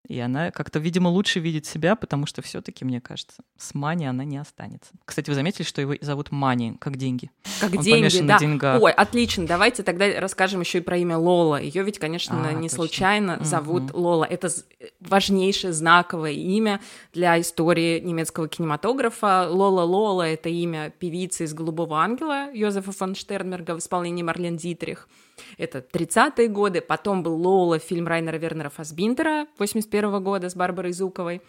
И 0.07 0.19
она 0.19 0.51
как-то, 0.51 0.79
видимо, 0.79 1.09
лучше 1.09 1.39
видит 1.39 1.65
себя, 1.65 1.95
потому 1.95 2.25
что 2.25 2.41
все-таки, 2.41 2.83
мне 2.83 2.99
кажется, 2.99 3.43
с 3.57 3.73
Мани 3.73 4.05
она 4.05 4.23
не 4.23 4.37
останется. 4.37 4.91
Кстати, 5.05 5.29
вы 5.29 5.35
заметили, 5.35 5.63
что 5.63 5.79
его 5.79 5.93
зовут 6.01 6.31
Мани, 6.31 6.75
как 6.79 6.97
деньги? 6.97 7.29
Как 7.59 7.73
Он 7.75 7.81
деньги, 7.81 8.21
да. 8.21 8.39
деньгах. 8.39 8.81
Ой, 8.81 8.91
отлично. 8.91 9.45
Давайте 9.45 9.83
тогда 9.83 10.07
расскажем 10.19 10.61
еще 10.61 10.79
и 10.79 10.81
про 10.81 10.97
имя 10.97 11.17
Лола. 11.17 11.61
Ее 11.61 11.83
ведь, 11.83 11.99
конечно, 11.99 12.47
а, 12.47 12.51
не 12.51 12.67
точно. 12.67 12.75
случайно 12.75 13.39
зовут 13.43 13.93
Лола. 13.93 14.25
Это 14.25 14.49
важнейшее 14.99 15.71
знаковое 15.71 16.31
имя 16.31 16.81
для 17.13 17.39
истории 17.39 17.99
немецкого 17.99 18.47
кинематографа. 18.47 19.47
Лола 19.49 19.83
Лола— 19.83 20.23
это 20.27 20.49
имя 20.49 20.89
певицы 20.89 21.43
из 21.43 21.53
«Голубого 21.53 21.99
ангела» 21.99 22.51
Йозефа 22.53 22.91
фон 22.91 23.13
Штернберга 23.13 23.75
в 23.75 23.79
исполнении 23.79 24.23
Марлен 24.23 24.57
Дитрих. 24.57 25.07
Это 25.57 25.79
30-е 25.79 26.47
годы, 26.47 26.81
потом 26.81 27.23
был 27.23 27.35
Лола, 27.35 27.79
фильм 27.79 28.07
Райнера 28.07 28.37
Вернера 28.37 28.69
Фасбинтера 28.69 29.47
81 29.57 30.23
года 30.23 30.49
с 30.49 30.55
Барбарой 30.55 30.93
Зуковой. 30.93 31.41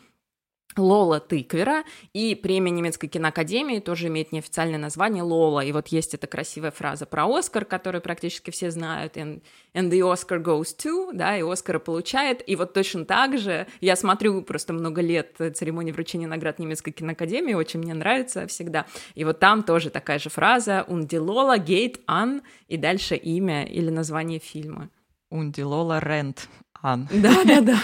Лола 0.77 1.21
Тыквера, 1.21 1.85
и 2.13 2.35
премия 2.35 2.71
немецкой 2.71 3.09
киноакадемии 3.09 3.81
тоже 3.81 4.09
имеет 4.09 4.33
неофициальное 4.33 4.79
название 4.79 5.23
Лола. 5.23 5.61
И 5.61 5.73
вот 5.73 5.89
есть 5.89 6.15
эта 6.15 6.27
красивая 6.27 6.71
фраза 6.71 7.07
про 7.07 7.27
Оскар, 7.27 7.65
которую 7.65 8.03
практически 8.03 8.51
все 8.51 8.71
знают, 8.71 9.17
and, 9.17 9.43
and 9.75 9.91
the 9.91 10.01
Oscar 10.01 10.43
goes 10.43 10.77
to, 10.77 11.11
да, 11.13 11.37
и 11.37 11.43
Оскара 11.43 11.79
получает. 11.79 12.47
И 12.49 12.57
вот 12.57 12.73
точно 12.73 13.05
так 13.05 13.39
же 13.39 13.67
я 13.81 13.97
смотрю 13.97 14.43
просто 14.43 14.73
много 14.73 15.01
лет 15.03 15.37
церемонии 15.55 15.93
вручения 15.93 16.27
наград 16.27 16.59
немецкой 16.59 16.93
киноакадемии, 16.93 17.55
очень 17.55 17.81
мне 17.81 17.95
нравится 17.95 18.47
всегда. 18.47 18.87
И 19.15 19.25
вот 19.25 19.39
там 19.39 19.63
тоже 19.63 19.91
такая 19.91 20.19
же 20.19 20.31
фраза 20.31 20.85
«Und 20.89 21.09
die 21.09 21.19
Lola 21.19 21.59
geht 21.59 22.01
an», 22.07 22.43
и 22.69 22.77
дальше 22.77 23.17
имя 23.17 23.65
или 23.65 23.91
название 23.91 24.39
фильма. 24.39 24.89
«Und 25.31 25.53
die 25.57 25.65
Lola 25.65 26.01
rennt 26.01 26.49
an». 26.83 27.09
Да-да-да. 27.11 27.79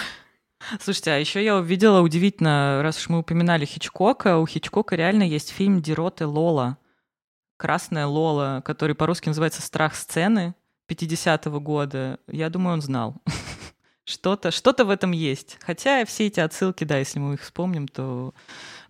Слушайте, 0.81 1.13
а 1.13 1.17
еще 1.17 1.43
я 1.43 1.57
увидела 1.57 2.01
удивительно, 2.01 2.81
раз 2.83 2.99
уж 2.99 3.09
мы 3.09 3.21
упоминали 3.21 3.65
Хичкока, 3.65 4.39
у 4.39 4.47
Хичкока 4.47 4.97
реально 4.97 5.23
есть 5.23 5.51
фильм 5.51 5.81
Дироты 5.81 6.27
Лола. 6.27 6.79
Красная 7.57 8.07
Лола, 8.07 8.63
который 8.65 8.95
по-русски 8.95 9.29
называется 9.29 9.63
«Страх 9.63 9.95
сцены» 9.95 10.55
50-го 10.89 11.61
года. 11.61 12.19
Я 12.29 12.51
думаю, 12.51 12.75
он 12.75 12.83
знал. 12.83 13.17
Что-то 14.09 14.51
что 14.51 14.73
в 14.73 14.91
этом 14.91 15.13
есть. 15.13 15.59
Хотя 15.61 16.05
все 16.07 16.29
эти 16.29 16.41
отсылки, 16.41 16.85
да, 16.85 16.97
если 16.97 17.19
мы 17.19 17.35
их 17.35 17.43
вспомним, 17.43 17.87
то 17.89 18.33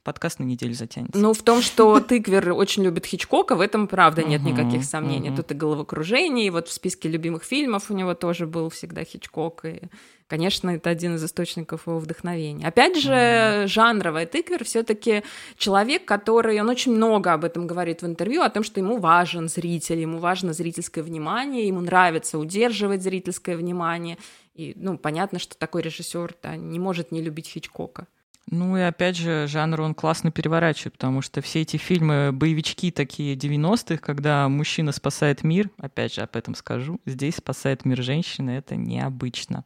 подкаст 0.05 0.39
на 0.39 0.45
неделю 0.45 0.75
затянется. 0.75 1.19
Ну, 1.19 1.33
в 1.33 1.43
том, 1.43 1.61
что 1.61 1.99
Тыквер 2.09 2.53
очень 2.53 2.85
любит 2.85 3.05
Хичкока, 3.05 3.57
в 3.57 3.61
этом, 3.61 3.89
правда, 3.89 4.23
нет 4.23 4.43
никаких 4.43 4.85
сомнений. 4.85 5.35
Тут 5.35 5.51
и 5.51 5.55
головокружение, 5.55 6.47
и 6.47 6.51
вот 6.51 6.69
в 6.69 6.73
списке 6.73 7.09
любимых 7.09 7.43
фильмов 7.43 7.91
у 7.91 7.95
него 7.95 8.15
тоже 8.15 8.47
был 8.47 8.71
всегда 8.71 9.03
Хичкок, 9.03 9.65
и 9.65 9.81
Конечно, 10.29 10.69
это 10.69 10.91
один 10.91 11.15
из 11.15 11.25
источников 11.25 11.87
его 11.87 11.99
вдохновения. 11.99 12.69
Опять 12.69 13.01
же, 13.01 13.65
жанровая 13.67 14.27
тыквер 14.27 14.63
все-таки 14.63 15.23
человек, 15.57 16.05
который, 16.05 16.61
он 16.61 16.69
очень 16.69 16.93
много 16.93 17.33
об 17.33 17.45
этом 17.45 17.67
говорит 17.67 18.03
в 18.03 18.07
интервью, 18.07 18.43
о 18.43 18.51
том, 18.51 18.63
что 18.63 18.79
ему 18.79 18.99
важен 18.99 19.49
зритель, 19.49 20.01
ему 20.01 20.19
важно 20.19 20.53
зрительское 20.53 21.03
внимание, 21.03 21.67
ему 21.67 21.81
нравится 21.81 22.39
удерживать 22.39 23.03
зрительское 23.03 23.57
внимание. 23.57 24.19
И, 24.59 24.73
ну, 24.75 24.99
понятно, 24.99 25.39
что 25.39 25.57
такой 25.57 25.83
режиссер 25.83 26.35
не 26.57 26.81
может 26.81 27.13
не 27.13 27.23
любить 27.23 27.47
Хичкока. 27.47 28.09
Ну 28.51 28.77
и 28.77 28.81
опять 28.81 29.17
же, 29.17 29.47
жанр 29.47 29.83
он 29.83 29.95
классно 29.95 30.33
переворачивает, 30.33 30.95
потому 30.95 31.23
что 31.23 31.41
все 31.43 31.63
эти 31.63 31.77
фильмы, 31.77 32.33
боевички 32.33 32.91
такие 32.91 33.37
90-х, 33.37 33.99
когда 33.99 34.49
мужчина 34.49 34.91
спасает 34.91 35.45
мир, 35.45 35.71
опять 35.79 36.15
же, 36.15 36.23
об 36.23 36.35
этом 36.35 36.57
скажу, 36.57 36.99
здесь 37.07 37.37
спасает 37.37 37.85
мир 37.85 38.03
женщины, 38.03 38.51
это 38.51 38.75
необычно. 38.75 39.65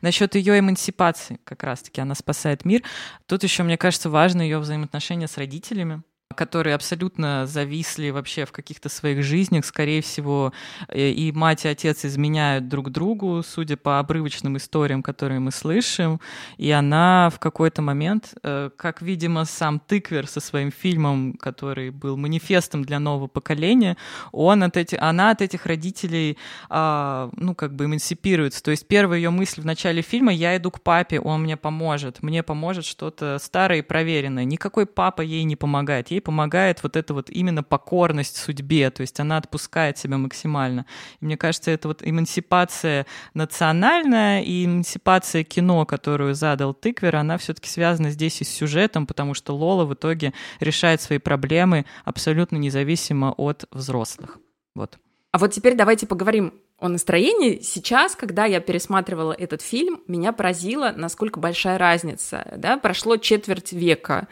Насчет 0.00 0.34
ее 0.34 0.58
эмансипации, 0.58 1.38
как 1.44 1.62
раз-таки, 1.62 2.00
она 2.00 2.16
спасает 2.16 2.64
мир. 2.64 2.82
Тут 3.26 3.44
еще, 3.44 3.62
мне 3.62 3.76
кажется, 3.76 4.10
важно 4.10 4.42
ее 4.42 4.58
взаимоотношения 4.58 5.28
с 5.28 5.38
родителями, 5.38 6.02
которые 6.36 6.74
абсолютно 6.74 7.46
зависли 7.46 8.10
вообще 8.10 8.44
в 8.44 8.52
каких-то 8.52 8.88
своих 8.88 9.24
жизнях. 9.24 9.64
Скорее 9.64 10.00
всего, 10.00 10.52
э, 10.88 11.10
и 11.10 11.32
мать, 11.32 11.64
и 11.64 11.68
отец 11.68 12.04
изменяют 12.04 12.68
друг 12.68 12.90
другу, 12.90 13.42
судя 13.42 13.76
по 13.76 13.98
обрывочным 13.98 14.56
историям, 14.56 15.02
которые 15.02 15.40
мы 15.40 15.50
слышим. 15.50 16.20
И 16.58 16.70
она 16.70 17.30
в 17.30 17.38
какой-то 17.38 17.82
момент, 17.82 18.34
э, 18.42 18.70
как, 18.76 19.02
видимо, 19.02 19.44
сам 19.44 19.80
Тыквер 19.80 20.26
со 20.26 20.40
своим 20.40 20.70
фильмом, 20.70 21.32
который 21.32 21.90
был 21.90 22.16
манифестом 22.16 22.84
для 22.84 22.98
нового 22.98 23.26
поколения, 23.26 23.96
он 24.32 24.62
от 24.62 24.76
этих, 24.76 24.98
она 25.00 25.30
от 25.30 25.42
этих 25.42 25.66
родителей, 25.66 26.36
а, 26.68 27.30
ну, 27.36 27.54
как 27.54 27.74
бы 27.74 27.86
эмансипируется. 27.86 28.62
То 28.62 28.70
есть 28.70 28.86
первая 28.86 29.18
ее 29.18 29.30
мысль 29.30 29.60
в 29.62 29.64
начале 29.64 30.02
фильма 30.02 30.32
«я 30.32 30.56
иду 30.56 30.70
к 30.70 30.80
папе, 30.80 31.20
он 31.20 31.42
мне 31.42 31.56
поможет, 31.56 32.22
мне 32.22 32.42
поможет 32.42 32.84
что-то 32.84 33.38
старое 33.40 33.78
и 33.78 33.82
проверенное». 33.82 34.44
Никакой 34.44 34.86
папа 34.86 35.22
ей 35.22 35.44
не 35.44 35.56
помогает. 35.56 36.10
Ей 36.10 36.20
помогает 36.26 36.82
вот 36.82 36.96
эта 36.96 37.14
вот 37.14 37.30
именно 37.30 37.62
покорность 37.62 38.36
судьбе, 38.36 38.90
то 38.90 39.02
есть 39.02 39.20
она 39.20 39.36
отпускает 39.36 39.96
себя 39.96 40.18
максимально. 40.18 40.84
И 41.20 41.24
мне 41.24 41.36
кажется, 41.36 41.70
это 41.70 41.86
вот 41.86 42.00
эмансипация 42.02 43.06
национальная 43.32 44.42
и 44.42 44.64
эмансипация 44.64 45.44
кино, 45.44 45.86
которую 45.86 46.34
задал 46.34 46.74
Тыквер, 46.74 47.14
она 47.14 47.38
все-таки 47.38 47.68
связана 47.68 48.10
здесь 48.10 48.40
и 48.40 48.44
с 48.44 48.48
сюжетом, 48.48 49.06
потому 49.06 49.34
что 49.34 49.54
Лола 49.54 49.84
в 49.84 49.94
итоге 49.94 50.32
решает 50.58 51.00
свои 51.00 51.18
проблемы 51.18 51.86
абсолютно 52.04 52.56
независимо 52.56 53.30
от 53.30 53.66
взрослых. 53.70 54.38
Вот. 54.74 54.98
А 55.36 55.38
вот 55.38 55.52
теперь 55.52 55.74
давайте 55.74 56.06
поговорим 56.06 56.54
о 56.78 56.88
настроении. 56.88 57.60
Сейчас, 57.60 58.16
когда 58.16 58.46
я 58.46 58.58
пересматривала 58.58 59.34
этот 59.34 59.60
фильм, 59.60 60.00
меня 60.06 60.32
поразило, 60.32 60.94
насколько 60.96 61.40
большая 61.40 61.76
разница. 61.76 62.54
Да? 62.56 62.78
Прошло 62.78 63.18
четверть 63.18 63.74
века 63.74 64.28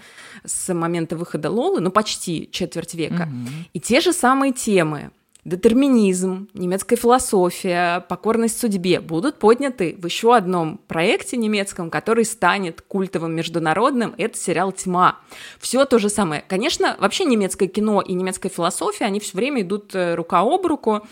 с 0.46 0.72
момента 0.72 1.18
выхода 1.18 1.50
Лолы, 1.50 1.82
ну 1.82 1.90
почти 1.90 2.48
четверть 2.50 2.94
века. 2.94 3.28
Угу. 3.28 3.50
И 3.74 3.80
те 3.80 4.00
же 4.00 4.14
самые 4.14 4.54
темы 4.54 5.10
детерминизм, 5.44 6.48
немецкая 6.54 6.96
философия, 6.96 8.00
покорность 8.08 8.58
судьбе 8.58 9.00
будут 9.00 9.38
подняты 9.38 9.96
в 9.98 10.06
еще 10.06 10.34
одном 10.34 10.80
проекте 10.88 11.36
немецком, 11.36 11.90
который 11.90 12.24
станет 12.24 12.80
культовым 12.80 13.34
международным. 13.34 14.14
Это 14.16 14.38
сериал 14.38 14.72
«Тьма». 14.72 15.20
Все 15.58 15.84
то 15.84 15.98
же 15.98 16.08
самое. 16.08 16.44
Конечно, 16.46 16.96
вообще 16.98 17.24
немецкое 17.24 17.68
кино 17.68 18.00
и 18.00 18.14
немецкая 18.14 18.48
философия, 18.48 19.04
они 19.04 19.20
все 19.20 19.36
время 19.36 19.62
идут 19.62 19.94
э, 19.94 20.14
рука 20.14 20.40
об 20.40 20.66
руку. 20.66 21.06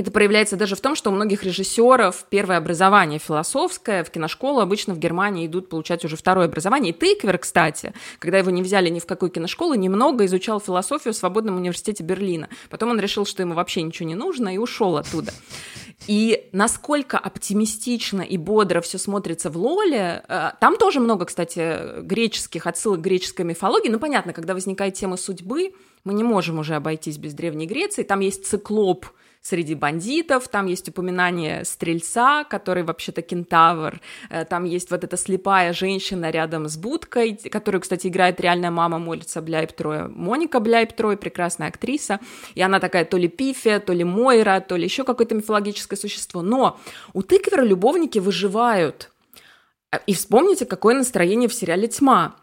Это 0.00 0.10
проявляется 0.10 0.56
даже 0.56 0.76
в 0.76 0.80
том, 0.80 0.94
что 0.94 1.10
у 1.10 1.12
многих 1.12 1.42
режиссеров 1.44 2.24
первое 2.30 2.58
образование 2.58 3.18
философское, 3.18 4.04
в 4.04 4.10
киношколу 4.10 4.60
обычно 4.60 4.94
в 4.94 4.98
Германии 4.98 5.46
идут 5.46 5.68
получать 5.68 6.04
уже 6.04 6.16
второе 6.16 6.46
образование. 6.46 6.92
И 6.92 6.98
Тейквер, 6.98 7.38
кстати, 7.38 7.92
когда 8.18 8.38
его 8.38 8.50
не 8.50 8.62
взяли 8.62 8.88
ни 8.88 9.00
в 9.00 9.06
какую 9.06 9.30
киношколу, 9.30 9.74
немного 9.74 10.24
изучал 10.26 10.60
философию 10.60 11.14
в 11.14 11.16
Свободном 11.16 11.56
университете 11.56 12.04
Берлина. 12.04 12.48
Потом 12.70 12.90
он 12.90 13.00
решил, 13.00 13.26
что 13.26 13.42
ему 13.42 13.54
вообще 13.54 13.82
ничего 13.82 14.08
не 14.08 14.14
нужно, 14.14 14.54
и 14.54 14.58
ушел 14.58 14.96
оттуда. 14.96 15.32
И 16.06 16.48
насколько 16.52 17.18
оптимистично 17.18 18.22
и 18.22 18.36
бодро 18.36 18.80
все 18.80 18.98
смотрится 18.98 19.50
в 19.50 19.56
Лоле, 19.56 20.22
э, 20.28 20.50
там 20.60 20.76
тоже 20.76 21.00
много, 21.00 21.24
кстати, 21.24 22.00
греческих 22.02 22.66
отсылок 22.66 23.00
к 23.00 23.02
греческой 23.02 23.44
мифологии. 23.44 23.88
Ну, 23.88 23.98
понятно, 23.98 24.32
когда 24.32 24.54
возникает 24.54 24.94
тема 24.94 25.16
судьбы, 25.16 25.72
мы 26.04 26.14
не 26.14 26.22
можем 26.22 26.58
уже 26.58 26.76
обойтись 26.76 27.18
без 27.18 27.34
Древней 27.34 27.66
Греции. 27.66 28.04
Там 28.04 28.20
есть 28.20 28.46
циклоп, 28.46 29.06
среди 29.48 29.74
бандитов, 29.74 30.48
там 30.48 30.66
есть 30.66 30.88
упоминание 30.88 31.64
стрельца, 31.64 32.44
который 32.44 32.82
вообще-то 32.82 33.22
кентавр, 33.22 34.00
э, 34.30 34.44
там 34.44 34.64
есть 34.64 34.90
вот 34.90 35.04
эта 35.04 35.16
слепая 35.16 35.72
женщина 35.72 36.30
рядом 36.30 36.68
с 36.68 36.76
будкой, 36.76 37.34
которую, 37.50 37.80
кстати, 37.80 38.08
играет 38.08 38.40
реальная 38.40 38.70
мама 38.70 38.98
молится 38.98 39.40
Бляйп-Троя, 39.40 40.08
Моника 40.08 40.60
Бляйп-Трой, 40.60 41.16
прекрасная 41.16 41.68
актриса, 41.68 42.20
и 42.54 42.62
она 42.62 42.78
такая 42.78 43.04
то 43.04 43.16
ли 43.16 43.28
Пифия, 43.28 43.80
то 43.80 43.92
ли 43.92 44.04
Мойра, 44.04 44.60
то 44.60 44.76
ли 44.76 44.84
еще 44.84 45.04
какое-то 45.04 45.34
мифологическое 45.34 45.98
существо, 45.98 46.42
но 46.42 46.78
у 47.14 47.22
Тыквера 47.22 47.62
любовники 47.62 48.18
выживают, 48.18 49.10
и 50.06 50.12
вспомните, 50.12 50.66
какое 50.66 50.94
настроение 50.94 51.48
в 51.48 51.54
сериале 51.54 51.88
«Тьма», 51.88 52.36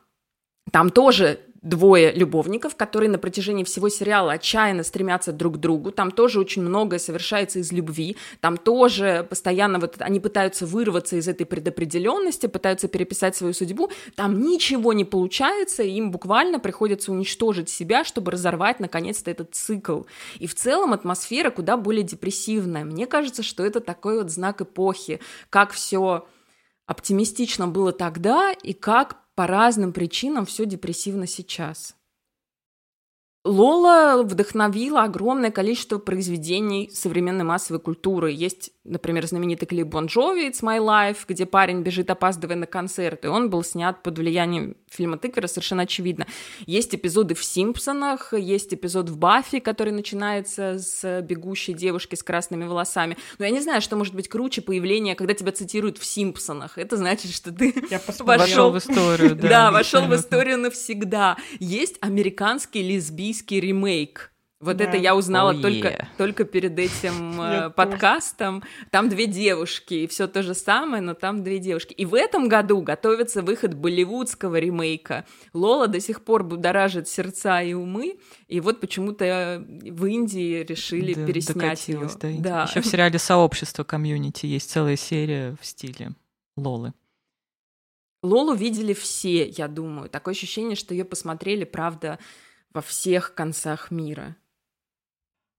там 0.71 0.89
тоже 0.89 1.39
двое 1.65 2.11
любовников, 2.11 2.75
которые 2.75 3.09
на 3.09 3.17
протяжении 3.17 3.63
всего 3.63 3.89
сериала 3.89 4.33
отчаянно 4.33 4.83
стремятся 4.83 5.33
друг 5.33 5.55
к 5.55 5.57
другу. 5.57 5.91
Там 5.91 6.11
тоже 6.11 6.39
очень 6.39 6.61
многое 6.61 6.99
совершается 6.99 7.59
из 7.59 7.71
любви. 7.71 8.17
Там 8.39 8.55
тоже 8.55 9.25
постоянно 9.27 9.79
вот 9.79 9.95
они 9.99 10.19
пытаются 10.19 10.67
вырваться 10.67 11.15
из 11.15 11.27
этой 11.27 11.45
предопределенности, 11.45 12.45
пытаются 12.45 12.87
переписать 12.87 13.35
свою 13.35 13.53
судьбу. 13.53 13.89
Там 14.15 14.41
ничего 14.41 14.93
не 14.93 15.05
получается, 15.05 15.81
и 15.81 15.93
им 15.93 16.11
буквально 16.11 16.59
приходится 16.59 17.11
уничтожить 17.11 17.67
себя, 17.67 18.03
чтобы 18.03 18.31
разорвать 18.31 18.79
наконец-то 18.79 19.31
этот 19.31 19.55
цикл. 19.55 20.03
И 20.37 20.45
в 20.45 20.53
целом 20.53 20.93
атмосфера 20.93 21.49
куда 21.49 21.77
более 21.77 22.03
депрессивная. 22.03 22.85
Мне 22.85 23.07
кажется, 23.07 23.41
что 23.41 23.65
это 23.65 23.79
такой 23.79 24.19
вот 24.19 24.29
знак 24.29 24.61
эпохи, 24.61 25.19
как 25.49 25.71
все 25.71 26.27
оптимистично 26.85 27.67
было 27.67 27.91
тогда 27.91 28.51
и 28.51 28.73
как 28.73 29.24
по 29.35 29.47
разным 29.47 29.93
причинам 29.93 30.45
все 30.45 30.65
депрессивно 30.65 31.27
сейчас. 31.27 31.95
Лола 33.45 34.23
вдохновила 34.23 35.03
огромное 35.03 35.51
количество 35.51 35.99
произведений 35.99 36.89
современной 36.91 37.43
массовой 37.43 37.79
культуры. 37.79 38.31
Есть, 38.31 38.71
например, 38.83 39.27
знаменитый 39.27 39.67
клип 39.67 39.85
Бон 39.85 40.07
Джови 40.07 40.49
«It's 40.49 40.63
My 40.63 40.79
Life», 40.79 41.19
где 41.27 41.45
парень 41.45 41.83
бежит, 41.83 42.09
опаздывая 42.09 42.55
на 42.55 42.65
концерт, 42.65 43.23
и 43.23 43.27
он 43.27 43.51
был 43.51 43.63
снят 43.63 44.01
под 44.01 44.17
влиянием 44.17 44.75
фильма 44.89 45.19
Тыквера, 45.19 45.45
совершенно 45.45 45.83
очевидно. 45.83 46.25
Есть 46.65 46.95
эпизоды 46.95 47.35
в 47.35 47.43
«Симпсонах», 47.43 48.33
есть 48.33 48.73
эпизод 48.73 49.11
в 49.11 49.17
«Баффи», 49.19 49.59
который 49.59 49.93
начинается 49.93 50.79
с 50.79 51.21
бегущей 51.21 51.75
девушки 51.75 52.15
с 52.15 52.23
красными 52.23 52.65
волосами. 52.65 53.15
Но 53.37 53.45
я 53.45 53.51
не 53.51 53.61
знаю, 53.61 53.81
что 53.81 53.95
может 53.95 54.15
быть 54.15 54.27
круче 54.27 54.63
появления, 54.63 55.13
когда 55.13 55.35
тебя 55.35 55.51
цитируют 55.51 55.99
в 55.99 56.05
«Симпсонах». 56.05 56.79
Это 56.79 56.97
значит, 56.97 57.31
что 57.31 57.51
ты 57.51 57.75
вошел 58.21 58.71
в 58.71 58.79
историю. 58.79 59.35
Да, 59.35 59.69
вошел 59.69 60.01
в 60.07 60.15
историю 60.15 60.57
навсегда. 60.57 61.37
Есть 61.59 61.97
американский 62.01 62.81
лесбийский 62.81 63.34
английский 63.35 63.59
ремейк. 63.59 64.31
Вот 64.61 64.77
да. 64.77 64.85
это 64.85 64.97
я 64.97 65.15
узнала 65.15 65.53
oh, 65.53 65.57
yeah. 65.57 65.61
только, 65.61 66.07
только 66.17 66.43
перед 66.45 66.79
этим 66.79 67.41
э, 67.41 67.69
подкастом. 67.69 68.63
Там 68.89 69.09
две 69.09 69.27
девушки, 69.27 69.93
и 69.93 70.07
все 70.07 70.27
то 70.27 70.41
же 70.41 70.53
самое, 70.53 71.03
но 71.03 71.13
там 71.13 71.43
две 71.43 71.59
девушки. 71.59 71.93
И 71.93 72.05
в 72.05 72.15
этом 72.15 72.47
году 72.47 72.81
готовится 72.81 73.41
выход 73.41 73.73
болливудского 73.73 74.55
ремейка. 74.55 75.25
Лола 75.53 75.87
до 75.87 75.99
сих 75.99 76.23
пор 76.23 76.43
будоражит 76.43 77.07
сердца 77.07 77.61
и 77.61 77.73
умы, 77.73 78.17
и 78.47 78.61
вот 78.61 78.79
почему-то 78.79 79.63
в 79.67 80.05
Индии 80.05 80.63
решили 80.63 81.13
да, 81.13 81.25
переснять 81.25 81.87
ее. 81.89 82.09
Да. 82.19 82.29
да. 82.39 82.63
Еще 82.63 82.81
в 82.81 82.85
сериале 82.85 83.19
«Сообщество 83.19 83.83
комьюнити» 83.83 84.45
есть 84.45 84.71
целая 84.71 84.95
серия 84.95 85.55
в 85.61 85.65
стиле 85.65 86.11
Лолы. 86.55 86.93
Лолу 88.25 88.55
видели 88.55 88.93
все, 88.93 89.47
я 89.47 89.67
думаю. 89.67 90.09
Такое 90.09 90.33
ощущение, 90.33 90.75
что 90.75 90.93
ее 90.93 91.05
посмотрели, 91.05 91.63
правда, 91.63 92.19
во 92.75 92.81
всех 92.81 93.33
концах 93.33 93.89
мира? 93.89 94.35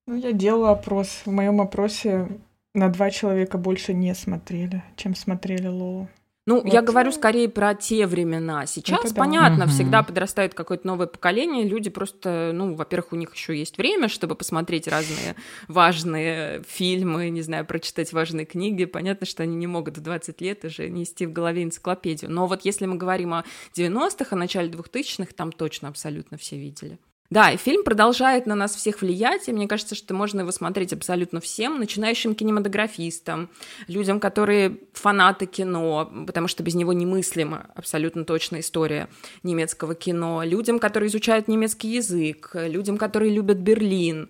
Ну, 0.06 0.16
я 0.16 0.32
делала 0.32 0.72
опрос. 0.72 1.22
В 1.24 1.32
моем 1.32 1.60
опросе 1.60 2.28
на 2.74 2.90
два 2.90 3.10
человека 3.10 3.56
больше 3.56 3.94
не 3.94 4.14
смотрели, 4.14 4.84
чем 4.96 5.14
смотрели 5.14 5.66
Лолу. 5.66 6.08
Ну, 6.46 6.62
вот. 6.62 6.72
я 6.72 6.80
говорю 6.80 7.10
скорее 7.10 7.48
про 7.48 7.74
те 7.74 8.06
времена. 8.06 8.66
Сейчас, 8.66 9.04
Это 9.04 9.14
понятно, 9.14 9.66
да. 9.66 9.66
всегда 9.66 10.04
подрастает 10.04 10.54
какое-то 10.54 10.86
новое 10.86 11.08
поколение. 11.08 11.66
Люди 11.66 11.90
просто, 11.90 12.52
ну, 12.54 12.74
во-первых, 12.74 13.12
у 13.12 13.16
них 13.16 13.34
еще 13.34 13.58
есть 13.58 13.78
время, 13.78 14.08
чтобы 14.08 14.36
посмотреть 14.36 14.86
разные 14.86 15.34
важные 15.66 16.62
фильмы, 16.62 17.30
не 17.30 17.42
знаю, 17.42 17.66
прочитать 17.66 18.12
важные 18.12 18.46
книги. 18.46 18.84
Понятно, 18.84 19.26
что 19.26 19.42
они 19.42 19.56
не 19.56 19.66
могут 19.66 19.98
в 19.98 20.00
20 20.02 20.40
лет 20.40 20.64
уже 20.64 20.88
нести 20.88 21.26
в 21.26 21.32
голове 21.32 21.64
энциклопедию. 21.64 22.30
Но 22.30 22.46
вот 22.46 22.64
если 22.64 22.86
мы 22.86 22.96
говорим 22.96 23.34
о 23.34 23.44
90-х, 23.76 24.28
о 24.30 24.38
начале 24.38 24.70
2000-х, 24.70 25.32
там 25.34 25.50
точно 25.50 25.88
абсолютно 25.88 26.38
все 26.38 26.56
видели. 26.56 26.98
Да, 27.30 27.56
фильм 27.56 27.82
продолжает 27.82 28.46
на 28.46 28.54
нас 28.54 28.74
всех 28.74 29.00
влиять, 29.00 29.48
и 29.48 29.52
мне 29.52 29.66
кажется, 29.66 29.94
что 29.94 30.14
можно 30.14 30.40
его 30.40 30.52
смотреть 30.52 30.92
абсолютно 30.92 31.40
всем, 31.40 31.78
начинающим 31.78 32.34
кинематографистам, 32.34 33.50
людям, 33.88 34.20
которые 34.20 34.78
фанаты 34.92 35.46
кино, 35.46 36.10
потому 36.26 36.48
что 36.48 36.62
без 36.62 36.74
него 36.74 36.92
немыслима 36.92 37.66
абсолютно 37.74 38.24
точная 38.24 38.60
история 38.60 39.08
немецкого 39.42 39.94
кино, 39.94 40.42
людям, 40.44 40.78
которые 40.78 41.08
изучают 41.08 41.48
немецкий 41.48 41.94
язык, 41.94 42.50
людям, 42.54 42.96
которые 42.96 43.32
любят 43.32 43.58
Берлин. 43.58 44.28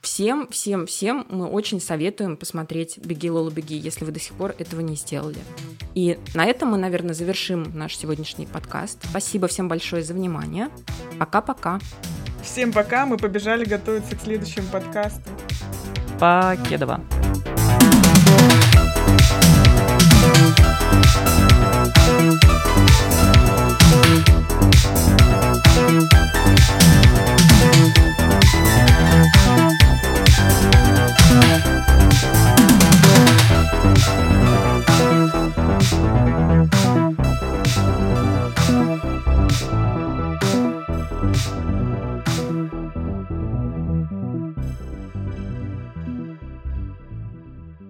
Всем, 0.00 0.46
всем, 0.52 0.86
всем 0.86 1.26
мы 1.30 1.46
очень 1.46 1.80
советуем 1.80 2.36
посмотреть 2.36 2.98
«Беги, 2.98 3.28
Лола, 3.28 3.50
беги», 3.50 3.76
если 3.76 4.04
вы 4.04 4.12
до 4.12 4.20
сих 4.20 4.34
пор 4.34 4.54
этого 4.56 4.80
не 4.80 4.94
сделали. 4.94 5.38
И 5.96 6.16
на 6.32 6.44
этом 6.44 6.68
мы, 6.68 6.78
наверное, 6.78 7.12
завершим 7.12 7.76
наш 7.76 7.96
сегодняшний 7.96 8.46
подкаст. 8.46 9.04
Спасибо 9.10 9.48
всем 9.48 9.66
большое 9.66 10.04
за 10.04 10.14
внимание. 10.14 10.68
Пока-пока. 11.18 11.80
Всем 12.46 12.72
пока, 12.72 13.06
мы 13.06 13.16
побежали 13.18 13.64
готовиться 13.64 14.14
к 14.14 14.20
следующему 14.20 14.68
подкасту. 14.68 15.28
Покедова. 16.18 17.00
Thank 21.08 21.28
you 21.28 21.35